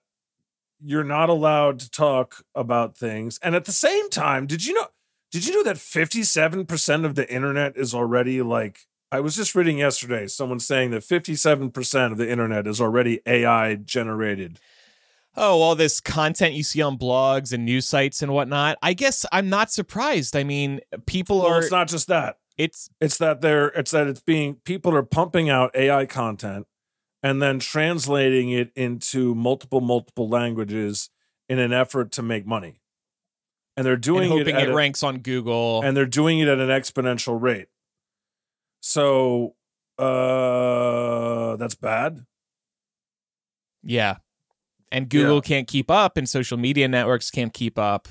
you're 0.85 1.05
not 1.05 1.29
allowed 1.29 1.79
to 1.81 1.91
talk 1.91 2.45
about 2.55 2.97
things. 2.97 3.39
And 3.43 3.55
at 3.55 3.65
the 3.65 3.73
same 3.73 4.11
time, 4.11 4.47
did 4.47 4.67
you 4.67 4.75
know 4.75 4.87
did 5.31 5.47
you 5.47 5.55
know 5.55 5.63
that 5.63 5.77
57% 5.77 7.05
of 7.07 7.15
the 7.15 7.33
internet 7.33 7.75
is 7.77 7.95
already 7.95 8.43
like 8.43 8.81
I 9.11 9.21
was 9.21 9.37
just 9.37 9.55
reading 9.55 9.79
yesterday 9.79 10.27
someone 10.27 10.61
saying 10.61 10.91
that 10.91 11.03
57% 11.03 12.13
of 12.13 12.19
the 12.19 12.31
internet 12.31 12.67
is 12.67 12.81
already 12.81 13.21
AI 13.27 13.77
generated. 13.77 14.59
Oh, 15.35 15.61
all 15.61 15.75
this 15.75 16.01
content 16.01 16.55
you 16.55 16.63
see 16.63 16.83
on 16.83 16.99
blogs 16.99 17.53
and 17.53 17.65
news 17.65 17.87
sites 17.87 18.21
and 18.21 18.33
whatnot. 18.33 18.77
I 18.83 18.93
guess 18.93 19.25
I'm 19.33 19.49
not 19.49 19.71
surprised. 19.71 20.37
I 20.37 20.45
mean, 20.45 20.81
people 21.07 21.39
Well, 21.41 21.53
are 21.53 21.61
it's 21.61 21.71
not 21.71 21.89
just 21.89 22.09
that. 22.09 22.37
it's 22.59 22.91
It's 23.01 23.17
that 23.19 23.41
they're 23.41 23.69
it's 23.69 23.91
that 23.93 24.07
it's 24.07 24.21
being 24.21 24.57
people 24.65 24.95
are 24.95 25.03
pumping 25.03 25.49
out 25.49 25.75
AI 25.75 26.05
content 26.07 26.67
and 27.23 27.41
then 27.41 27.59
translating 27.59 28.51
it 28.51 28.73
into 28.75 29.35
multiple 29.35 29.81
multiple 29.81 30.29
languages 30.29 31.11
in 31.49 31.59
an 31.59 31.73
effort 31.73 32.11
to 32.13 32.23
make 32.23 32.47
money. 32.47 32.77
And 33.77 33.87
they're 33.87 33.95
and 33.95 34.03
doing 34.03 34.29
hoping 34.29 34.57
it, 34.57 34.63
it, 34.65 34.69
a- 34.71 34.75
ranks 34.75 35.03
on 35.03 35.19
Google. 35.19 35.83
and 35.83 35.97
they're 35.97 36.05
doing 36.07 36.39
it 36.41 36.49
at 36.49 36.59
an 36.59 36.69
exponential 36.69 37.41
rate. 37.41 37.69
So 38.81 39.55
uh 39.99 41.57
that's 41.57 41.75
bad. 41.75 42.25
yeah. 43.83 44.17
And 44.91 45.09
Google 45.09 45.41
can't 45.41 45.67
keep 45.67 45.91
up 45.91 46.19
and 46.19 46.29
social 46.29 46.59
media 46.59 46.87
networks 46.87 47.31
can't 47.31 47.53
keep 47.55 47.79
up 47.79 48.09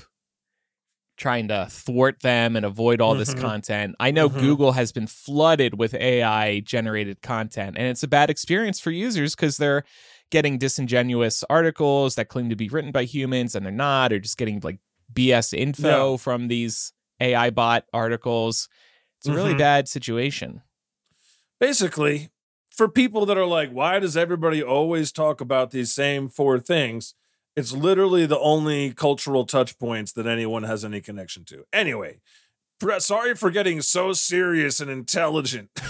trying 1.16 1.48
to 1.48 1.66
thwart 1.70 2.20
them 2.20 2.56
and 2.56 2.64
avoid 2.64 3.00
all 3.00 3.14
this 3.14 3.34
Mhm. 3.34 3.40
content. 3.40 3.96
I 4.00 4.10
know 4.10 4.28
Mhm. 4.28 4.40
Google 4.40 4.72
has 4.72 4.92
been 4.92 5.06
flooded 5.06 5.78
with 5.78 5.94
AI 5.94 6.60
generated 6.60 7.22
content 7.22 7.76
and 7.78 7.86
it's 7.86 8.02
a 8.02 8.08
bad 8.08 8.30
experience 8.30 8.80
for 8.80 8.90
users 8.90 9.34
cuz 9.34 9.56
they're 9.58 9.84
getting 10.30 10.56
disingenuous 10.58 11.44
articles 11.50 12.14
that 12.14 12.28
claim 12.28 12.48
to 12.48 12.56
be 12.56 12.68
written 12.68 12.90
by 12.92 13.04
humans 13.04 13.54
and 13.54 13.64
they're 13.64 13.72
not 13.72 14.12
or 14.12 14.18
just 14.18 14.38
getting 14.38 14.58
like 14.62 14.78
BS 15.12 15.52
info 15.52 16.16
from 16.16 16.48
these 16.48 16.92
AI 17.20 17.50
bot 17.50 17.84
articles. 17.92 18.68
It's 19.18 19.28
a 19.28 19.32
really 19.34 19.54
Mhm. 19.54 19.58
bad 19.58 19.88
situation. 19.88 20.62
basically 21.60 22.30
for 22.74 22.88
people 22.88 23.24
that 23.26 23.38
are 23.38 23.46
like 23.46 23.70
why 23.70 24.00
does 24.00 24.16
everybody 24.16 24.60
always 24.62 25.12
talk 25.12 25.40
about 25.40 25.70
these 25.70 25.92
same 25.92 26.28
four 26.28 26.58
things 26.58 27.14
it's 27.56 27.72
literally 27.72 28.26
the 28.26 28.38
only 28.38 28.92
cultural 28.92 29.44
touch 29.44 29.78
points 29.78 30.12
that 30.12 30.26
anyone 30.26 30.62
has 30.62 30.84
any 30.84 31.00
connection 31.00 31.44
to. 31.46 31.64
Anyway 31.72 32.20
sorry 32.98 33.34
for 33.34 33.50
getting 33.50 33.80
so 33.80 34.12
serious 34.12 34.80
and 34.80 34.90
intelligent. 34.90 35.70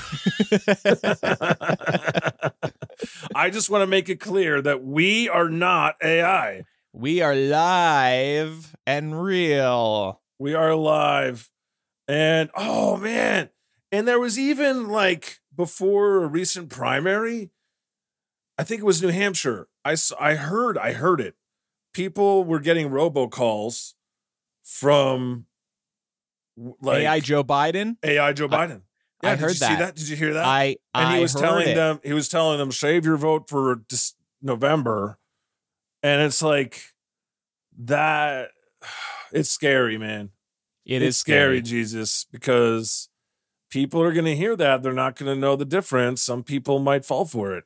I 3.34 3.50
just 3.50 3.70
want 3.70 3.82
to 3.82 3.86
make 3.86 4.08
it 4.08 4.20
clear 4.20 4.60
that 4.60 4.84
we 4.84 5.28
are 5.28 5.48
not 5.48 5.96
ai 6.02 6.64
We 6.92 7.22
are 7.22 7.34
live 7.34 8.74
and 8.86 9.22
real. 9.22 10.20
we 10.38 10.54
are 10.54 10.74
live 10.74 11.50
and 12.08 12.50
oh 12.54 12.96
man. 12.96 13.50
And 13.90 14.06
there 14.08 14.20
was 14.20 14.38
even 14.38 14.88
like 14.88 15.38
before 15.56 16.24
a 16.24 16.26
recent 16.26 16.68
primary 16.70 17.50
i 18.58 18.64
think 18.64 18.80
it 18.80 18.84
was 18.86 19.02
new 19.02 19.08
hampshire 19.08 19.68
i 19.84 19.94
i 20.18 20.34
heard 20.34 20.78
i 20.78 20.92
heard 20.92 21.20
it 21.20 21.34
people 21.92 22.44
were 22.44 22.60
getting 22.60 22.90
robocalls 22.90 23.94
from 24.64 25.46
like 26.80 27.02
AI 27.02 27.20
Joe 27.20 27.42
Biden. 27.44 27.96
ai 28.02 28.32
joe 28.32 28.48
biden 28.48 28.82
yeah 29.22 29.30
I 29.30 29.34
did 29.36 29.40
heard 29.40 29.56
that. 29.56 29.78
that 29.78 29.94
did 29.96 30.08
you 30.08 30.16
hear 30.16 30.34
that 30.34 30.44
I 30.44 30.76
and 30.94 31.08
I 31.08 31.16
he 31.16 31.22
was 31.22 31.32
heard 31.32 31.40
telling 31.40 31.68
it. 31.68 31.74
them 31.74 32.00
he 32.04 32.12
was 32.12 32.28
telling 32.28 32.58
them 32.58 32.70
save 32.72 33.04
your 33.06 33.16
vote 33.16 33.48
for 33.48 33.76
dis- 33.88 34.14
november 34.42 35.18
and 36.02 36.20
it's 36.22 36.42
like 36.42 36.82
that 37.78 38.50
it's 39.32 39.48
scary 39.48 39.96
man 39.98 40.30
It 40.84 40.96
it's 41.02 41.10
is 41.10 41.16
scary, 41.16 41.58
scary. 41.58 41.62
Jesus, 41.62 42.26
because 42.30 43.08
people 43.70 44.02
are 44.02 44.12
going 44.12 44.26
to 44.26 44.36
hear 44.36 44.54
that. 44.56 44.82
They're 44.82 44.92
not 44.92 45.16
going 45.16 45.32
to 45.34 45.40
know 45.40 45.56
the 45.56 45.64
difference. 45.64 46.20
Some 46.22 46.42
people 46.42 46.78
might 46.80 47.04
fall 47.06 47.24
for 47.24 47.56
it. 47.56 47.64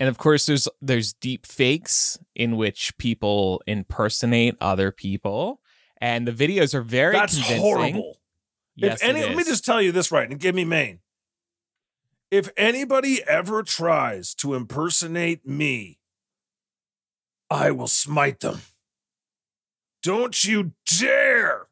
And 0.00 0.08
of 0.08 0.16
course, 0.18 0.46
there's 0.46 0.68
there's 0.80 1.12
deep 1.12 1.44
fakes 1.44 2.18
in 2.34 2.56
which 2.56 2.96
people 2.98 3.62
impersonate 3.66 4.56
other 4.60 4.92
people, 4.92 5.60
and 6.00 6.26
the 6.26 6.32
videos 6.32 6.72
are 6.74 6.82
very 6.82 7.14
That's 7.14 7.34
convincing. 7.34 7.60
horrible. 7.60 8.20
Yes, 8.76 9.02
if 9.02 9.08
any, 9.08 9.22
let 9.22 9.36
me 9.36 9.42
just 9.42 9.64
tell 9.64 9.82
you 9.82 9.90
this 9.90 10.12
right 10.12 10.30
and 10.30 10.38
give 10.38 10.54
me 10.54 10.64
Maine. 10.64 11.00
If 12.30 12.50
anybody 12.56 13.22
ever 13.26 13.62
tries 13.62 14.34
to 14.36 14.54
impersonate 14.54 15.46
me, 15.46 15.98
I 17.50 17.70
will 17.72 17.88
smite 17.88 18.40
them. 18.40 18.60
Don't 20.02 20.44
you 20.44 20.72
dare! 20.98 21.66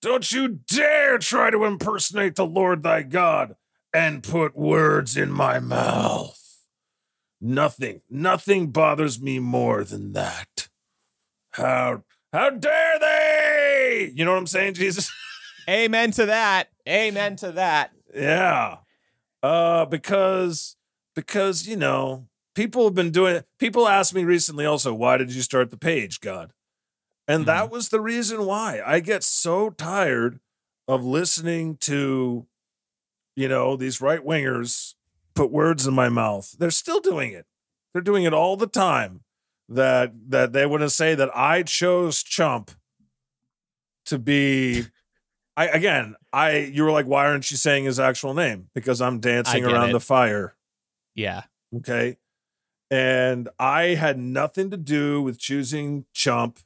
Don't 0.00 0.32
you 0.32 0.60
dare 0.68 1.18
try 1.18 1.50
to 1.50 1.64
impersonate 1.64 2.34
the 2.34 2.46
Lord 2.46 2.82
thy 2.82 3.02
God 3.02 3.56
and 3.92 4.22
put 4.22 4.56
words 4.56 5.16
in 5.16 5.30
my 5.30 5.60
mouth. 5.60 6.41
Nothing, 7.44 8.02
nothing 8.08 8.68
bothers 8.68 9.20
me 9.20 9.40
more 9.40 9.82
than 9.82 10.12
that. 10.12 10.68
How 11.50 12.04
how 12.32 12.50
dare 12.50 13.00
they? 13.00 14.12
You 14.14 14.24
know 14.24 14.30
what 14.30 14.38
I'm 14.38 14.46
saying, 14.46 14.74
Jesus? 14.74 15.12
Amen 15.68 16.12
to 16.12 16.26
that. 16.26 16.68
Amen 16.88 17.34
to 17.36 17.50
that. 17.50 17.90
Yeah. 18.14 18.76
Uh 19.42 19.86
because 19.86 20.76
because 21.16 21.66
you 21.66 21.74
know, 21.74 22.28
people 22.54 22.84
have 22.84 22.94
been 22.94 23.10
doing 23.10 23.34
it. 23.34 23.46
People 23.58 23.88
asked 23.88 24.14
me 24.14 24.22
recently 24.22 24.64
also, 24.64 24.94
why 24.94 25.16
did 25.16 25.32
you 25.32 25.42
start 25.42 25.72
the 25.72 25.76
page, 25.76 26.20
God? 26.20 26.52
And 27.26 27.44
that 27.46 27.72
was 27.72 27.88
the 27.88 28.00
reason 28.00 28.46
why. 28.46 28.80
I 28.86 29.00
get 29.00 29.24
so 29.24 29.70
tired 29.70 30.38
of 30.86 31.04
listening 31.04 31.76
to 31.78 32.46
you 33.34 33.48
know, 33.48 33.76
these 33.76 34.00
right 34.00 34.24
wingers 34.24 34.94
put 35.34 35.50
words 35.50 35.86
in 35.86 35.94
my 35.94 36.08
mouth. 36.08 36.54
They're 36.58 36.70
still 36.70 37.00
doing 37.00 37.32
it. 37.32 37.46
They're 37.92 38.02
doing 38.02 38.24
it 38.24 38.32
all 38.32 38.56
the 38.56 38.66
time. 38.66 39.20
That 39.68 40.12
that 40.28 40.52
they 40.52 40.66
want 40.66 40.82
to 40.82 40.90
say 40.90 41.14
that 41.14 41.30
I 41.34 41.62
chose 41.62 42.22
Chump 42.22 42.72
to 44.06 44.18
be 44.18 44.84
I 45.56 45.66
again, 45.66 46.16
I 46.32 46.58
you 46.58 46.84
were 46.84 46.90
like, 46.90 47.06
why 47.06 47.26
aren't 47.26 47.50
you 47.50 47.56
saying 47.56 47.84
his 47.84 48.00
actual 48.00 48.34
name? 48.34 48.68
Because 48.74 49.00
I'm 49.00 49.20
dancing 49.20 49.64
around 49.64 49.90
it. 49.90 49.92
the 49.92 50.00
fire. 50.00 50.56
Yeah. 51.14 51.42
Okay. 51.76 52.16
And 52.90 53.48
I 53.58 53.94
had 53.94 54.18
nothing 54.18 54.70
to 54.70 54.76
do 54.76 55.22
with 55.22 55.38
choosing 55.38 56.04
Chump. 56.12 56.58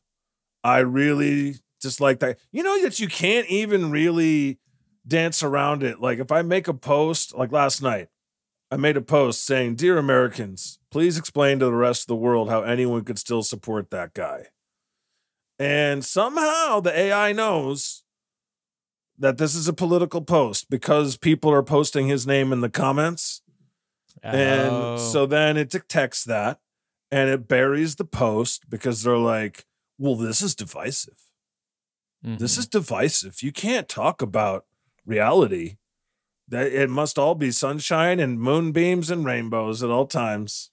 I 0.65 0.79
really 0.79 1.57
just 1.81 2.01
like 2.01 2.21
that. 2.21 2.39
You 2.51 2.63
know 2.63 2.83
that 2.83 2.99
you 2.99 3.09
can't 3.09 3.47
even 3.49 3.91
really 3.91 4.59
dance 5.07 5.43
around 5.43 5.83
it. 5.83 6.01
Like 6.01 6.19
if 6.19 6.33
I 6.33 6.43
make 6.43 6.67
a 6.69 6.75
post, 6.75 7.35
like 7.37 7.53
last 7.53 7.83
night, 7.83 8.09
I 8.77 8.79
made 8.79 8.99
a 8.99 9.01
post 9.01 9.43
saying, 9.47 9.77
Dear 9.77 9.97
Americans, 9.97 10.79
please 10.91 11.17
explain 11.17 11.61
to 11.61 11.65
the 11.65 11.73
rest 11.73 12.03
of 12.03 12.07
the 12.09 12.15
world 12.17 12.51
how 12.51 12.61
anyone 12.61 13.05
could 13.05 13.19
still 13.19 13.43
support 13.43 13.89
that 13.89 14.13
guy. 14.13 14.49
And 15.59 16.05
somehow 16.05 16.81
the 16.81 16.95
AI 16.95 17.33
knows 17.33 18.05
that 19.19 19.39
this 19.39 19.55
is 19.55 19.67
a 19.67 19.73
political 19.73 20.21
post 20.21 20.69
because 20.69 21.17
people 21.17 21.51
are 21.51 21.63
posting 21.63 22.09
his 22.09 22.27
name 22.27 22.53
in 22.53 22.61
the 22.61 22.69
comments. 22.69 23.41
And 24.23 24.75
Oh. 24.75 24.97
so 24.99 25.25
then 25.25 25.57
it 25.57 25.71
detects 25.71 26.23
that 26.25 26.61
and 27.11 27.31
it 27.31 27.49
buries 27.49 27.97
the 27.97 28.05
post 28.05 28.69
because 28.69 29.03
they're 29.03 29.17
like, 29.17 29.65
well, 29.97 30.17
this 30.17 30.43
is 30.43 30.55
divisive. 30.55 31.31
This 32.23 32.57
Mhm. 32.57 32.59
is 32.59 32.67
divisive. 32.67 33.43
You 33.43 33.53
can't 33.53 33.89
talk 33.89 34.21
about 34.21 34.67
reality. 35.07 35.79
That 36.49 36.73
it 36.73 36.89
must 36.91 37.19
all 37.19 37.35
be 37.35 37.51
sunshine 37.51 38.21
and 38.21 38.41
moonbeams 38.41 39.11
and 39.11 39.25
rainbows 39.25 39.83
at 39.83 39.91
all 39.91 40.07
times. 40.07 40.71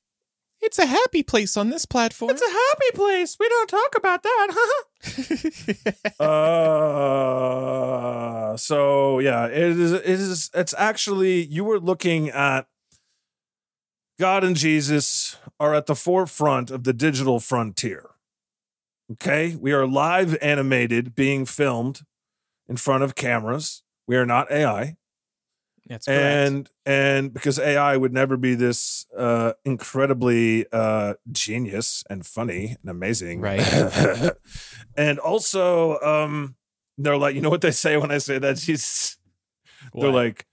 it's 0.62 0.80
a 0.80 0.86
happy 0.86 1.24
place 1.24 1.58
on 1.58 1.70
this 1.70 1.86
platform. 1.86 2.32
It's 2.32 2.42
a 2.42 2.50
happy 2.50 2.92
place. 2.94 3.36
We 3.40 3.50
don't 3.50 3.70
talk 3.70 3.98
about 3.98 4.24
that. 4.24 4.56
uh 6.20 7.34
so 8.58 9.20
yeah, 9.20 9.48
it 9.48 9.80
is 9.80 9.92
it 9.92 10.06
is 10.06 10.50
it's 10.54 10.74
actually 10.78 11.46
you 11.46 11.64
were 11.64 11.80
looking 11.80 12.30
at 12.30 12.68
God 14.20 14.44
and 14.44 14.56
Jesus 14.56 15.38
are 15.60 15.74
at 15.74 15.88
the 15.88 15.96
forefront 15.96 16.72
of 16.72 16.84
the 16.84 16.94
digital 16.94 17.40
frontier. 17.40 18.12
Okay? 19.12 19.56
We 19.56 19.72
are 19.74 19.88
live 19.88 20.38
animated 20.42 21.16
being 21.16 21.46
filmed 21.46 22.02
in 22.68 22.78
front 22.78 23.04
of 23.04 23.16
cameras. 23.16 23.84
We 24.08 24.16
are 24.16 24.26
not 24.26 24.52
AI. 24.52 24.98
That's 25.88 26.06
correct. 26.06 26.22
and 26.50 26.70
and 26.86 27.34
because 27.34 27.60
AI 27.60 27.98
would 27.98 28.14
never 28.14 28.38
be 28.38 28.56
this 28.56 29.06
uh, 29.18 29.54
incredibly 29.66 30.66
uh, 30.72 31.16
genius 31.32 32.04
and 32.10 32.26
funny 32.26 32.78
and 32.82 32.90
amazing, 32.90 33.42
Right. 33.42 33.62
and 34.98 35.20
also, 35.20 36.00
um, 36.00 36.56
they're 36.98 37.18
like, 37.18 37.36
you 37.36 37.42
know 37.42 37.50
what 37.50 37.62
they 37.62 37.72
say 37.72 37.98
when 37.98 38.12
I 38.12 38.18
say 38.20 38.40
that? 38.40 38.60
She's, 38.60 39.18
they're 39.94 40.10
What? 40.12 40.16
like, 40.16 40.46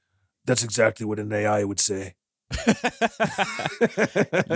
that's 0.46 0.64
exactly 0.64 1.06
what 1.06 1.18
an 1.20 1.32
AI 1.32 1.62
would 1.64 1.78
say. 1.80 2.14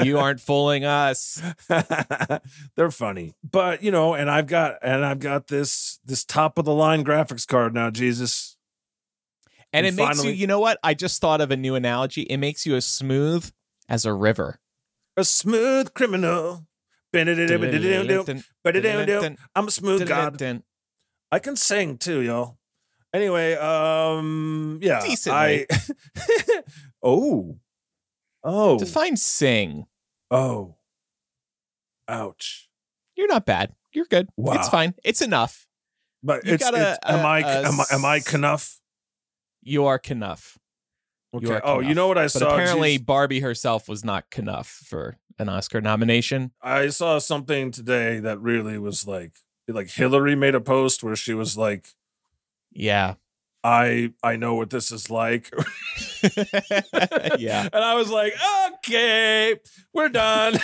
you 0.03 0.19
aren't 0.19 0.41
fooling 0.41 0.85
us. 0.85 1.41
they're 2.77 2.91
funny, 2.91 3.35
but 3.49 3.83
you 3.83 3.91
know, 3.91 4.15
and 4.15 4.31
I've 4.31 4.47
got 4.47 4.77
and 4.83 5.05
I've 5.05 5.21
got 5.21 5.47
this 5.49 5.99
this 6.05 6.25
top 6.25 6.59
of 6.59 6.65
the 6.65 6.75
line 6.75 7.05
graphics 7.05 7.47
card 7.47 7.75
now. 7.75 7.91
Jesus, 7.91 8.54
And 9.75 9.85
it 9.87 9.89
And 9.91 9.97
makes 9.97 10.25
you, 10.25 10.31
you 10.31 10.47
know 10.47 10.61
what? 10.61 10.79
I 10.83 10.95
just 10.95 11.21
thought 11.21 11.41
of 11.41 11.51
a 11.51 11.57
new 11.57 11.75
analogy. 11.75 12.23
It 12.23 12.37
makes 12.39 12.65
you 12.65 12.77
as 12.77 12.87
smooth 12.87 13.51
as 13.89 14.05
a 14.07 14.15
river. 14.15 14.61
a 15.17 15.25
smooth 15.25 15.93
criminal. 15.95 16.67
I'm 17.13 17.23
a 19.69 19.71
smooth 19.71 20.09
god. 20.09 20.63
I 21.31 21.39
can 21.39 21.57
sing 21.57 21.99
too, 21.99 22.21
y'all. 22.23 22.57
Anyway, 23.13 23.55
um, 23.55 24.79
yeah, 24.83 25.01
Decently. 25.01 25.67
I. 25.71 26.63
oh, 27.03 27.57
oh, 28.43 28.79
Define 28.79 29.17
sing. 29.17 29.87
oh, 30.33 30.75
ouch. 32.09 32.69
You're 33.17 33.29
not 33.29 33.47
bad. 33.47 33.73
You're 33.93 34.07
good. 34.07 34.29
Wow. 34.37 34.55
It's 34.55 34.69
fine. 34.69 34.95
It's 35.05 35.23
enough. 35.23 35.67
But 36.23 36.45
You 36.45 36.55
it's, 36.55 36.65
got 36.65 36.75
a- 36.75 36.93
it's 36.93 36.99
am 37.05 37.21
a- 37.25 37.29
I 37.29 37.39
a 37.41 37.63
am 37.69 37.81
I 37.81 37.85
am 37.93 38.05
I 38.05 38.21
enough? 38.33 38.81
You 39.65 39.87
are 39.87 39.99
Kenough. 39.99 40.59
You 41.33 41.49
Okay. 41.49 41.55
are 41.57 41.63
Oh, 41.65 41.81
you 41.81 41.95
know 41.95 42.07
what 42.07 42.19
I 42.19 42.25
But 42.25 42.33
saw? 42.33 42.55
apparently, 42.55 42.99
Barbie 42.99 43.41
herself 43.41 43.89
was 43.89 44.05
not 44.05 44.31
Kenough 44.31 44.69
for 44.69 45.17
an 45.39 45.49
Oscar 45.49 45.81
nomination. 45.81 46.53
I 46.63 46.89
saw 46.91 47.19
something 47.19 47.71
today 47.73 48.21
that 48.21 48.41
really 48.41 48.79
was 48.79 49.07
like, 49.07 49.33
like 49.67 49.91
Hillary 49.91 50.37
made 50.37 50.55
a 50.55 50.61
post 50.61 51.03
where 51.03 51.17
she 51.17 51.35
was 51.35 51.57
like, 51.57 51.87
Yeah. 52.71 53.15
"I 53.65 54.13
I 54.23 54.37
know 54.37 54.55
what 54.55 54.71
this 54.71 54.93
is 54.93 55.11
like." 55.11 55.51
yeah. 57.39 57.69
and 57.73 57.83
I 57.85 57.95
was 57.95 58.11
like, 58.11 58.35
"Okay, 58.75 59.57
we're 59.93 60.09
done." 60.11 60.59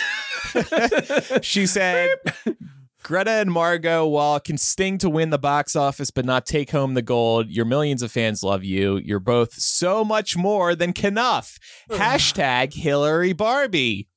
She 1.41 1.65
said, 1.65 2.09
Greta 3.03 3.31
and 3.31 3.51
Margot, 3.51 4.05
while 4.05 4.39
can 4.39 4.57
sting 4.57 4.97
to 4.99 5.09
win 5.09 5.29
the 5.29 5.39
box 5.39 5.75
office 5.75 6.11
but 6.11 6.25
not 6.25 6.45
take 6.45 6.71
home 6.71 6.93
the 6.93 7.01
gold, 7.01 7.49
your 7.49 7.65
millions 7.65 8.01
of 8.01 8.11
fans 8.11 8.43
love 8.43 8.63
you. 8.63 8.97
You're 8.97 9.19
both 9.19 9.53
so 9.53 10.03
much 10.03 10.37
more 10.37 10.75
than 10.75 10.93
Kenough. 10.93 11.57
Hashtag 11.89 12.73
Hillary 12.73 13.33
Barbie. 13.33 14.07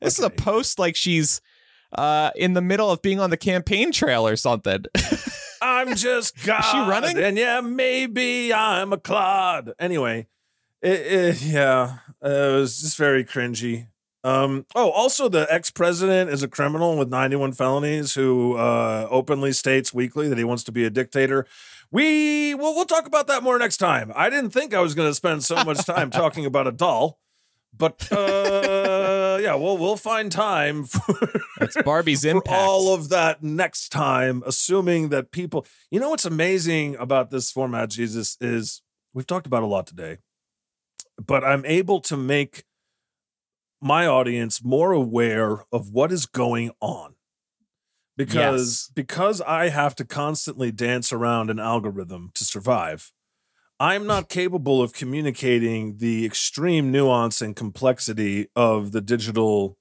This 0.00 0.18
is 0.18 0.24
a 0.24 0.30
post 0.30 0.78
like 0.78 0.96
she's 0.96 1.40
uh, 1.92 2.30
in 2.34 2.54
the 2.54 2.62
middle 2.62 2.90
of 2.90 3.02
being 3.02 3.20
on 3.20 3.30
the 3.30 3.36
campaign 3.36 3.92
trail 3.92 4.26
or 4.26 4.36
something. 4.36 4.84
I'm 5.62 5.94
just 5.94 6.44
God. 6.44 6.62
she 6.62 6.78
running? 6.78 7.18
And 7.18 7.36
yeah, 7.36 7.60
maybe 7.60 8.52
I'm 8.52 8.92
a 8.92 8.98
clod. 8.98 9.72
Anyway, 9.78 10.26
it, 10.80 11.00
it, 11.00 11.42
yeah, 11.42 11.98
uh, 12.24 12.28
it 12.28 12.52
was 12.52 12.80
just 12.80 12.96
very 12.96 13.24
cringy. 13.24 13.86
Um, 14.24 14.66
oh, 14.74 14.90
also, 14.90 15.28
the 15.28 15.46
ex 15.50 15.70
president 15.70 16.30
is 16.30 16.42
a 16.42 16.48
criminal 16.48 16.96
with 16.96 17.08
91 17.10 17.52
felonies 17.52 18.14
who 18.14 18.54
uh, 18.56 19.08
openly 19.10 19.52
states 19.52 19.92
weekly 19.92 20.28
that 20.28 20.38
he 20.38 20.44
wants 20.44 20.62
to 20.64 20.72
be 20.72 20.84
a 20.84 20.90
dictator. 20.90 21.46
We 21.90 22.54
well, 22.54 22.74
we'll 22.74 22.84
talk 22.84 23.06
about 23.06 23.26
that 23.26 23.42
more 23.42 23.58
next 23.58 23.78
time. 23.78 24.12
I 24.14 24.30
didn't 24.30 24.50
think 24.50 24.74
I 24.74 24.80
was 24.80 24.94
going 24.94 25.10
to 25.10 25.14
spend 25.14 25.42
so 25.44 25.62
much 25.64 25.84
time 25.84 26.10
talking 26.22 26.46
about 26.46 26.66
a 26.68 26.72
doll, 26.72 27.18
but 27.76 28.10
uh, 28.12 29.38
yeah, 29.42 29.56
we'll 29.56 29.76
we'll 29.76 29.96
find 29.96 30.30
time 30.30 30.84
for 30.84 31.18
It's 31.60 31.82
Barbie's 31.82 32.22
for 32.22 32.28
impact. 32.28 32.56
all 32.56 32.94
of 32.94 33.08
that 33.08 33.42
next 33.42 33.88
time, 33.90 34.42
assuming 34.46 35.08
that 35.08 35.32
people, 35.32 35.66
you 35.90 35.98
know, 35.98 36.10
what's 36.10 36.24
amazing 36.24 36.94
about 36.96 37.30
this 37.30 37.50
format, 37.50 37.90
Jesus, 37.90 38.36
is 38.40 38.82
we've 39.12 39.26
talked 39.26 39.46
about 39.46 39.64
a 39.64 39.66
lot 39.66 39.86
today, 39.86 40.18
but 41.24 41.42
I'm 41.44 41.64
able 41.66 42.00
to 42.02 42.16
make 42.16 42.64
my 43.82 44.06
audience 44.06 44.62
more 44.64 44.92
aware 44.92 45.64
of 45.72 45.90
what 45.90 46.12
is 46.12 46.26
going 46.26 46.70
on 46.80 47.14
because 48.16 48.84
Yes. 48.86 48.92
because 48.94 49.40
I 49.40 49.68
have 49.68 49.94
to 49.96 50.04
constantly 50.04 50.70
dance 50.70 51.12
around 51.12 51.50
an 51.50 51.58
algorithm 51.58 52.30
to 52.34 52.44
survive. 52.44 53.12
I'm 53.80 54.06
not 54.06 54.28
capable 54.40 54.80
of 54.80 54.92
communicating 54.92 55.96
the 55.98 56.24
extreme 56.24 56.92
nuance 56.92 57.40
and 57.40 57.56
complexity 57.56 58.48
of 58.54 58.92
the 58.92 59.00
digital 59.00 59.78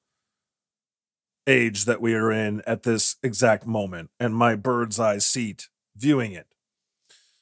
age 1.48 1.86
that 1.86 2.02
we 2.02 2.14
are 2.14 2.32
in 2.32 2.62
at 2.68 2.84
this 2.84 3.18
exact 3.24 3.66
moment 3.66 4.10
and 4.20 4.36
my 4.36 4.56
bird's 4.56 5.00
eye 5.00 5.18
seat 5.18 5.70
viewing 5.96 6.32
it. 6.32 6.48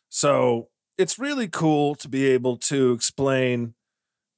So 0.09 0.69
it's 0.97 1.19
really 1.19 1.47
cool 1.47 1.95
to 1.95 2.09
be 2.09 2.25
able 2.27 2.57
to 2.57 2.91
explain 2.91 3.75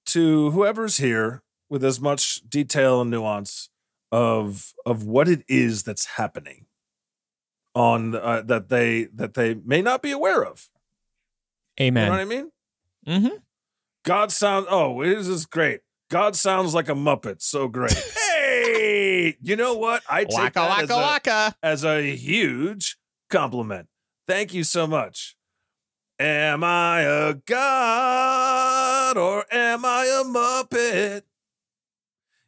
to 0.07 0.51
whoever's 0.51 0.97
here 0.97 1.43
with 1.72 1.86
as 1.86 2.01
much 2.01 2.41
detail 2.47 3.01
and 3.01 3.09
nuance 3.09 3.69
of 4.11 4.74
of 4.86 5.05
what 5.05 5.30
it 5.30 5.43
is 5.47 5.84
that's 5.84 6.05
happening 6.05 6.65
on 7.74 8.13
uh, 8.13 8.41
that 8.45 8.67
they 8.67 9.05
that 9.15 9.34
they 9.34 9.53
may 9.53 9.82
not 9.82 10.01
be 10.03 10.11
aware 10.11 10.43
of. 10.43 10.69
Amen. 11.80 12.03
You 12.03 12.09
know 12.09 12.17
what 12.17 12.22
I 12.22 12.26
mean? 12.26 12.51
Mm-hmm. 13.07 13.36
God 14.03 14.32
sounds. 14.32 14.67
Oh, 14.69 15.01
this 15.01 15.28
is 15.30 15.45
great. 15.45 15.80
God 16.09 16.36
sounds 16.36 16.76
like 16.76 16.89
a 16.89 16.93
muppet. 16.93 17.41
So 17.41 17.69
great. 17.69 17.93
hey, 18.34 19.38
you 19.41 19.55
know 19.55 19.74
what? 19.76 20.03
I 20.09 20.26
take 20.26 20.38
Waka 20.38 20.59
that 20.59 20.84
as 20.84 20.89
waka 20.89 20.93
a, 20.93 21.01
waka. 21.01 21.55
as 21.63 21.86
a 21.86 22.15
huge 22.15 22.97
compliment. 23.30 23.88
Thank 24.28 24.53
you 24.53 24.65
so 24.65 24.86
much. 24.86 25.38
Am 26.19 26.65
I 26.65 27.01
a 27.01 27.34
god 27.34 29.17
or 29.17 29.45
am 29.51 29.86
I 29.86 30.05
a 30.05 30.26
muppet? 30.26 31.24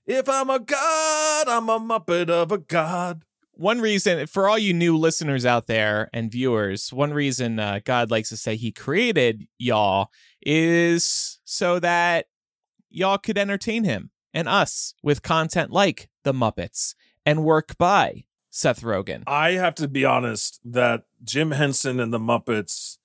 If 0.05 0.27
I'm 0.27 0.49
a 0.49 0.59
god, 0.59 1.47
I'm 1.47 1.69
a 1.69 1.79
muppet 1.79 2.29
of 2.29 2.51
a 2.51 2.57
god. 2.57 3.23
One 3.53 3.79
reason, 3.79 4.27
for 4.27 4.49
all 4.49 4.57
you 4.57 4.73
new 4.73 4.97
listeners 4.97 5.45
out 5.45 5.67
there 5.67 6.09
and 6.11 6.31
viewers, 6.31 6.91
one 6.91 7.13
reason 7.13 7.59
uh, 7.59 7.79
God 7.85 8.11
likes 8.11 8.29
to 8.29 8.37
say 8.37 8.55
he 8.55 8.71
created 8.71 9.47
y'all 9.57 10.09
is 10.41 11.39
so 11.45 11.79
that 11.79 12.25
y'all 12.89 13.17
could 13.17 13.37
entertain 13.37 13.85
him 13.85 14.09
and 14.33 14.49
us 14.49 14.93
with 15.03 15.21
content 15.21 15.71
like 15.71 16.09
The 16.23 16.33
Muppets 16.33 16.95
and 17.25 17.45
work 17.45 17.77
by 17.77 18.25
Seth 18.49 18.81
Rogen. 18.81 19.23
I 19.25 19.51
have 19.51 19.75
to 19.75 19.87
be 19.87 20.03
honest 20.03 20.59
that 20.65 21.03
Jim 21.23 21.51
Henson 21.51 21.99
and 21.99 22.13
the 22.13 22.19
Muppets 22.19 22.97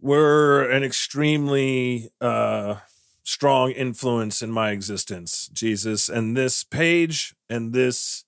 were 0.00 0.62
an 0.70 0.84
extremely 0.84 2.10
uh, 2.20 2.76
strong 3.24 3.70
influence 3.70 4.42
in 4.42 4.50
my 4.50 4.70
existence, 4.70 5.48
Jesus. 5.52 6.08
And 6.08 6.36
this 6.36 6.64
page 6.64 7.34
and 7.48 7.72
this 7.72 8.24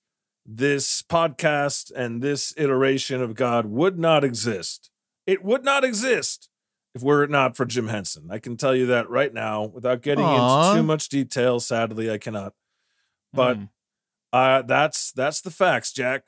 this 0.47 1.01
podcast 1.01 1.91
and 1.95 2.21
this 2.21 2.53
iteration 2.55 3.21
of 3.21 3.33
God 3.33 3.65
would 3.65 3.97
not 3.97 4.23
exist. 4.23 4.91
It 5.25 5.43
would 5.43 5.63
not 5.65 5.83
exist 5.83 6.49
if 6.93 7.01
were 7.01 7.23
it 7.23 7.31
not 7.31 7.57
for 7.57 7.65
Jim 7.65 7.87
Henson. 7.87 8.27
I 8.29 8.37
can 8.37 8.55
tell 8.55 8.75
you 8.75 8.85
that 8.85 9.09
right 9.09 9.33
now 9.33 9.63
without 9.65 10.01
getting 10.03 10.23
Aw. 10.23 10.69
into 10.69 10.79
too 10.79 10.83
much 10.85 11.09
detail. 11.09 11.59
Sadly, 11.59 12.11
I 12.11 12.17
cannot. 12.19 12.53
But 13.33 13.57
Hmm. 13.57 13.63
uh, 14.31 14.61
that's 14.61 15.11
that's 15.11 15.41
the 15.41 15.51
facts, 15.51 15.91
Jack. 15.91 16.25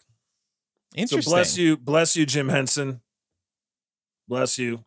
interesting. 0.95 1.21
So 1.21 1.29
bless 1.31 1.57
you, 1.57 1.77
bless 1.77 2.15
you, 2.17 2.25
Jim 2.25 2.49
Henson. 2.49 3.01
Bless 4.27 4.57
you. 4.57 4.83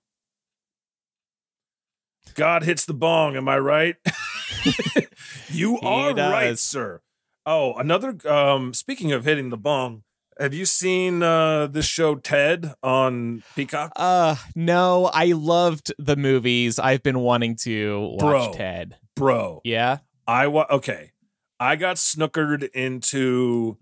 God 2.35 2.63
hits 2.63 2.85
the 2.85 2.95
bong, 2.95 3.37
am 3.37 3.49
I 3.49 3.59
right? 3.59 3.97
you 5.49 5.79
He 5.81 5.87
are 5.87 6.15
right, 6.15 6.59
sir. 6.59 7.01
Oh, 7.47 7.75
another 7.75 8.17
um 8.29 8.75
speaking 8.75 9.13
of 9.13 9.25
hitting 9.25 9.51
the 9.51 9.57
bong, 9.57 10.03
have 10.39 10.55
you 10.55 10.65
seen 10.65 11.23
uh 11.23 11.67
this 11.67 11.87
show 11.87 12.15
Ted 12.15 12.75
on 12.83 13.43
Peacock? 13.57 13.93
Uh, 13.97 14.37
no, 14.55 15.11
I 15.13 15.33
loved 15.33 15.93
the 15.99 16.17
movies. 16.17 16.79
I've 16.79 17.03
been 17.03 17.21
wanting 17.21 17.57
to 17.63 17.99
watch 18.13 18.21
Bro. 18.21 18.53
Ted. 18.55 18.97
Bro, 19.17 19.61
Yeah. 19.65 19.99
I 20.27 20.47
wa 20.47 20.67
okay. 20.71 21.13
I 21.59 21.77
got 21.77 21.97
snookered 21.97 22.71
into 22.71 23.77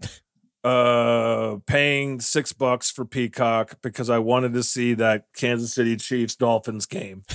uh 0.64 1.56
paying 1.66 2.20
six 2.20 2.52
bucks 2.52 2.90
for 2.90 3.04
Peacock 3.04 3.78
because 3.82 4.10
I 4.10 4.18
wanted 4.18 4.52
to 4.54 4.62
see 4.62 4.94
that 4.94 5.26
Kansas 5.36 5.74
City 5.74 5.96
Chiefs 5.96 6.34
Dolphins 6.34 6.86
game. 6.86 7.22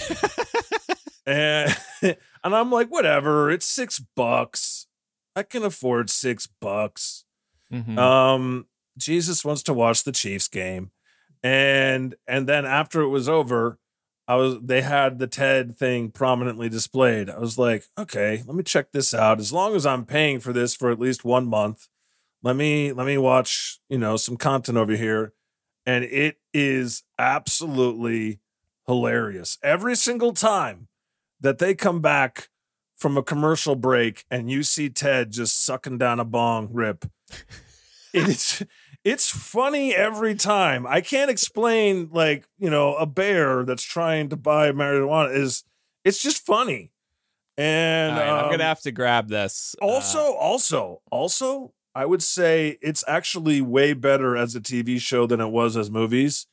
and 1.25 1.75
and 2.01 2.15
I'm 2.43 2.71
like, 2.71 2.89
whatever, 2.89 3.49
it's 3.51 3.65
six 3.65 3.99
bucks. 4.15 4.87
I 5.35 5.43
can 5.43 5.63
afford 5.63 6.09
six 6.09 6.47
bucks. 6.61 7.25
Mhm. 7.71 7.97
Um, 7.97 8.67
Jesus 8.97 9.43
wants 9.43 9.63
to 9.63 9.73
watch 9.73 10.03
the 10.03 10.11
Chiefs 10.11 10.47
game. 10.47 10.91
And 11.41 12.15
and 12.27 12.47
then 12.47 12.65
after 12.65 13.01
it 13.01 13.09
was 13.09 13.27
over, 13.27 13.77
I 14.27 14.35
was 14.35 14.57
they 14.61 14.81
had 14.81 15.19
the 15.19 15.27
TED 15.27 15.77
thing 15.77 16.11
prominently 16.11 16.69
displayed. 16.69 17.29
I 17.29 17.39
was 17.39 17.57
like, 17.57 17.83
okay, 17.97 18.43
let 18.45 18.55
me 18.55 18.63
check 18.63 18.91
this 18.91 19.13
out. 19.13 19.39
As 19.39 19.51
long 19.51 19.75
as 19.75 19.85
I'm 19.85 20.05
paying 20.05 20.39
for 20.39 20.53
this 20.53 20.75
for 20.75 20.91
at 20.91 20.99
least 20.99 21.25
one 21.25 21.47
month, 21.47 21.87
let 22.43 22.55
me 22.55 22.93
let 22.93 23.05
me 23.05 23.17
watch, 23.17 23.79
you 23.89 23.97
know, 23.97 24.15
some 24.15 24.37
content 24.37 24.77
over 24.77 24.95
here. 24.95 25.33
And 25.85 26.05
it 26.05 26.37
is 26.53 27.03
absolutely 27.19 28.39
hilarious. 28.87 29.57
Every 29.61 29.95
single 29.95 30.31
time 30.33 30.87
that 31.43 31.59
they 31.59 31.75
come 31.75 32.01
back 32.01 32.49
from 32.95 33.17
a 33.17 33.23
commercial 33.23 33.75
break 33.75 34.25
and 34.31 34.49
you 34.49 34.63
see 34.63 34.89
Ted 34.89 35.31
just 35.31 35.63
sucking 35.63 35.97
down 35.99 36.19
a 36.19 36.25
bong 36.25 36.69
rip. 36.71 37.05
it's 38.13 38.63
it's 39.03 39.29
funny 39.29 39.93
every 39.93 40.35
time. 40.35 40.87
I 40.87 41.01
can't 41.01 41.29
explain 41.29 42.09
like, 42.11 42.47
you 42.57 42.69
know, 42.69 42.95
a 42.95 43.05
bear 43.05 43.63
that's 43.65 43.83
trying 43.83 44.29
to 44.29 44.37
buy 44.37 44.71
marijuana 44.71 45.35
is 45.35 45.63
it's 46.05 46.21
just 46.21 46.45
funny. 46.45 46.91
And 47.57 48.17
right, 48.17 48.27
I'm 48.27 48.45
um, 48.45 48.51
gonna 48.51 48.63
have 48.63 48.81
to 48.81 48.91
grab 48.91 49.27
this. 49.27 49.75
Uh, 49.81 49.85
also, 49.85 50.33
also, 50.33 51.01
also, 51.11 51.73
I 51.93 52.05
would 52.05 52.23
say 52.23 52.79
it's 52.81 53.03
actually 53.07 53.61
way 53.61 53.93
better 53.93 54.35
as 54.35 54.55
a 54.55 54.61
TV 54.61 54.99
show 54.99 55.27
than 55.27 55.39
it 55.39 55.49
was 55.49 55.77
as 55.77 55.91
movies. 55.91 56.47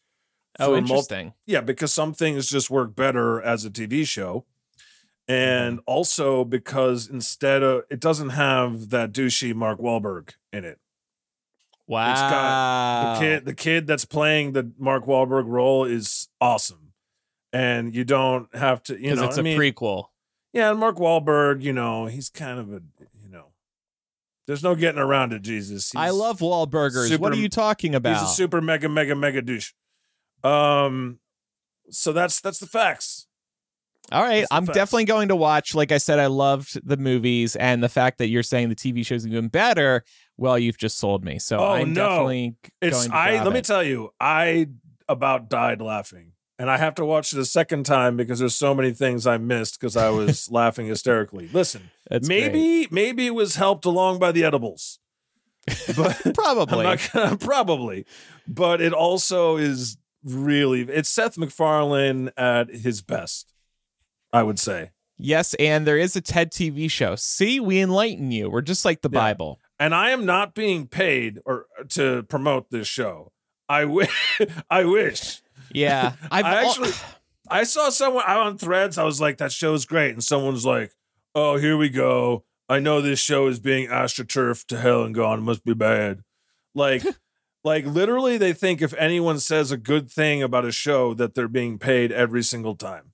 oh, 0.59 0.77
interesting. 0.77 1.33
yeah, 1.47 1.63
because 1.63 1.93
some 1.93 2.13
things 2.13 2.51
just 2.51 2.71
work 2.71 2.95
better 2.95 3.41
as 3.41 3.65
a 3.65 3.71
TV 3.71 4.07
show. 4.07 4.45
And 5.31 5.81
also 5.87 6.45
because 6.45 7.09
instead 7.09 7.63
of 7.63 7.85
it 7.91 8.01
doesn't 8.01 8.31
have 8.31 8.91
that 8.91 9.13
douchey 9.13 9.55
Mark 9.55 9.79
Wahlberg 9.79 10.31
in 10.53 10.65
it. 10.65 10.79
wow. 11.87 12.15
got 12.15 13.15
The 13.15 13.21
kid 13.21 13.45
the 13.45 13.55
kid 13.55 13.87
that's 13.87 14.05
playing 14.05 14.53
the 14.53 14.73
Mark 14.79 15.07
Wahlberg 15.07 15.47
role 15.47 15.85
is 15.85 16.29
awesome. 16.41 16.93
And 17.53 17.95
you 17.95 18.05
don't 18.05 18.55
have 18.55 18.83
to, 18.85 19.01
you 19.01 19.15
know, 19.15 19.25
it's 19.25 19.37
I 19.39 19.41
a 19.41 19.45
mean, 19.45 19.59
prequel. 19.59 20.07
yeah, 20.53 20.71
and 20.71 20.79
Mark 20.79 20.97
Wahlberg, 20.99 21.63
you 21.63 21.73
know, 21.73 22.07
he's 22.07 22.31
kind 22.31 22.61
of 22.61 22.73
a, 22.73 22.81
you 23.21 23.29
know, 23.29 23.47
there's 24.47 24.63
no 24.63 24.77
getting 24.77 25.01
around 25.01 25.33
it, 25.33 25.43
Jesus. 25.43 25.93
I 25.97 26.11
love 26.11 26.39
Wahlburgers. 26.39 27.09
super- 27.09 27.21
what 27.23 27.33
are 27.33 27.37
you 27.37 27.49
talking 27.49 27.95
about? 27.95 28.21
He's 28.21 28.31
a 28.31 28.33
super 28.33 28.61
mega 28.61 28.89
mega 28.89 29.15
mega 29.17 29.43
douche. 29.43 29.73
Um, 30.45 31.19
so 31.91 32.13
that's 32.13 32.41
that's 32.41 32.59
the 32.61 32.67
facts. 32.67 33.20
All 34.13 34.23
right, 34.23 34.45
I'm 34.51 34.67
facts. 34.67 34.77
definitely 34.77 35.05
going 35.05 35.29
to 35.29 35.37
watch. 35.37 35.75
Like 35.75 35.93
I 35.93 35.99
said, 35.99 36.19
I 36.19 36.27
loved 36.27 36.81
the 36.87 36.97
movies, 36.97 37.57
and 37.57 37.83
the 37.83 37.89
fact 37.89 38.19
that 38.19 38.29
you're 38.29 38.43
saying 38.43 38.69
the 38.69 38.75
TV 38.77 39.05
show's 39.07 39.27
even 39.27 39.49
better. 39.49 40.05
Well, 40.37 40.59
you've 40.59 40.79
just 40.79 40.99
sold 40.99 41.25
me. 41.25 41.39
So 41.39 41.59
Oh, 41.59 41.73
I'm 41.73 41.93
no. 41.93 42.09
definitely 42.09 42.57
It's 42.81 42.97
going 42.97 43.11
to 43.11 43.17
I 43.17 43.45
let 43.45 43.53
me 43.53 43.61
tell 43.63 43.83
you, 43.85 44.11
I 44.19 44.69
about 45.09 45.49
died 45.51 45.81
laughing. 45.83 46.33
And 46.59 46.71
I 46.71 46.77
have 46.77 46.95
to 46.97 47.05
watch 47.07 47.33
it 47.33 47.39
a 47.39 47.45
second 47.47 47.85
time 47.87 48.17
because 48.19 48.39
there's 48.39 48.55
so 48.55 48.75
many 48.75 48.93
things 48.93 49.27
I 49.27 49.39
missed 49.39 49.81
because 49.81 49.97
I 49.97 50.11
was 50.11 50.51
laughing 50.51 50.87
hysterically. 50.89 51.49
Listen, 51.53 51.91
That's 52.11 52.29
great. 52.29 52.53
maybe 52.53 52.89
maybe 52.91 53.27
it 53.27 53.35
was 53.35 53.57
helped 53.57 53.87
along 53.87 54.19
by 54.19 54.31
the 54.33 54.45
edibles. 54.45 54.99
But 55.97 56.21
probably. 56.35 56.99
gonna, 57.13 57.37
probably. 57.39 58.05
But 58.47 58.81
it 58.81 58.93
also 58.93 59.57
is 59.57 59.97
really 60.25 60.83
it's 60.83 61.09
Seth 61.09 61.39
MacFarlane 61.39 62.31
at 62.37 62.69
his 62.71 63.01
best, 63.03 63.53
I 64.33 64.43
would 64.43 64.59
say. 64.59 64.91
yes, 65.19 65.55
and 65.55 65.87
there 65.87 65.99
is 65.99 66.17
a 66.17 66.21
TED 66.21 66.51
TV 66.53 66.91
show. 66.91 67.15
See, 67.17 67.61
we 67.61 67.81
enlighten 67.81 68.31
you. 68.31 68.49
We're 68.51 68.63
just 68.63 68.85
like 68.85 69.03
the 69.03 69.11
Yeah. 69.13 69.19
Bible. 69.21 69.59
And 69.79 69.95
I 69.95 70.11
am 70.11 70.25
not 70.27 70.55
being 70.55 70.87
paid 70.87 71.39
or 71.47 71.67
uh, 71.79 71.85
to 71.91 72.23
promote 72.25 72.71
this 72.71 72.87
show. 72.87 73.33
I 73.69 73.85
wish 73.87 74.41
I 74.71 74.85
wish. 74.85 75.43
Yeah, 75.73 76.13
I've 76.31 76.45
I 76.45 76.65
actually 76.65 76.91
I 77.49 77.65
saw 77.65 77.89
someone 77.91 78.25
out 78.27 78.47
on 78.47 78.59
threads. 78.59 78.99
I 78.99 79.05
was 79.05 79.21
like, 79.21 79.39
that 79.39 79.53
show's 79.53 79.85
great. 79.87 80.13
And 80.13 80.23
someone's 80.25 80.65
like, 80.67 80.93
oh, 81.35 81.57
here 81.57 81.77
we 81.77 81.89
go. 81.89 82.45
I 82.69 82.79
know 82.79 83.01
this 83.01 83.19
show 83.19 83.47
is 83.49 83.59
being 83.59 83.89
astroturfed 83.89 84.67
to 84.67 84.79
hell 84.79 85.03
and 85.03 85.15
gone. 85.15 85.41
It 85.41 85.43
must 85.43 85.65
be 85.65 85.75
bad. 85.75 86.21
Like, 86.75 87.03
like 87.65 87.85
literally, 87.85 88.39
they 88.39 88.53
think 88.53 88.81
if 88.81 88.95
anyone 88.95 89.41
says 89.41 89.73
a 89.73 89.77
good 89.77 90.09
thing 90.11 90.43
about 90.43 90.65
a 90.65 90.71
show, 90.73 91.13
that 91.15 91.35
they're 91.35 91.49
being 91.49 91.79
paid 91.79 92.13
every 92.13 92.43
single 92.45 92.77
time. 92.77 93.13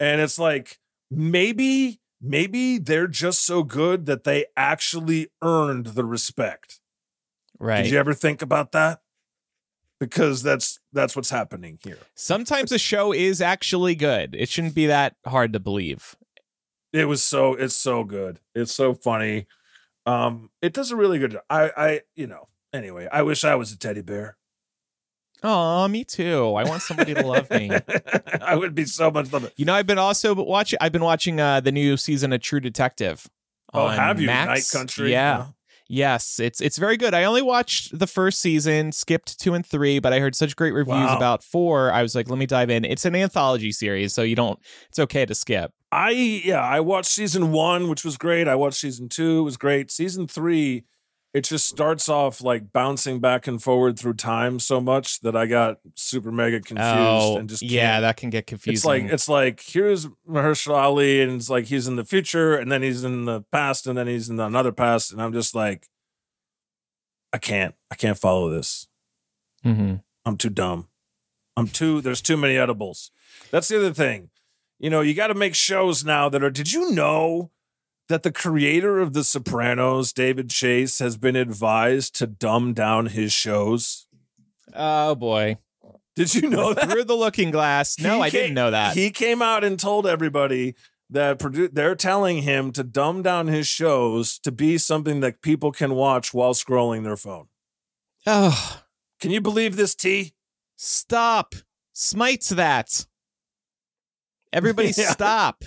And 0.00 0.20
it's 0.20 0.38
like, 0.38 0.78
maybe, 1.10 2.00
maybe 2.20 2.78
they're 2.78 3.08
just 3.08 3.44
so 3.44 3.62
good 3.62 4.06
that 4.06 4.24
they 4.24 4.46
actually 4.56 5.28
earned 5.42 5.86
the 5.88 6.04
respect. 6.04 6.80
right. 7.58 7.82
Did 7.82 7.92
you 7.92 7.98
ever 7.98 8.14
think 8.14 8.42
about 8.42 8.72
that? 8.72 9.00
Because 10.00 10.44
that's 10.44 10.78
that's 10.92 11.16
what's 11.16 11.30
happening 11.30 11.80
here. 11.82 11.98
Sometimes 12.14 12.70
a 12.70 12.78
show 12.78 13.12
is 13.12 13.40
actually 13.42 13.96
good. 13.96 14.36
It 14.38 14.48
shouldn't 14.48 14.76
be 14.76 14.86
that 14.86 15.16
hard 15.26 15.52
to 15.54 15.60
believe. 15.60 16.14
It 16.92 17.06
was 17.06 17.22
so 17.22 17.54
it's 17.54 17.74
so 17.74 18.04
good. 18.04 18.38
It's 18.54 18.72
so 18.72 18.94
funny. 18.94 19.48
Um, 20.06 20.50
it 20.62 20.72
does 20.72 20.92
a 20.92 20.96
really 20.96 21.18
good 21.18 21.32
job. 21.32 21.42
I 21.50 21.70
I 21.76 22.00
you 22.14 22.28
know, 22.28 22.46
anyway, 22.72 23.08
I 23.10 23.22
wish 23.22 23.42
I 23.42 23.56
was 23.56 23.72
a 23.72 23.78
teddy 23.78 24.02
bear. 24.02 24.36
Oh, 25.42 25.86
me 25.88 26.04
too. 26.04 26.54
I 26.54 26.64
want 26.64 26.82
somebody 26.82 27.14
to 27.14 27.26
love 27.26 27.50
me. 27.50 27.70
I 28.42 28.56
would 28.56 28.74
be 28.74 28.84
so 28.84 29.10
much 29.10 29.32
love. 29.32 29.50
You 29.56 29.64
know, 29.64 29.74
I've 29.74 29.86
been 29.86 29.98
also 29.98 30.34
watching. 30.34 30.78
I've 30.80 30.92
been 30.92 31.04
watching 31.04 31.40
uh, 31.40 31.60
the 31.60 31.72
new 31.72 31.96
season 31.96 32.32
of 32.32 32.40
True 32.40 32.60
Detective. 32.60 33.28
Oh, 33.72 33.88
have 33.88 34.20
you? 34.20 34.26
Max. 34.26 34.48
Night 34.74 34.78
Country? 34.78 35.12
Yeah. 35.12 35.38
Yeah. 35.38 35.46
Yes, 35.90 36.38
it's 36.38 36.60
it's 36.60 36.76
very 36.76 36.98
good. 36.98 37.14
I 37.14 37.24
only 37.24 37.40
watched 37.40 37.98
the 37.98 38.06
first 38.06 38.40
season, 38.40 38.92
skipped 38.92 39.40
two 39.40 39.54
and 39.54 39.64
three, 39.64 40.00
but 40.00 40.12
I 40.12 40.20
heard 40.20 40.34
such 40.34 40.54
great 40.54 40.74
reviews 40.74 40.96
Wow. 40.96 41.16
about 41.16 41.42
four. 41.42 41.90
I 41.90 42.02
was 42.02 42.14
like, 42.14 42.28
let 42.28 42.38
me 42.38 42.44
dive 42.44 42.68
in. 42.68 42.84
It's 42.84 43.06
an 43.06 43.14
anthology 43.14 43.72
series, 43.72 44.12
so 44.12 44.20
you 44.20 44.36
don't. 44.36 44.58
It's 44.90 44.98
okay 44.98 45.24
to 45.24 45.34
skip. 45.34 45.72
I 45.90 46.10
yeah, 46.10 46.60
I 46.60 46.80
watched 46.80 47.08
season 47.08 47.52
one, 47.52 47.88
which 47.88 48.04
was 48.04 48.18
great. 48.18 48.46
I 48.48 48.54
watched 48.54 48.76
season 48.76 49.08
two, 49.08 49.38
it 49.38 49.42
was 49.44 49.56
great. 49.56 49.90
Season 49.90 50.26
three, 50.28 50.84
it 51.34 51.42
just 51.42 51.68
starts 51.68 52.08
off 52.08 52.42
like 52.42 52.72
bouncing 52.72 53.20
back 53.20 53.46
and 53.46 53.62
forward 53.62 53.98
through 53.98 54.14
time 54.14 54.58
so 54.58 54.80
much 54.80 55.20
that 55.20 55.36
I 55.36 55.46
got 55.46 55.78
super 55.94 56.32
mega 56.32 56.60
confused 56.60 56.90
oh, 56.90 57.36
and 57.36 57.48
just 57.48 57.62
yeah, 57.62 58.00
that 58.00 58.16
can 58.16 58.30
get 58.30 58.46
confusing. 58.46 58.74
It's 58.74 58.84
like 58.84 59.12
it's 59.12 59.28
like 59.28 59.60
here's 59.60 60.06
Mahershala 60.28 60.76
Ali, 60.76 61.20
and 61.22 61.32
it's 61.32 61.50
like 61.50 61.66
he's 61.66 61.86
in 61.86 61.96
the 61.96 62.04
future, 62.04 62.56
and 62.56 62.72
then 62.72 62.82
he's 62.82 63.04
in 63.04 63.26
the 63.26 63.42
past, 63.52 63.86
and 63.86 63.98
then 63.98 64.06
he's 64.06 64.30
in 64.30 64.40
another 64.40 64.72
past, 64.72 65.12
and 65.12 65.20
I'm 65.20 65.32
just 65.32 65.54
like, 65.54 65.86
I 67.32 67.38
can't, 67.38 67.74
I 67.90 67.94
can't 67.94 68.18
follow 68.18 68.50
this. 68.50 68.88
Mhm. 69.64 70.02
I'm 70.24 70.36
too 70.36 70.50
dumb. 70.50 70.88
I'm 71.56 71.68
too. 71.68 72.00
There's 72.00 72.22
too 72.22 72.36
many 72.36 72.56
edibles. 72.56 73.10
That's 73.50 73.68
the 73.68 73.76
other 73.76 73.92
thing. 73.92 74.30
You 74.78 74.90
know, 74.90 75.00
you 75.00 75.12
got 75.12 75.26
to 75.26 75.34
make 75.34 75.54
shows 75.54 76.04
now 76.04 76.28
that 76.28 76.42
are. 76.42 76.50
Did 76.50 76.72
you 76.72 76.92
know 76.92 77.50
that 78.08 78.22
the 78.22 78.32
creator 78.32 78.98
of 79.00 79.12
The 79.12 79.24
Sopranos, 79.24 80.12
David 80.12 80.50
Chase, 80.50 80.98
has 80.98 81.16
been 81.16 81.36
advised 81.36 82.14
to 82.16 82.26
dumb 82.26 82.72
down 82.74 83.06
his 83.06 83.32
shows? 83.32 84.06
oh 84.74 85.14
boy, 85.14 85.56
Did 86.14 86.34
you 86.34 86.48
know 86.48 86.74
that? 86.74 86.90
through 86.90 87.04
the 87.04 87.16
looking 87.16 87.50
glass. 87.50 87.98
No, 87.98 88.16
He 88.16 88.22
I 88.22 88.30
came- 88.30 88.40
didn't 88.42 88.54
know 88.54 88.70
that. 88.70 88.94
He 88.96 89.10
came 89.10 89.40
out 89.42 89.64
and 89.64 89.78
told 89.78 90.06
everybody 90.06 90.74
that 91.10 91.38
produ- 91.38 91.72
they're 91.72 91.94
telling 91.94 92.42
him 92.42 92.70
to 92.72 92.84
dumb 92.84 93.22
down 93.22 93.46
his 93.46 93.66
shows 93.66 94.38
to 94.40 94.52
be 94.52 94.76
something 94.76 95.20
that 95.20 95.40
people 95.40 95.72
can 95.72 95.94
watch 95.94 96.34
while 96.34 96.52
scrolling 96.52 97.02
their 97.04 97.16
phone. 97.16 97.48
oh, 98.26 98.82
Can 99.20 99.30
you 99.30 99.40
believe 99.40 99.76
this, 99.76 99.94
T? 99.94 100.34
stop! 100.76 101.54
Smites 101.94 102.50
that. 102.50 103.06
Everybody, 104.52 104.88
Yeah. 104.96 105.10
stop. 105.10 105.64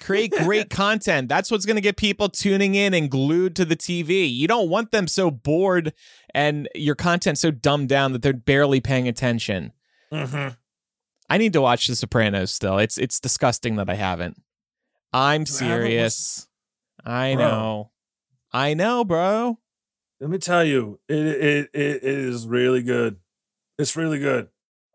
Create 0.00 0.32
great 0.32 0.70
content. 0.84 1.28
That's 1.28 1.50
what's 1.50 1.66
going 1.66 1.76
to 1.76 1.82
get 1.82 1.96
people 1.96 2.28
tuning 2.28 2.74
in 2.74 2.94
and 2.94 3.10
glued 3.10 3.56
to 3.56 3.64
the 3.64 3.76
TV. 3.76 4.32
You 4.32 4.46
don't 4.46 4.68
want 4.68 4.90
them 4.90 5.08
so 5.08 5.30
bored 5.30 5.92
and 6.34 6.68
your 6.74 6.94
content 6.94 7.38
so 7.38 7.50
dumbed 7.50 7.88
down 7.88 8.12
that 8.12 8.22
they're 8.22 8.32
barely 8.32 8.80
paying 8.80 9.08
attention. 9.08 9.72
Mm-hmm. 10.12 10.54
I 11.30 11.38
need 11.38 11.52
to 11.52 11.60
watch 11.60 11.86
The 11.86 11.96
Sopranos 11.96 12.50
still. 12.50 12.78
It's 12.78 12.96
it's 12.96 13.20
disgusting 13.20 13.76
that 13.76 13.90
I 13.90 13.94
haven't. 13.94 14.40
I'm 15.12 15.40
haven't 15.40 15.46
serious. 15.46 16.48
I 17.04 17.34
Bro. 17.34 17.48
know. 17.48 17.90
I 18.52 18.74
know, 18.74 19.04
bro. 19.04 19.58
Let 20.20 20.30
me 20.30 20.38
tell 20.38 20.64
you, 20.64 20.98
it, 21.08 21.16
it 21.16 21.70
it 21.74 22.02
it 22.02 22.02
is 22.02 22.46
really 22.46 22.82
good. 22.82 23.16
It's 23.78 23.94
really 23.94 24.18
good. 24.18 24.48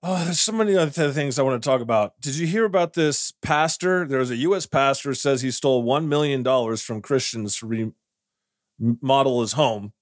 Oh, 0.06 0.26
there's 0.26 0.42
so 0.42 0.52
many 0.52 0.76
other 0.76 0.92
th- 0.92 1.14
things 1.14 1.40
I 1.40 1.44
want 1.44 1.64
to 1.64 1.68
talk 1.68 1.80
about. 1.80 2.20
Did 2.20 2.36
you 2.36 2.46
hear 2.46 2.66
about 2.66 2.92
this 2.94 3.32
pastor? 3.42 4.06
There 4.06 4.20
was 4.20 4.32
a 4.32 4.36
U.S. 4.36 4.66
pastor 4.66 5.14
says 5.14 5.42
he 5.42 5.50
stole 5.50 5.82
one 5.82 6.10
million 6.10 6.44
dollars 6.44 6.82
from 6.82 7.02
Christians 7.02 7.58
to 7.60 7.94
remodel 8.78 9.40
his 9.40 9.54
home, 9.54 9.94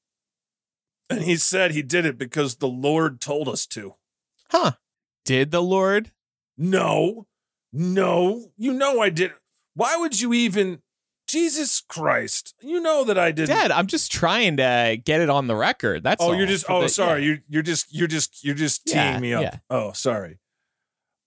and 1.08 1.22
he 1.22 1.36
said 1.36 1.72
he 1.72 1.84
did 1.84 2.08
it 2.08 2.18
because 2.18 2.56
the 2.56 2.68
Lord 2.68 3.22
told 3.22 3.48
us 3.48 3.68
to. 3.68 3.94
Huh. 4.50 4.72
Did 5.24 5.52
the 5.52 5.62
Lord? 5.62 6.12
No, 6.58 7.28
no, 7.72 8.52
you 8.58 8.74
know 8.74 9.02
I 9.02 9.10
didn't. 9.10 9.38
Why 9.76 9.98
would 9.98 10.20
you 10.20 10.34
even? 10.34 10.82
Jesus 11.32 11.82
Christ, 11.88 12.54
you 12.62 12.82
know 12.82 13.04
that 13.06 13.18
I 13.18 13.32
didn't. 13.32 13.56
Dad, 13.56 13.72
I'm 13.72 13.88
just 13.88 14.12
trying 14.12 14.58
to 14.58 15.00
get 15.04 15.22
it 15.22 15.30
on 15.30 15.48
the 15.48 15.56
record. 15.56 16.04
That's 16.04 16.22
Oh, 16.22 16.28
all. 16.30 16.36
you're 16.36 16.46
just. 16.48 16.66
For 16.66 16.74
Oh, 16.74 16.82
the- 16.82 16.90
sorry. 16.90 17.24
You're 17.26 17.38
you're 17.48 17.62
just 17.64 17.88
you're 17.94 18.08
just 18.08 18.44
you're 18.44 18.56
just 18.56 18.86
teeing 18.86 18.98
Yeah, 18.98 19.20
me 19.20 19.34
up. 19.34 19.42
yeah. 19.44 19.58
Oh, 19.70 19.92
sorry. 19.94 20.40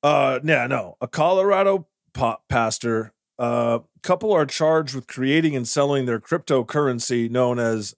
Uh, 0.02 0.40
yeah, 0.44 0.66
no, 0.66 0.96
a 1.00 1.08
Colorado 1.08 1.88
pa- 2.12 2.40
pastor. 2.48 3.12
A 3.38 3.42
uh, 3.42 3.78
couple 4.02 4.32
are 4.32 4.46
charged 4.46 4.94
with 4.94 5.06
creating 5.06 5.56
and 5.56 5.66
selling 5.66 6.04
their 6.06 6.20
cryptocurrency 6.20 7.30
known 7.30 7.58
as 7.58 7.94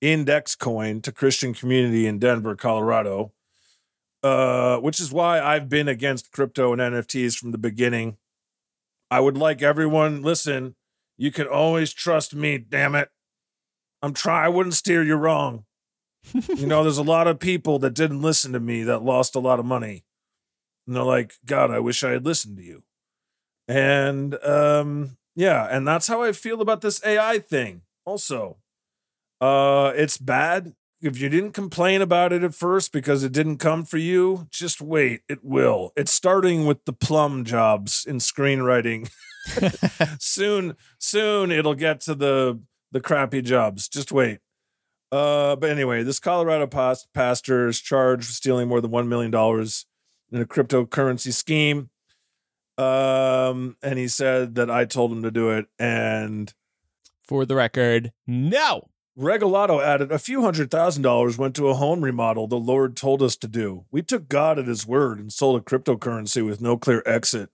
Index 0.00 0.56
Coin 0.56 1.00
to 1.02 1.12
Christian 1.12 1.52
community 1.54 2.06
in 2.06 2.18
Denver, 2.18 2.56
Colorado. 2.56 3.32
Uh, 4.22 4.78
which 4.78 4.98
is 5.00 5.12
why 5.12 5.38
I've 5.38 5.68
been 5.68 5.86
against 5.86 6.32
crypto 6.32 6.72
and 6.72 6.80
NFTs 6.80 7.36
from 7.36 7.52
the 7.52 7.58
beginning. 7.58 8.16
I 9.10 9.20
would 9.20 9.36
like 9.36 9.60
everyone 9.60 10.22
listen. 10.22 10.76
You 11.16 11.30
can 11.30 11.46
always 11.46 11.92
trust 11.92 12.34
me. 12.34 12.58
Damn 12.58 12.94
it, 12.94 13.08
I'm 14.02 14.14
trying. 14.14 14.44
I 14.44 14.48
wouldn't 14.48 14.74
steer 14.74 15.02
you 15.02 15.14
wrong. 15.14 15.64
you 16.32 16.66
know, 16.66 16.82
there's 16.82 16.98
a 16.98 17.02
lot 17.02 17.26
of 17.26 17.38
people 17.38 17.78
that 17.80 17.94
didn't 17.94 18.22
listen 18.22 18.52
to 18.52 18.60
me 18.60 18.82
that 18.84 19.02
lost 19.02 19.34
a 19.34 19.40
lot 19.40 19.58
of 19.58 19.66
money. 19.66 20.04
And 20.86 20.96
they're 20.96 21.02
like, 21.02 21.34
God, 21.46 21.70
I 21.70 21.78
wish 21.78 22.04
I 22.04 22.10
had 22.10 22.24
listened 22.24 22.56
to 22.58 22.62
you. 22.62 22.82
And 23.66 24.34
um, 24.44 25.16
yeah, 25.34 25.66
and 25.70 25.86
that's 25.86 26.06
how 26.06 26.22
I 26.22 26.32
feel 26.32 26.60
about 26.60 26.80
this 26.80 27.04
AI 27.04 27.38
thing. 27.38 27.82
Also, 28.04 28.58
uh, 29.40 29.92
it's 29.96 30.18
bad. 30.18 30.74
If 31.00 31.18
you 31.18 31.28
didn't 31.28 31.52
complain 31.52 32.00
about 32.00 32.32
it 32.32 32.42
at 32.44 32.54
first 32.54 32.92
because 32.92 33.24
it 33.24 33.32
didn't 33.32 33.58
come 33.58 33.84
for 33.84 33.98
you, 33.98 34.48
just 34.50 34.80
wait. 34.80 35.22
It 35.28 35.44
will. 35.44 35.92
It's 35.96 36.12
starting 36.12 36.66
with 36.66 36.84
the 36.84 36.92
plum 36.92 37.44
jobs 37.44 38.04
in 38.06 38.16
screenwriting. 38.18 39.10
soon, 40.18 40.76
soon 40.98 41.50
it'll 41.50 41.74
get 41.74 42.00
to 42.02 42.14
the 42.14 42.60
the 42.92 43.00
crappy 43.00 43.42
jobs. 43.42 43.88
Just 43.88 44.12
wait. 44.12 44.38
Uh, 45.10 45.56
but 45.56 45.70
anyway, 45.70 46.02
this 46.02 46.18
Colorado 46.18 46.66
past- 46.66 47.08
pastor 47.12 47.68
is 47.68 47.80
charged 47.80 48.28
with 48.28 48.34
stealing 48.34 48.68
more 48.68 48.80
than 48.80 48.90
one 48.90 49.08
million 49.08 49.30
dollars 49.30 49.86
in 50.32 50.40
a 50.40 50.46
cryptocurrency 50.46 51.32
scheme. 51.32 51.90
Um, 52.76 53.76
and 53.82 53.98
he 53.98 54.08
said 54.08 54.56
that 54.56 54.70
I 54.70 54.84
told 54.84 55.12
him 55.12 55.22
to 55.22 55.30
do 55.30 55.50
it. 55.50 55.66
And 55.78 56.52
For 57.22 57.44
the 57.44 57.54
record, 57.54 58.12
no. 58.26 58.88
Regalado 59.16 59.80
added 59.80 60.10
a 60.10 60.18
few 60.18 60.42
hundred 60.42 60.72
thousand 60.72 61.02
dollars 61.02 61.38
went 61.38 61.54
to 61.54 61.68
a 61.68 61.74
home 61.74 62.02
remodel 62.02 62.48
the 62.48 62.56
Lord 62.56 62.96
told 62.96 63.22
us 63.22 63.36
to 63.36 63.46
do. 63.46 63.84
We 63.92 64.02
took 64.02 64.28
God 64.28 64.58
at 64.58 64.66
his 64.66 64.86
word 64.86 65.20
and 65.20 65.32
sold 65.32 65.60
a 65.60 65.64
cryptocurrency 65.64 66.44
with 66.44 66.60
no 66.60 66.76
clear 66.76 67.00
exit. 67.06 67.50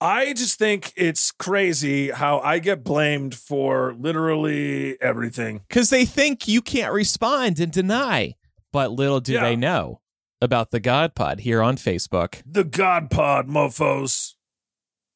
I 0.00 0.32
just 0.32 0.58
think 0.58 0.92
it's 0.96 1.30
crazy 1.30 2.10
how 2.10 2.38
I 2.40 2.58
get 2.58 2.82
blamed 2.84 3.34
for 3.34 3.94
literally 3.98 5.00
everything. 5.00 5.60
Because 5.68 5.90
they 5.90 6.04
think 6.04 6.48
you 6.48 6.62
can't 6.62 6.92
respond 6.92 7.60
and 7.60 7.70
deny. 7.70 8.34
But 8.72 8.92
little 8.92 9.20
do 9.20 9.34
Yeah. 9.34 9.42
they 9.42 9.56
know 9.56 10.00
about 10.40 10.70
the 10.70 10.80
God 10.80 11.14
Pod 11.14 11.40
here 11.40 11.60
on 11.60 11.76
Facebook. 11.76 12.40
The 12.46 12.64
God 12.64 13.10
pod, 13.10 13.46
mofos. 13.48 14.34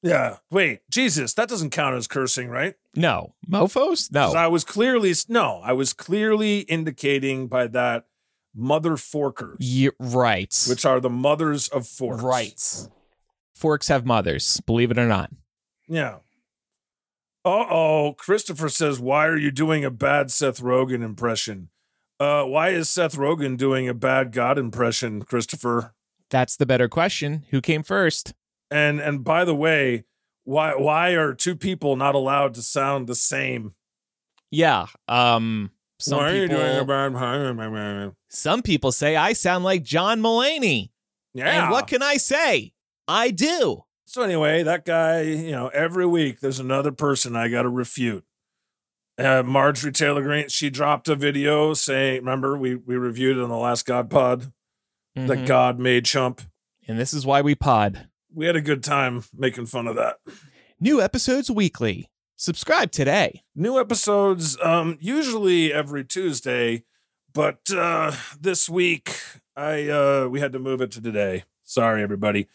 Yeah. 0.02 0.36
Wait, 0.50 0.80
Jesus, 0.90 1.32
that 1.34 1.48
doesn't 1.48 1.70
count 1.70 1.96
as 1.96 2.06
cursing, 2.06 2.48
right? 2.48 2.74
No. 2.94 3.34
Mofos? 3.50 4.12
No. 4.12 4.32
I 4.32 4.48
was 4.48 4.62
clearly 4.64 5.14
no, 5.28 5.60
I 5.64 5.72
was 5.72 5.94
clearly 5.94 6.60
indicating 6.60 7.46
by 7.48 7.68
that 7.68 8.04
mother 8.54 8.92
forkers, 8.96 9.56
Ye- 9.60 9.90
right. 9.98 10.54
which 10.68 10.84
are 10.84 11.00
the 11.00 11.08
mothers 11.08 11.68
of 11.68 11.86
forks. 11.86 12.22
Right. 12.22 12.88
Forks 13.54 13.88
have 13.88 14.04
mothers, 14.04 14.60
believe 14.66 14.90
it 14.90 14.98
or 14.98 15.06
not. 15.06 15.30
Yeah. 15.88 16.16
Uh 17.44 17.66
oh. 17.70 18.14
Christopher 18.16 18.68
says, 18.68 18.98
Why 18.98 19.26
are 19.26 19.36
you 19.36 19.50
doing 19.50 19.84
a 19.84 19.90
bad 19.90 20.30
Seth 20.30 20.60
Rogen 20.60 21.02
impression? 21.02 21.68
Uh, 22.18 22.44
why 22.44 22.70
is 22.70 22.88
Seth 22.88 23.16
Rogen 23.16 23.56
doing 23.56 23.88
a 23.88 23.94
bad 23.94 24.32
God 24.32 24.58
impression, 24.58 25.22
Christopher? 25.22 25.94
That's 26.30 26.56
the 26.56 26.66
better 26.66 26.88
question. 26.88 27.44
Who 27.50 27.60
came 27.60 27.82
first? 27.82 28.34
And 28.70 29.00
and 29.00 29.22
by 29.22 29.44
the 29.44 29.54
way, 29.54 30.04
why 30.44 30.74
why 30.74 31.10
are 31.10 31.34
two 31.34 31.54
people 31.54 31.96
not 31.96 32.14
allowed 32.14 32.54
to 32.54 32.62
sound 32.62 33.06
the 33.06 33.14
same? 33.14 33.74
Yeah. 34.50 34.86
Um 35.06 35.70
some 35.98 36.18
why 36.18 36.32
people 36.32 36.38
are 36.38 36.42
you 36.42 36.48
doing 36.48 36.78
a 36.78 36.84
bad 37.14 38.12
some 38.28 38.62
people 38.62 38.90
say 38.90 39.16
I 39.16 39.32
sound 39.32 39.64
like 39.64 39.82
John 39.82 40.20
Mulaney. 40.20 40.90
Yeah. 41.34 41.64
And 41.64 41.70
what 41.70 41.86
can 41.86 42.02
I 42.02 42.16
say? 42.16 42.72
I 43.08 43.30
do. 43.30 43.84
So 44.06 44.22
anyway, 44.22 44.62
that 44.62 44.84
guy, 44.84 45.22
you 45.22 45.50
know, 45.52 45.68
every 45.68 46.06
week 46.06 46.40
there's 46.40 46.60
another 46.60 46.92
person 46.92 47.34
I 47.36 47.48
got 47.48 47.62
to 47.62 47.68
refute. 47.68 48.24
Uh, 49.16 49.42
Marjorie 49.44 49.92
Taylor 49.92 50.22
Greene, 50.22 50.48
she 50.48 50.70
dropped 50.70 51.08
a 51.08 51.14
video 51.14 51.72
saying, 51.74 52.16
remember 52.20 52.56
we 52.58 52.74
we 52.74 52.96
reviewed 52.96 53.36
it 53.38 53.42
on 53.42 53.48
the 53.48 53.56
last 53.56 53.86
God 53.86 54.10
Pod 54.10 54.52
that 55.14 55.38
Mhm. 55.38 55.46
God 55.46 55.78
made 55.78 56.04
chump. 56.04 56.42
And 56.88 56.98
this 56.98 57.14
is 57.14 57.24
why 57.24 57.40
we 57.40 57.54
pod. 57.54 58.08
We 58.32 58.46
had 58.46 58.56
a 58.56 58.60
good 58.60 58.82
time 58.82 59.22
making 59.32 59.66
fun 59.66 59.86
of 59.86 59.94
that. 59.96 60.16
New 60.80 61.00
episodes 61.00 61.50
weekly. 61.50 62.10
Subscribe 62.36 62.90
today. 62.90 63.42
New 63.54 63.78
episodes, 63.78 64.58
um, 64.60 64.98
usually 65.00 65.72
every 65.72 66.04
Tuesday, 66.04 66.82
but 67.32 67.60
uh, 67.72 68.12
this 68.40 68.68
week 68.68 69.16
I 69.56 69.88
uh, 69.88 70.28
we 70.28 70.40
had 70.40 70.52
to 70.52 70.58
move 70.58 70.80
it 70.80 70.90
to 70.92 71.00
today. 71.00 71.44
Sorry, 71.62 72.02
everybody. 72.02 72.48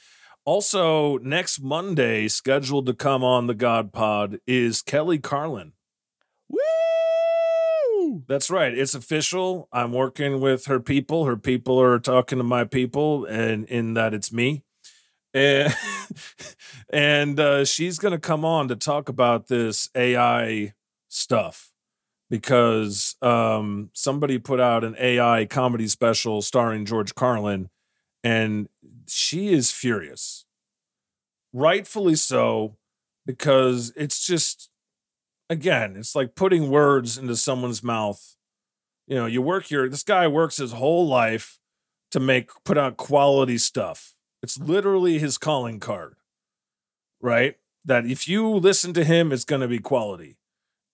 Also, 0.49 1.19
next 1.19 1.61
Monday, 1.61 2.27
scheduled 2.27 2.87
to 2.87 2.93
come 2.95 3.23
on 3.23 3.45
the 3.45 3.53
God 3.53 3.93
Pod 3.93 4.39
is 4.47 4.81
Kelly 4.81 5.19
Carlin. 5.19 5.73
Woo! 6.49 8.23
That's 8.27 8.49
right. 8.49 8.75
It's 8.75 8.95
official. 8.95 9.69
I'm 9.71 9.93
working 9.93 10.39
with 10.41 10.65
her 10.65 10.79
people. 10.79 11.25
Her 11.25 11.37
people 11.37 11.79
are 11.79 11.99
talking 11.99 12.39
to 12.39 12.43
my 12.43 12.63
people, 12.63 13.25
and 13.25 13.65
in 13.65 13.93
that 13.93 14.15
it's 14.15 14.33
me. 14.33 14.63
And 15.35 15.71
and 16.91 17.39
uh, 17.39 17.63
she's 17.63 17.99
going 17.99 18.13
to 18.13 18.19
come 18.19 18.43
on 18.43 18.69
to 18.69 18.75
talk 18.75 19.07
about 19.07 19.49
this 19.49 19.91
AI 19.93 20.73
stuff 21.09 21.71
because 22.27 23.15
um, 23.21 23.91
somebody 23.93 24.39
put 24.39 24.59
out 24.59 24.83
an 24.83 24.95
AI 24.97 25.45
comedy 25.45 25.87
special 25.87 26.41
starring 26.41 26.85
George 26.85 27.13
Carlin, 27.13 27.69
and 28.23 28.67
she 29.11 29.53
is 29.53 29.71
furious, 29.71 30.45
rightfully 31.53 32.15
so, 32.15 32.77
because 33.25 33.93
it's 33.95 34.25
just 34.25 34.69
again, 35.49 35.95
it's 35.97 36.15
like 36.15 36.35
putting 36.35 36.69
words 36.69 37.17
into 37.17 37.35
someone's 37.35 37.83
mouth. 37.83 38.35
You 39.07 39.15
know, 39.15 39.25
you 39.25 39.41
work 39.41 39.69
your 39.69 39.89
this 39.89 40.03
guy 40.03 40.27
works 40.27 40.57
his 40.57 40.71
whole 40.71 41.07
life 41.07 41.59
to 42.11 42.19
make 42.19 42.49
put 42.63 42.77
out 42.77 42.97
quality 42.97 43.57
stuff. 43.57 44.13
It's 44.41 44.57
literally 44.57 45.19
his 45.19 45.37
calling 45.37 45.79
card. 45.79 46.15
Right? 47.21 47.57
That 47.85 48.05
if 48.05 48.27
you 48.27 48.47
listen 48.47 48.93
to 48.93 49.03
him, 49.03 49.31
it's 49.31 49.45
gonna 49.45 49.67
be 49.67 49.79
quality. 49.79 50.38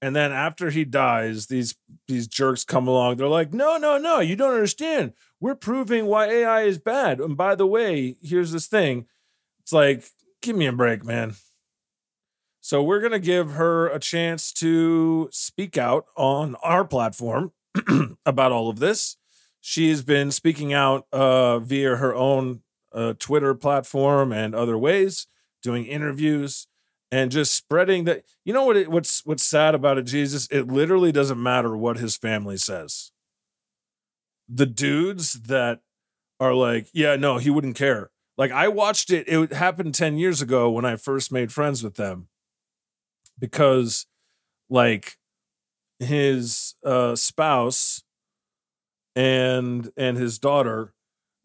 And 0.05 0.15
then 0.15 0.31
after 0.31 0.69
he 0.69 0.85
dies, 0.85 1.47
these 1.47 1.73
these 2.07 2.27
jerks 2.27 2.63
come 2.63 2.87
along. 2.87 3.15
They're 3.15 3.27
like, 3.27 3.55
no, 3.55 3.77
no, 3.77 3.97
no, 3.97 4.19
you 4.19 4.35
don't 4.35 4.53
understand. 4.53 5.13
We're 5.39 5.55
proving 5.55 6.05
why 6.05 6.27
AI 6.27 6.61
is 6.61 6.77
bad. 6.77 7.19
And 7.19 7.35
by 7.35 7.55
the 7.55 7.65
way, 7.65 8.15
here's 8.21 8.51
this 8.51 8.67
thing. 8.67 9.07
It's 9.61 9.73
like, 9.73 10.03
give 10.43 10.55
me 10.55 10.67
a 10.67 10.71
break, 10.71 11.03
man. 11.03 11.33
So 12.61 12.83
we're 12.83 12.99
going 12.99 13.13
to 13.13 13.19
give 13.19 13.53
her 13.53 13.87
a 13.87 13.97
chance 13.97 14.53
to 14.53 15.27
speak 15.31 15.75
out 15.75 16.05
on 16.15 16.53
our 16.61 16.85
platform 16.85 17.53
about 18.27 18.51
all 18.51 18.69
of 18.69 18.77
this. 18.77 19.17
She's 19.59 20.03
been 20.03 20.29
speaking 20.29 20.71
out 20.71 21.07
uh, 21.11 21.57
via 21.57 21.95
her 21.95 22.13
own 22.13 22.61
uh, 22.93 23.13
Twitter 23.17 23.55
platform 23.55 24.31
and 24.31 24.53
other 24.53 24.77
ways, 24.77 25.25
doing 25.63 25.87
interviews 25.87 26.67
and 27.15 27.31
just 27.31 27.55
spreading 27.55 28.03
that. 28.03 28.25
You 28.43 28.51
know 28.51 28.65
what? 28.65 28.75
It, 28.75 28.91
what's 28.91 29.25
what's 29.25 29.43
sad 29.43 29.73
about 29.73 29.97
it, 29.97 30.03
Jesus? 30.03 30.47
It 30.51 30.67
literally 30.67 31.13
doesn't 31.13 31.41
matter 31.41 31.75
what 31.77 31.97
his 31.97 32.17
family 32.17 32.57
says. 32.57 33.11
The 34.49 34.65
dudes 34.65 35.33
that 35.43 35.79
are 36.41 36.53
like, 36.53 36.87
yeah, 36.93 37.15
no, 37.15 37.37
he 37.37 37.49
wouldn't 37.49 37.77
care. 37.77 38.11
Like 38.37 38.51
I 38.51 38.67
watched 38.67 39.11
it. 39.11 39.29
It 39.29 39.53
happened 39.53 39.95
ten 39.95 40.17
years 40.17 40.41
ago 40.41 40.69
when 40.69 40.83
I 40.83 40.97
first 40.97 41.31
made 41.31 41.53
friends 41.53 41.81
with 41.81 41.95
them 41.95 42.27
because 43.39 44.07
like 44.69 45.17
his 45.99 46.75
uh 46.83 47.15
spouse 47.15 48.03
and 49.15 49.89
and 49.95 50.17
his 50.17 50.37
daughter 50.37 50.93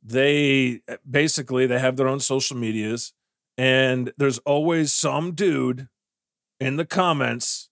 they 0.03 0.81
basically 1.09 1.66
they 1.66 1.79
have 1.79 1.97
their 1.97 2.09
own 2.09 2.18
social 2.18 2.57
medias 2.57 3.12
and 3.61 4.13
there's 4.17 4.39
always 4.39 4.91
some 4.91 5.33
dude 5.33 5.89
in 6.59 6.77
the 6.77 6.87
comments 6.87 7.69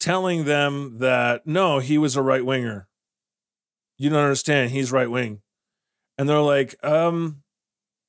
telling 0.00 0.46
them 0.46 0.98
that 0.98 1.46
no 1.46 1.78
he 1.78 1.98
was 1.98 2.16
a 2.16 2.22
right 2.22 2.44
winger 2.44 2.88
you 3.98 4.08
don't 4.08 4.18
understand 4.18 4.70
he's 4.70 4.90
right 4.90 5.10
wing 5.10 5.42
and 6.16 6.28
they're 6.28 6.40
like 6.40 6.74
um 6.82 7.42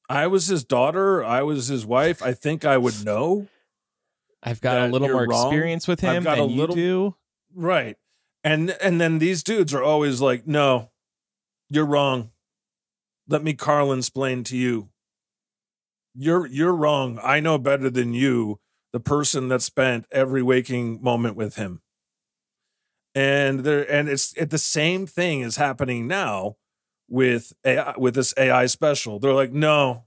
i 0.10 0.26
was 0.26 0.48
his 0.48 0.64
daughter 0.64 1.24
i 1.24 1.42
was 1.42 1.68
his 1.68 1.86
wife 1.86 2.24
i 2.24 2.34
think 2.34 2.64
i 2.64 2.78
would 2.78 3.04
know 3.06 3.48
I've 4.44 4.62
got 4.62 4.78
a 4.78 4.88
little 4.88 5.10
more 5.10 5.28
wrong. 5.28 5.48
experience 5.48 5.88
with 5.88 6.00
him 6.00 6.24
than 6.24 6.50
you 6.50 6.68
do. 6.68 7.16
Right. 7.54 7.98
And 8.44 8.72
and 8.82 9.02
then 9.02 9.20
these 9.20 9.44
dudes 9.44 9.74
are 9.74 9.84
always 9.84 10.22
like, 10.22 10.48
"No, 10.48 10.92
you're 11.70 11.86
wrong. 11.86 12.32
Let 13.28 13.44
me 13.44 13.54
Carlin 13.56 14.00
explain 14.00 14.44
to 14.46 14.56
you. 14.56 14.90
You're 16.18 16.48
you're 16.48 16.74
wrong. 16.76 17.20
I 17.24 17.40
know 17.40 17.58
better 17.58 17.90
than 17.90 18.14
you, 18.14 18.60
the 18.92 19.00
person 19.00 19.50
that 19.50 19.62
spent 19.62 20.06
every 20.12 20.42
waking 20.42 21.02
moment 21.02 21.36
with 21.36 21.56
him. 21.56 21.82
And 23.16 23.62
there 23.62 23.90
and 23.92 24.10
it's 24.10 24.34
it, 24.38 24.50
the 24.50 24.58
same 24.58 25.06
thing 25.08 25.42
is 25.42 25.58
happening 25.58 26.08
now 26.08 26.56
with 27.10 27.54
AI, 27.66 27.94
with 27.98 28.16
this 28.16 28.34
AI 28.38 28.66
special. 28.68 29.20
They're 29.20 29.34
like, 29.34 29.52
"No, 29.52 30.06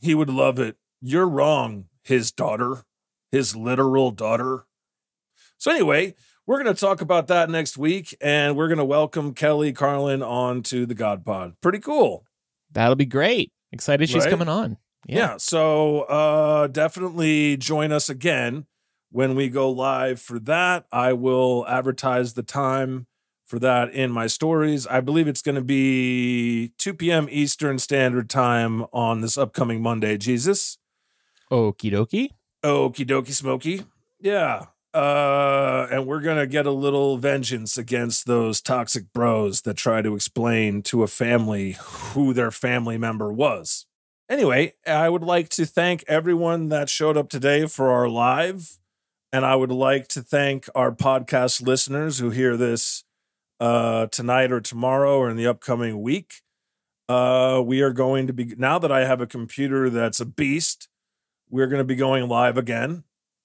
he 0.00 0.14
would 0.14 0.30
love 0.30 0.58
it." 0.58 0.76
You're 1.00 1.28
wrong, 1.28 1.86
his 2.02 2.32
daughter, 2.32 2.84
his 3.30 3.56
literal 3.56 4.10
daughter. 4.10 4.66
So 5.58 5.70
anyway, 5.70 6.14
we're 6.46 6.62
going 6.62 6.74
to 6.74 6.78
talk 6.80 7.00
about 7.00 7.28
that 7.28 7.48
next 7.50 7.78
week, 7.78 8.16
and 8.20 8.56
we're 8.56 8.68
going 8.68 8.78
to 8.78 8.84
welcome 8.84 9.32
Kelly 9.34 9.72
Carlin 9.72 10.22
on 10.22 10.62
to 10.64 10.86
the 10.86 10.94
God 10.94 11.24
Pod. 11.24 11.54
Pretty 11.60 11.78
cool. 11.78 12.24
That'll 12.72 12.96
be 12.96 13.06
great. 13.06 13.52
Excited 13.72 14.08
she's 14.08 14.24
Right? 14.24 14.30
coming 14.30 14.48
on. 14.48 14.76
Yeah. 15.06 15.18
Yeah. 15.18 15.36
so 15.38 16.02
uh, 16.02 16.66
definitely 16.66 17.56
join 17.56 17.92
us 17.92 18.08
again 18.08 18.66
when 19.10 19.34
we 19.34 19.48
go 19.48 19.70
live 19.70 20.20
for 20.20 20.38
that. 20.40 20.86
I 20.92 21.12
will 21.12 21.66
advertise 21.66 22.34
the 22.34 22.42
time 22.42 23.06
for 23.44 23.58
that 23.58 23.92
in 23.92 24.12
my 24.12 24.28
stories. 24.28 24.86
I 24.86 25.00
believe 25.00 25.26
it's 25.26 25.42
going 25.42 25.56
to 25.56 25.60
be 25.60 26.72
2 26.78 26.94
p.m. 26.94 27.26
Eastern 27.30 27.78
Standard 27.78 28.30
Time 28.30 28.84
on 28.92 29.20
this 29.20 29.36
upcoming 29.36 29.82
Monday. 29.82 30.16
Jesus. 30.16 30.78
Okie 31.50 31.90
dokie. 31.92 32.28
Okie 32.62 33.06
dokie 33.06 33.32
smoky. 33.32 33.82
Yeah. 34.20 34.66
Uh, 34.92 35.86
and 35.90 36.06
we're 36.06 36.20
gonna 36.20 36.46
get 36.48 36.66
a 36.66 36.70
little 36.72 37.16
vengeance 37.16 37.78
against 37.78 38.26
those 38.26 38.60
toxic 38.60 39.12
bros 39.12 39.60
that 39.62 39.76
try 39.76 40.02
to 40.02 40.16
explain 40.16 40.82
to 40.82 41.04
a 41.04 41.06
family 41.06 41.76
who 41.80 42.34
their 42.34 42.50
family 42.50 42.98
member 42.98 43.32
was. 43.32 43.86
Anyway, 44.30 44.74
I 44.86 45.08
would 45.08 45.24
like 45.24 45.48
to 45.48 45.66
thank 45.66 46.04
everyone 46.06 46.68
that 46.68 46.88
showed 46.88 47.16
up 47.16 47.28
today 47.28 47.66
for 47.66 47.90
our 47.90 48.08
live. 48.08 48.78
And 49.32 49.44
I 49.44 49.56
would 49.56 49.72
like 49.72 50.06
to 50.08 50.22
thank 50.22 50.68
our 50.72 50.92
podcast 50.92 51.66
listeners 51.66 52.20
who 52.20 52.30
hear 52.30 52.56
this 52.56 53.02
uh, 53.58 54.06
tonight 54.06 54.52
or 54.52 54.60
tomorrow 54.60 55.18
or 55.18 55.30
in 55.30 55.36
the 55.36 55.48
upcoming 55.48 56.00
week. 56.00 56.42
Uh, 57.08 57.60
we 57.64 57.80
are 57.80 57.92
going 57.92 58.28
to 58.28 58.32
be, 58.32 58.54
now 58.56 58.78
that 58.78 58.92
I 58.92 59.04
have 59.04 59.20
a 59.20 59.26
computer 59.26 59.90
that's 59.90 60.20
a 60.20 60.26
beast, 60.26 60.88
we're 61.48 61.66
going 61.66 61.80
to 61.80 61.84
be 61.84 61.96
going 61.96 62.28
live 62.28 62.56
again 62.56 63.02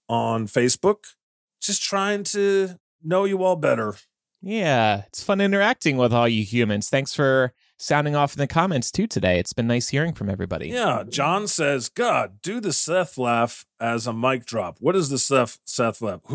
on 0.07 0.45
Facebook. 0.45 1.15
Just 1.61 1.81
trying 1.81 2.23
to 2.25 2.77
know 3.03 3.25
you 3.25 3.43
all 3.43 3.55
better. 3.55 3.95
Yeah, 4.39 5.05
it's 5.07 5.23
fun 5.23 5.41
interacting 5.41 5.97
with 5.97 6.13
all 6.13 6.27
you 6.27 6.43
humans. 6.43 6.89
Thanks 6.89 7.15
for 7.15 7.53
sounding 7.77 8.15
off 8.15 8.33
in 8.33 8.39
the 8.39 8.47
comments 8.47 8.91
too 8.91 9.07
today. 9.07 9.39
It's 9.39 9.53
been 9.53 9.67
nice 9.67 9.89
hearing 9.89 10.13
from 10.13 10.29
everybody. 10.29 10.69
Yeah, 10.69 11.03
John 11.07 11.47
says, 11.47 11.89
God, 11.89 12.41
do 12.41 12.59
the 12.59 12.73
Seth 12.73 13.17
laugh 13.17 13.65
as 13.79 14.07
a 14.07 14.13
mic 14.13 14.45
drop. 14.45 14.77
What 14.79 14.95
is 14.95 15.09
the 15.09 15.19
Seth 15.19 15.59
Seth 15.65 16.01
laugh? 16.01 16.21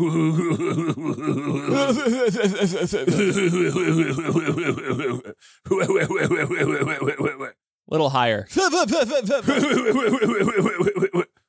little 7.87 8.09
higher. 8.09 8.47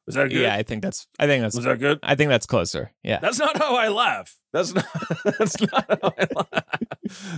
Was 0.05 0.16
that 0.16 0.30
good? 0.30 0.40
yeah, 0.40 0.57
I 0.57 0.64
think 0.64 0.82
that's. 0.82 1.07
I 1.20 1.26
think 1.26 1.43
that's. 1.43 1.55
Was 1.55 1.64
that 1.64 1.78
good? 1.78 2.01
I 2.03 2.16
think 2.16 2.28
that's 2.28 2.47
closer. 2.47 2.90
Yeah. 3.05 3.20
That's 3.20 3.38
not 3.38 3.57
how 3.57 3.76
I 3.76 3.86
laugh. 3.88 4.36
That's 4.53 4.74
not. 4.74 4.84
That's 5.38 5.61
not 5.61 5.86
how 5.88 6.12
I 6.18 6.26
laugh. 6.53 6.74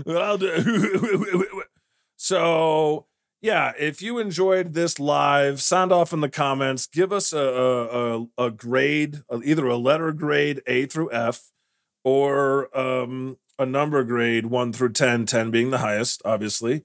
I'll 0.09 0.39
do- 0.39 1.63
so 2.25 3.05
yeah, 3.43 3.73
if 3.79 4.01
you 4.01 4.19
enjoyed 4.19 4.73
this 4.73 4.99
live, 4.99 5.61
sound 5.61 5.93
off 5.93 6.15
in 6.15 6.23
the 6.23 6.31
comments. 6.31 6.87
Give 6.87 7.13
us 7.13 7.35
a 7.35 7.39
a, 7.39 8.27
a, 8.39 8.51
grade, 8.51 9.19
either 9.45 9.67
a 9.67 9.77
letter 9.77 10.11
grade 10.11 10.63
A 10.67 10.87
through 10.87 11.13
F, 11.13 11.51
or 12.03 12.75
um, 12.75 13.37
a 13.59 13.67
number 13.67 14.03
grade 14.05 14.47
one 14.47 14.73
through 14.73 14.93
10, 14.93 15.27
10 15.27 15.51
being 15.51 15.71
the 15.71 15.79
highest, 15.79 16.23
obviously, 16.25 16.85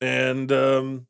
and 0.00 0.50
um, 0.50 1.06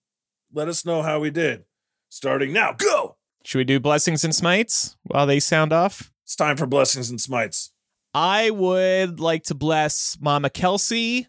let 0.52 0.66
us 0.66 0.84
know 0.84 1.02
how 1.02 1.20
we 1.20 1.30
did. 1.30 1.62
Starting 2.08 2.52
now, 2.52 2.72
go. 2.72 3.14
Should 3.44 3.58
we 3.58 3.64
do 3.64 3.78
blessings 3.78 4.24
and 4.24 4.34
smites 4.34 4.96
while 5.04 5.28
they 5.28 5.38
sound 5.38 5.72
off? 5.72 6.10
It's 6.24 6.34
time 6.34 6.56
for 6.56 6.66
blessings 6.66 7.10
and 7.10 7.20
smites. 7.20 7.70
I 8.12 8.50
would 8.50 9.20
like 9.20 9.44
to 9.44 9.54
bless 9.54 10.18
Mama 10.20 10.50
Kelce. 10.50 11.28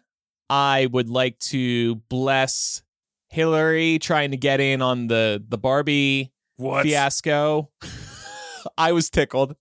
I 0.50 0.86
would 0.90 1.08
like 1.08 1.38
to 1.50 1.96
bless 2.08 2.82
Hillary 3.28 3.98
trying 3.98 4.30
to 4.32 4.36
get 4.36 4.60
in 4.60 4.82
on 4.82 5.06
the 5.08 5.42
the 5.48 5.58
Barbie 5.58 6.32
What? 6.56 6.84
fiasco. 6.84 7.70
I 8.78 8.92
was 8.92 9.10
tickled. 9.10 9.56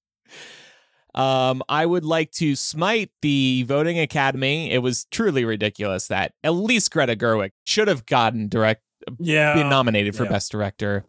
Um, 1.16 1.62
I 1.70 1.86
would 1.86 2.06
like 2.06 2.32
to 2.34 2.56
smite 2.56 3.12
the 3.22 3.64
voting 3.68 4.00
academy. 4.00 4.72
It 4.72 4.80
was 4.80 5.06
truly 5.12 5.46
ridiculous 5.46 6.08
that 6.08 6.34
at 6.44 6.52
least 6.52 6.92
Greta 6.92 7.16
Gerwig 7.16 7.52
should 7.66 7.88
have 7.88 8.06
gotten 8.08 8.48
direct 8.48 8.82
Yeah. 9.20 9.54
been 9.54 9.70
nominated 9.70 10.16
for 10.16 10.24
yeah. 10.24 10.30
best 10.32 10.52
director. 10.52 11.06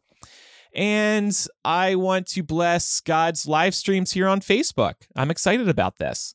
And 0.75 1.35
I 1.65 1.95
want 1.95 2.27
to 2.29 2.43
bless 2.43 3.01
God's 3.01 3.47
live 3.47 3.75
streams 3.75 4.13
here 4.13 4.27
on 4.29 4.41
Facebook. 4.41 4.95
I'm 5.17 5.31
excited 5.31 5.69
about 5.69 5.97
this. 5.99 6.35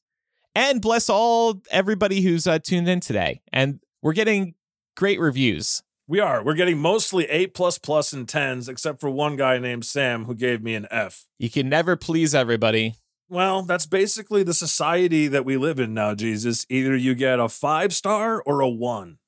And 0.55 0.81
bless 0.81 1.09
all 1.09 1.61
everybody 1.71 2.21
who's 2.21 2.47
uh, 2.47 2.59
tuned 2.59 2.89
in 2.89 2.99
today. 2.99 3.41
And 3.53 3.79
we're 4.01 4.13
getting 4.13 4.55
great 4.95 5.19
reviews. 5.19 5.83
We 6.07 6.19
are. 6.19 6.43
We're 6.43 6.55
getting 6.55 6.79
mostly 6.79 7.25
A 7.25 7.47
plus 7.47 7.77
plus 7.77 8.13
and 8.13 8.27
tens, 8.27 8.67
except 8.67 8.99
for 8.99 9.11
one 9.11 9.35
guy 9.35 9.59
named 9.59 9.85
Sam 9.85 10.25
who 10.25 10.33
gave 10.33 10.63
me 10.63 10.73
an 10.73 10.87
F. 10.89 11.27
You 11.37 11.51
can 11.51 11.69
never 11.69 11.95
please 11.95 12.33
everybody. 12.33 12.95
Well, 13.29 13.61
that's 13.61 13.85
basically 13.85 14.41
the 14.41 14.55
society 14.55 15.27
that 15.27 15.45
we 15.45 15.55
live 15.55 15.79
in 15.79 15.93
now, 15.93 16.15
Jesus. 16.15 16.65
Either 16.67 16.95
you 16.95 17.13
get 17.13 17.39
a 17.39 17.47
five 17.47 17.93
star 17.93 18.41
or 18.41 18.59
a 18.59 18.67
one. 18.67 19.19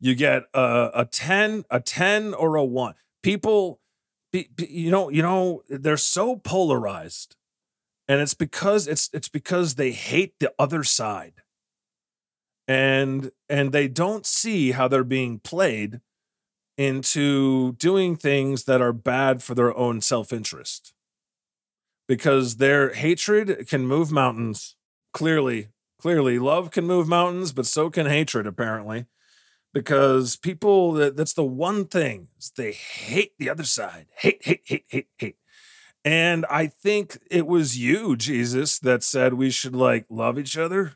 You 0.00 0.14
get 0.14 0.44
a, 0.54 0.90
a 0.94 1.04
10, 1.04 1.64
a 1.70 1.78
10 1.78 2.32
or 2.32 2.56
a 2.56 2.64
one. 2.64 2.94
People, 3.22 3.80
you 4.32 4.90
know, 4.90 5.10
you 5.10 5.20
know, 5.20 5.62
they're 5.68 5.98
so 5.98 6.36
polarized. 6.36 7.36
And 8.12 8.20
it's 8.20 8.34
because 8.34 8.86
it's 8.86 9.08
it's 9.14 9.30
because 9.30 9.76
they 9.76 9.90
hate 9.92 10.34
the 10.38 10.52
other 10.58 10.84
side. 10.84 11.32
And 12.68 13.32
and 13.48 13.72
they 13.72 13.88
don't 13.88 14.26
see 14.26 14.72
how 14.72 14.86
they're 14.86 15.02
being 15.02 15.38
played 15.38 16.02
into 16.76 17.72
doing 17.72 18.16
things 18.16 18.64
that 18.64 18.82
are 18.82 18.92
bad 18.92 19.42
for 19.42 19.54
their 19.54 19.74
own 19.74 20.02
self-interest 20.02 20.92
because 22.06 22.56
their 22.56 22.92
hatred 22.92 23.66
can 23.66 23.86
move 23.86 24.12
mountains. 24.12 24.76
Clearly, 25.14 25.68
clearly, 25.98 26.38
love 26.38 26.70
can 26.70 26.86
move 26.86 27.08
mountains, 27.08 27.54
but 27.54 27.64
so 27.64 27.88
can 27.88 28.04
hatred, 28.04 28.46
apparently. 28.46 29.06
Because 29.72 30.36
people, 30.36 30.92
that, 30.92 31.16
that's 31.16 31.34
the 31.34 31.44
one 31.44 31.86
thing, 31.86 32.28
they 32.58 32.72
hate 32.72 33.32
the 33.38 33.48
other 33.48 33.64
side. 33.64 34.08
Hate, 34.16 34.44
hate, 34.44 34.62
hate, 34.66 34.84
hate, 34.88 35.08
hate. 35.16 35.36
And 36.04 36.44
I 36.50 36.66
think 36.66 37.18
it 37.30 37.46
was 37.46 37.78
you, 37.78 38.16
Jesus, 38.16 38.78
that 38.80 39.02
said 39.04 39.34
we 39.34 39.50
should 39.50 39.76
like 39.76 40.04
love 40.10 40.38
each 40.38 40.56
other. 40.58 40.94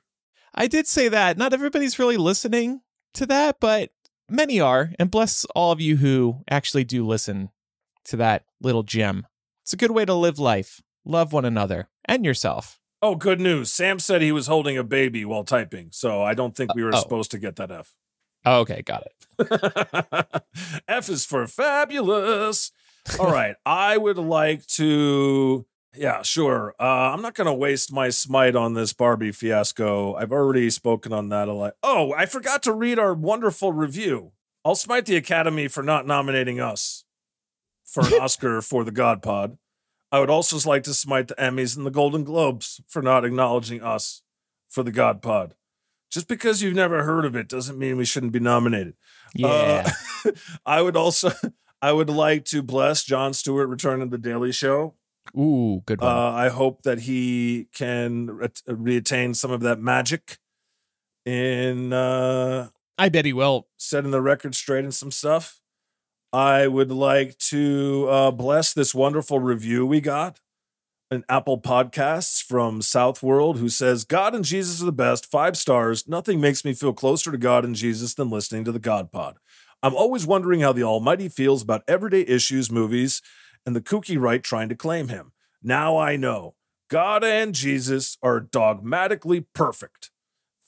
I 0.55 0.67
did 0.67 0.87
say 0.87 1.09
that. 1.09 1.37
Not 1.39 1.53
everybody's 1.53 1.99
really 1.99 2.17
listening 2.17 2.81
to 3.15 3.27
that, 3.27 3.59
but 3.61 3.91
many 4.29 4.59
are. 4.61 4.93
And 4.99 5.11
bless 5.11 5.45
all 5.55 5.71
of 5.71 5.81
you 5.81 5.97
who 5.99 6.39
actually 6.51 6.85
do 6.85 7.07
listen 7.07 7.51
to 8.07 8.17
that 8.17 8.45
little 8.61 8.83
gem. 8.83 9.27
It's 9.63 9.73
a 9.73 9.77
good 9.77 9.91
way 9.93 10.05
to 10.05 10.15
live 10.15 10.39
life. 10.39 10.83
Love 11.05 11.33
one 11.33 11.45
another 11.45 11.89
and 12.07 12.25
yourself. 12.25 12.81
Oh, 13.03 13.15
good 13.15 13.41
news. 13.41 13.71
Sam 13.71 13.99
said 14.01 14.23
he 14.23 14.33
was 14.33 14.47
holding 14.49 14.77
a 14.79 14.83
baby 14.83 15.25
while 15.25 15.45
typing. 15.45 15.89
So 15.93 16.23
I 16.23 16.35
don't 16.35 16.57
think 16.57 16.75
we 16.75 16.83
were 16.83 16.93
Uh, 16.95 16.99
oh. 16.99 17.03
supposed 17.03 17.31
to 17.33 17.39
get 17.39 17.57
that 17.57 17.71
F. 17.71 17.95
Oh, 18.45 18.61
okay, 18.61 18.83
got 18.83 19.05
it. 19.07 20.43
F 20.89 21.09
is 21.09 21.25
for 21.25 21.47
fabulous. 21.47 22.71
All 23.21 23.31
right. 23.31 23.57
I 23.65 23.97
would 23.97 24.19
like 24.19 24.67
to. 24.69 25.67
Yeah, 25.95 26.23
sure. 26.23 26.75
Uh, 26.79 27.13
I'm 27.13 27.23
not 27.23 27.35
going 27.35 27.47
to 27.47 27.55
waste 27.55 27.93
my 27.93 28.11
smite 28.11 28.55
on 28.55 28.75
this 28.75 28.93
Barbie 28.93 29.33
fiasco. 29.33 30.15
I've 30.15 30.33
already 30.33 30.69
spoken 30.69 31.13
on 31.13 31.31
that 31.31 31.49
a 31.49 31.55
lot. 31.55 31.75
Oh, 31.83 32.13
I 32.13 32.27
forgot 32.27 32.63
to 32.65 32.73
read 32.73 32.99
our 32.99 33.15
wonderful 33.15 33.73
review. 33.73 34.33
I'll 34.65 34.75
smite 34.75 35.07
the 35.07 35.17
Academy 35.17 35.69
for 35.69 35.83
not 35.83 36.07
nominating 36.07 36.61
us 36.61 37.05
for 37.85 38.07
an 38.07 38.13
Oscar 38.21 38.61
for 38.61 38.85
the 38.85 38.91
God 38.91 39.23
Pod. 39.23 39.57
I 40.13 40.21
would 40.21 40.31
also 40.31 40.69
like 40.69 40.83
to 40.85 40.95
smite 40.95 41.29
the 41.29 41.35
Emmys 41.37 41.77
and 41.77 41.87
the 41.87 41.91
Golden 41.91 42.25
Globes 42.25 42.81
for 42.87 43.01
not 43.01 43.25
acknowledging 43.25 43.83
us 43.83 44.23
for 44.69 44.83
the 44.83 44.93
God 44.93 45.23
Pod. 45.23 45.55
Just 46.11 46.29
because 46.29 46.63
you've 46.63 46.75
never 46.75 47.05
heard 47.05 47.25
of 47.25 47.35
it 47.35 47.49
doesn't 47.49 47.79
mean 47.79 47.97
we 47.97 48.05
shouldn't 48.05 48.33
be 48.33 48.41
nominated. 48.41 48.95
Yeah. 49.35 49.93
Uh, 50.25 50.31
I 50.67 50.83
would 50.83 50.97
also 50.97 51.33
I 51.83 51.93
would 51.93 52.11
like 52.11 52.45
to 52.47 52.63
bless 52.63 53.05
Jon 53.05 53.33
Stewart 53.33 53.69
returning 53.69 54.11
to 54.11 54.17
the 54.17 54.23
Daily 54.23 54.53
Show. 54.53 54.95
Ooh, 55.37 55.83
good 55.87 56.01
one. 56.01 56.11
Uh, 56.11 56.31
I 56.31 56.49
hope 56.49 56.83
that 56.83 57.01
he 57.01 57.69
can 57.75 58.31
ret- 58.31 58.63
retain 58.67 59.35
some 59.35 59.51
of 59.51 59.61
that 59.61 59.81
magic 59.81 60.39
in 61.25 61.93
uh, 61.93 62.69
I 62.97 63.09
bet 63.09 63.25
he 63.25 63.33
will. 63.33 63.67
setting 63.77 64.11
the 64.11 64.23
record 64.23 64.55
straight 64.55 64.85
and 64.85 64.95
some 64.95 65.11
stuff. 65.11 65.61
I 66.33 66.67
would 66.67 66.91
like 66.91 67.39
to 67.39 68.09
uh, 68.09 68.31
bless 68.31 68.73
this 68.73 68.95
wonderful 68.95 69.41
review 69.41 69.87
we 69.87 70.01
got 70.01 70.41
an 71.11 71.25
Apple 71.29 71.61
Podcasts 71.61 72.43
from 72.43 72.83
South 72.83 73.23
World 73.23 73.59
who 73.59 73.69
says, 73.69 74.05
God 74.05 74.35
and 74.35 74.45
Jesus 74.45 74.83
are 74.83 74.87
the 74.87 74.93
best, 74.93 75.31
five 75.31 75.57
stars. 75.57 76.09
Nothing 76.09 76.41
makes 76.41 76.65
me 76.65 76.75
feel 76.75 76.93
closer 76.93 77.31
to 77.31 77.39
God 77.39 77.65
and 77.65 77.77
Jesus 77.77 78.15
than 78.15 78.29
listening 78.29 78.65
to 78.65 78.73
the 78.73 78.81
God 78.81 79.13
Pod. 79.13 79.37
I'm 79.83 79.95
always 79.95 80.27
wondering 80.27 80.61
how 80.61 80.73
the 80.73 80.83
Almighty 80.83 81.29
feels 81.29 81.63
about 81.63 81.85
everyday 81.87 82.23
issues, 82.23 82.71
movies, 82.71 83.23
and 83.65 83.77
the 83.77 83.81
kooky 83.81 84.19
right 84.19 84.43
trying 84.43 84.69
to 84.69 84.75
claim 84.75 85.09
him. 85.09 85.33
Now 85.63 85.97
I 85.97 86.17
know. 86.17 86.55
God 86.89 87.25
and 87.25 87.55
Jesus 87.55 88.17
are 88.23 88.41
dogmatically 88.41 89.41
perfect. 89.53 90.11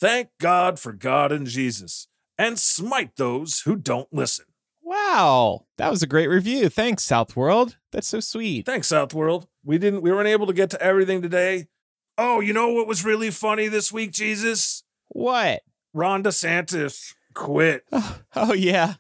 Thank 0.01 0.31
God 0.41 0.79
for 0.79 0.93
God 0.93 1.33
and 1.33 1.47
Jesus, 1.47 2.09
and 2.37 2.59
smite 2.59 3.17
those 3.17 3.61
who 3.61 3.77
don't 3.77 4.13
listen. 4.13 4.47
Wow, 4.83 5.67
that 5.77 5.91
was 5.91 6.03
a 6.03 6.07
great 6.07 6.29
review. 6.29 6.69
Thanks, 6.69 7.03
South 7.03 7.37
World. 7.37 7.77
That's 7.93 8.09
so 8.09 8.21
sweet. 8.21 8.67
Thanks, 8.67 8.89
South 8.89 9.13
World. 9.13 9.47
We 9.65 9.79
didn't 9.79 10.03
we 10.03 10.11
weren't 10.11 10.29
able 10.29 10.47
to 10.47 10.53
get 10.53 10.71
to 10.71 10.83
everything 10.83 11.21
today. 11.21 11.69
Oh, 12.17 12.41
you 12.41 12.53
know 12.53 12.71
what 12.71 12.87
was 12.87 13.05
really 13.05 13.31
funny 13.31 13.69
this 13.69 13.93
week, 13.93 14.13
Jesus? 14.13 14.83
What? 15.09 15.63
Ron 15.93 16.23
DeSantis 16.23 17.15
quit. 17.39 17.85
Oh, 17.93 18.19
oh 18.37 18.53
yeah. 18.53 18.95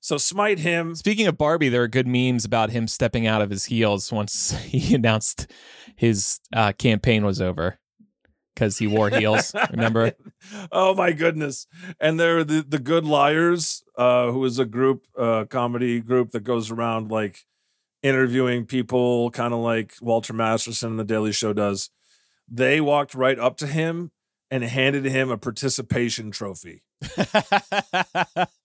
So 0.00 0.18
smite 0.18 0.58
him. 0.58 0.94
Speaking 0.94 1.26
of 1.26 1.38
Barbie, 1.38 1.68
there 1.68 1.82
are 1.82 1.88
good 1.88 2.06
memes 2.06 2.44
about 2.44 2.70
him 2.70 2.88
stepping 2.88 3.26
out 3.26 3.42
of 3.42 3.50
his 3.50 3.66
heels 3.66 4.12
once 4.12 4.50
he 4.64 4.94
announced 4.94 5.50
his 5.96 6.40
uh, 6.52 6.72
campaign 6.72 7.24
was 7.24 7.40
over 7.40 7.78
because 8.54 8.78
he 8.78 8.86
wore 8.86 9.10
heels. 9.10 9.54
remember? 9.70 10.12
oh 10.72 10.94
my 10.94 11.12
goodness! 11.12 11.66
And 12.00 12.18
there 12.18 12.38
are 12.38 12.44
the 12.44 12.64
the 12.66 12.78
Good 12.78 13.04
Liars, 13.04 13.84
uh, 13.96 14.30
who 14.30 14.44
is 14.44 14.58
a 14.58 14.64
group, 14.64 15.06
uh, 15.18 15.44
comedy 15.48 16.00
group 16.00 16.30
that 16.32 16.44
goes 16.44 16.70
around 16.70 17.10
like 17.10 17.44
interviewing 18.02 18.66
people, 18.66 19.30
kind 19.30 19.54
of 19.54 19.60
like 19.60 19.94
Walter 20.00 20.32
Masterson 20.32 20.90
and 20.90 20.98
The 20.98 21.04
Daily 21.04 21.32
Show 21.32 21.52
does. 21.52 21.90
They 22.48 22.80
walked 22.80 23.14
right 23.14 23.38
up 23.38 23.56
to 23.58 23.66
him 23.66 24.10
and 24.50 24.62
handed 24.64 25.04
him 25.04 25.30
a 25.30 25.38
participation 25.38 26.30
trophy. 26.30 26.82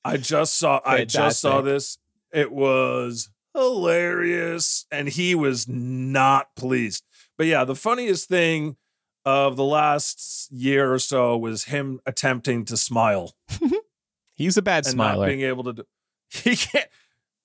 I 0.03 0.17
just 0.17 0.55
saw 0.55 0.81
I 0.85 1.05
just 1.05 1.39
saw 1.39 1.61
this. 1.61 1.97
It 2.31 2.51
was 2.51 3.29
hilarious 3.53 4.85
and 4.91 5.09
he 5.09 5.35
was 5.35 5.67
not 5.67 6.55
pleased. 6.55 7.03
But 7.37 7.47
yeah, 7.47 7.63
the 7.63 7.75
funniest 7.75 8.29
thing 8.29 8.77
of 9.25 9.55
the 9.55 9.63
last 9.63 10.51
year 10.51 10.93
or 10.93 10.99
so 10.99 11.37
was 11.37 11.65
him 11.65 11.99
attempting 12.05 12.65
to 12.65 12.77
smile. 12.77 13.33
He's 14.33 14.57
a 14.57 14.61
bad 14.61 14.85
and 14.85 14.93
smiler. 14.93 15.25
not 15.25 15.27
being 15.27 15.41
able 15.41 15.63
to 15.65 15.73
do 15.73 15.83
he 16.29 16.55
can't 16.55 16.87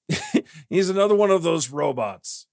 he's 0.69 0.91
another 0.91 1.15
one 1.15 1.31
of 1.31 1.43
those 1.43 1.71
robots. 1.71 2.47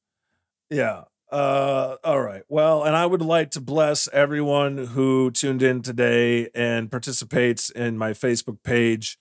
Yeah. 0.70 1.04
Uh, 1.32 1.96
all 2.04 2.22
right. 2.22 2.44
Well, 2.50 2.84
and 2.84 2.96
I 2.96 3.06
would 3.06 3.22
like 3.22 3.52
to 3.52 3.62
bless 3.62 4.10
everyone 4.12 4.78
who 4.78 5.32
tuned 5.32 5.64
in 5.64 5.82
today 5.82 6.50
and 6.54 6.92
participates 6.92 7.70
in 7.70 7.98
my 7.98 8.12
Facebook 8.12 8.62
page. 8.64 9.18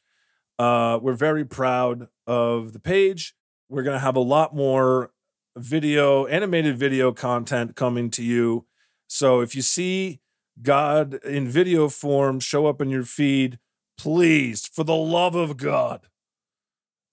Uh, 0.58 0.98
we're 1.00 1.14
very 1.14 1.44
proud 1.44 2.08
of 2.26 2.72
the 2.72 2.80
page. 2.80 3.34
We're 3.68 3.84
going 3.84 3.94
to 3.94 4.00
have 4.00 4.16
a 4.16 4.20
lot 4.20 4.54
more 4.54 5.12
video, 5.56 6.26
animated 6.26 6.76
video 6.76 7.12
content 7.12 7.76
coming 7.76 8.10
to 8.10 8.24
you. 8.24 8.66
So 9.06 9.40
if 9.40 9.54
you 9.54 9.62
see 9.62 10.20
God 10.62 11.14
in 11.24 11.48
video 11.48 11.88
form 11.88 12.40
show 12.40 12.66
up 12.66 12.80
in 12.80 12.90
your 12.90 13.04
feed, 13.04 13.58
please, 13.96 14.66
for 14.66 14.82
the 14.82 14.96
love 14.96 15.36
of 15.36 15.56
God, 15.56 16.08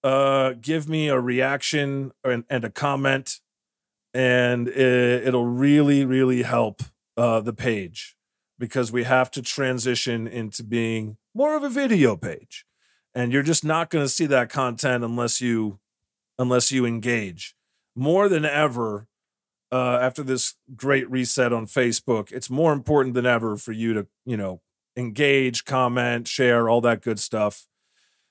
uh, 0.03 0.53
give 0.59 0.89
me 0.89 1.07
a 1.07 1.19
reaction 1.19 2.11
and, 2.23 2.45
and 2.49 2.63
a 2.63 2.69
comment, 2.69 3.39
and 4.17 4.67
it, 4.67 5.27
it'll 5.27 5.45
really, 5.45 6.03
really 6.03 6.41
help 6.41 6.81
uh, 7.17 7.39
the 7.39 7.53
page 7.53 8.17
because 8.57 8.91
we 8.91 9.03
have 9.03 9.29
to 9.29 9.43
transition 9.43 10.27
into 10.27 10.63
being 10.63 11.17
more 11.35 11.55
of 11.55 11.61
a 11.61 11.69
video 11.69 12.17
page, 12.17 12.65
and 13.13 13.31
you're 13.31 13.43
just 13.43 13.63
not 13.63 13.91
going 13.91 14.03
to 14.03 14.09
see 14.09 14.25
that 14.25 14.49
content 14.49 15.03
unless 15.03 15.39
you 15.39 15.77
unless 16.39 16.71
you 16.71 16.83
engage 16.83 17.55
more 17.95 18.27
than 18.27 18.43
ever. 18.43 19.07
Uh, 19.69 19.99
after 20.01 20.23
this 20.23 20.55
great 20.77 21.09
reset 21.11 21.51
on 21.51 21.65
Facebook, 21.65 22.31
it's 22.31 22.49
more 22.49 22.71
important 22.71 23.13
than 23.13 23.25
ever 23.25 23.57
for 23.57 23.73
you 23.73 23.93
to, 23.93 24.07
you 24.25 24.37
know, 24.37 24.61
engage, 24.95 25.65
comment, 25.65 26.25
share, 26.25 26.69
all 26.69 26.79
that 26.79 27.01
good 27.01 27.19
stuff. 27.19 27.67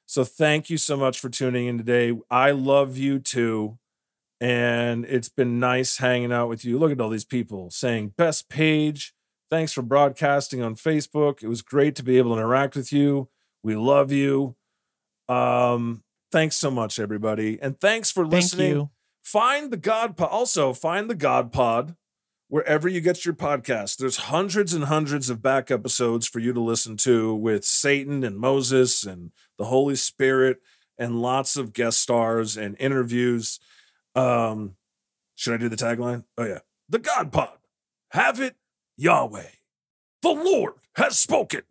So 0.06 0.24
thank 0.24 0.70
you 0.70 0.78
so 0.78 0.96
much 0.96 1.20
for 1.20 1.28
tuning 1.28 1.66
in 1.66 1.76
today. 1.76 2.18
I 2.30 2.52
love 2.52 2.96
you 2.96 3.18
too. 3.18 3.76
And 4.40 5.04
it's 5.06 5.28
been 5.28 5.58
nice 5.58 5.96
hanging 5.98 6.32
out 6.32 6.48
with 6.48 6.64
you. 6.64 6.78
Look 6.78 6.92
at 6.92 7.00
all 7.00 7.08
these 7.08 7.24
people 7.24 7.70
saying 7.70 8.14
best 8.16 8.48
page. 8.48 9.14
Thanks 9.48 9.72
for 9.72 9.82
broadcasting 9.82 10.62
on 10.62 10.74
Facebook. 10.74 11.42
It 11.42 11.48
was 11.48 11.62
great 11.62 11.94
to 11.96 12.02
be 12.02 12.18
able 12.18 12.34
to 12.34 12.40
interact 12.40 12.76
with 12.76 12.92
you. 12.92 13.28
We 13.62 13.76
love 13.76 14.12
you. 14.12 14.56
Um, 15.28 16.02
thanks 16.32 16.56
so 16.56 16.70
much, 16.70 16.98
everybody. 16.98 17.58
And 17.62 17.80
thanks 17.80 18.10
for 18.10 18.24
Thank 18.24 18.32
listening. 18.32 18.70
you. 18.70 18.90
Find 19.22 19.72
the 19.72 19.76
God 19.76 20.16
Pod. 20.16 20.28
Also, 20.30 20.72
find 20.72 21.08
the 21.08 21.14
God 21.14 21.52
Pod 21.52 21.96
wherever 22.48 22.88
you 22.88 23.00
get 23.00 23.24
your 23.24 23.34
podcast. 23.34 23.96
There's 23.96 24.16
hundreds 24.18 24.72
and 24.72 24.84
hundreds 24.84 25.30
of 25.30 25.42
back 25.42 25.70
episodes 25.70 26.28
for 26.28 26.38
you 26.38 26.52
to 26.52 26.60
listen 26.60 26.96
to 26.98 27.34
with 27.34 27.64
Satan 27.64 28.22
and 28.22 28.36
Moses 28.36 29.04
and 29.04 29.32
the 29.58 29.64
Holy 29.64 29.96
Spirit 29.96 30.58
and 30.98 31.20
lots 31.20 31.56
of 31.56 31.72
guest 31.72 31.98
stars 31.98 32.56
and 32.56 32.76
interviews. 32.78 33.58
Um, 34.16 34.76
should 35.36 35.54
I 35.54 35.56
do 35.58 35.68
the 35.68 35.76
tagline? 35.76 36.24
Oh 36.38 36.44
yeah. 36.44 36.60
The 36.88 36.98
God 36.98 37.32
Pod. 37.32 37.50
Have 38.10 38.40
it 38.40 38.56
Yahweh. 38.96 39.50
The 40.22 40.30
Lord 40.30 40.74
has 40.96 41.18
spoken. 41.18 41.62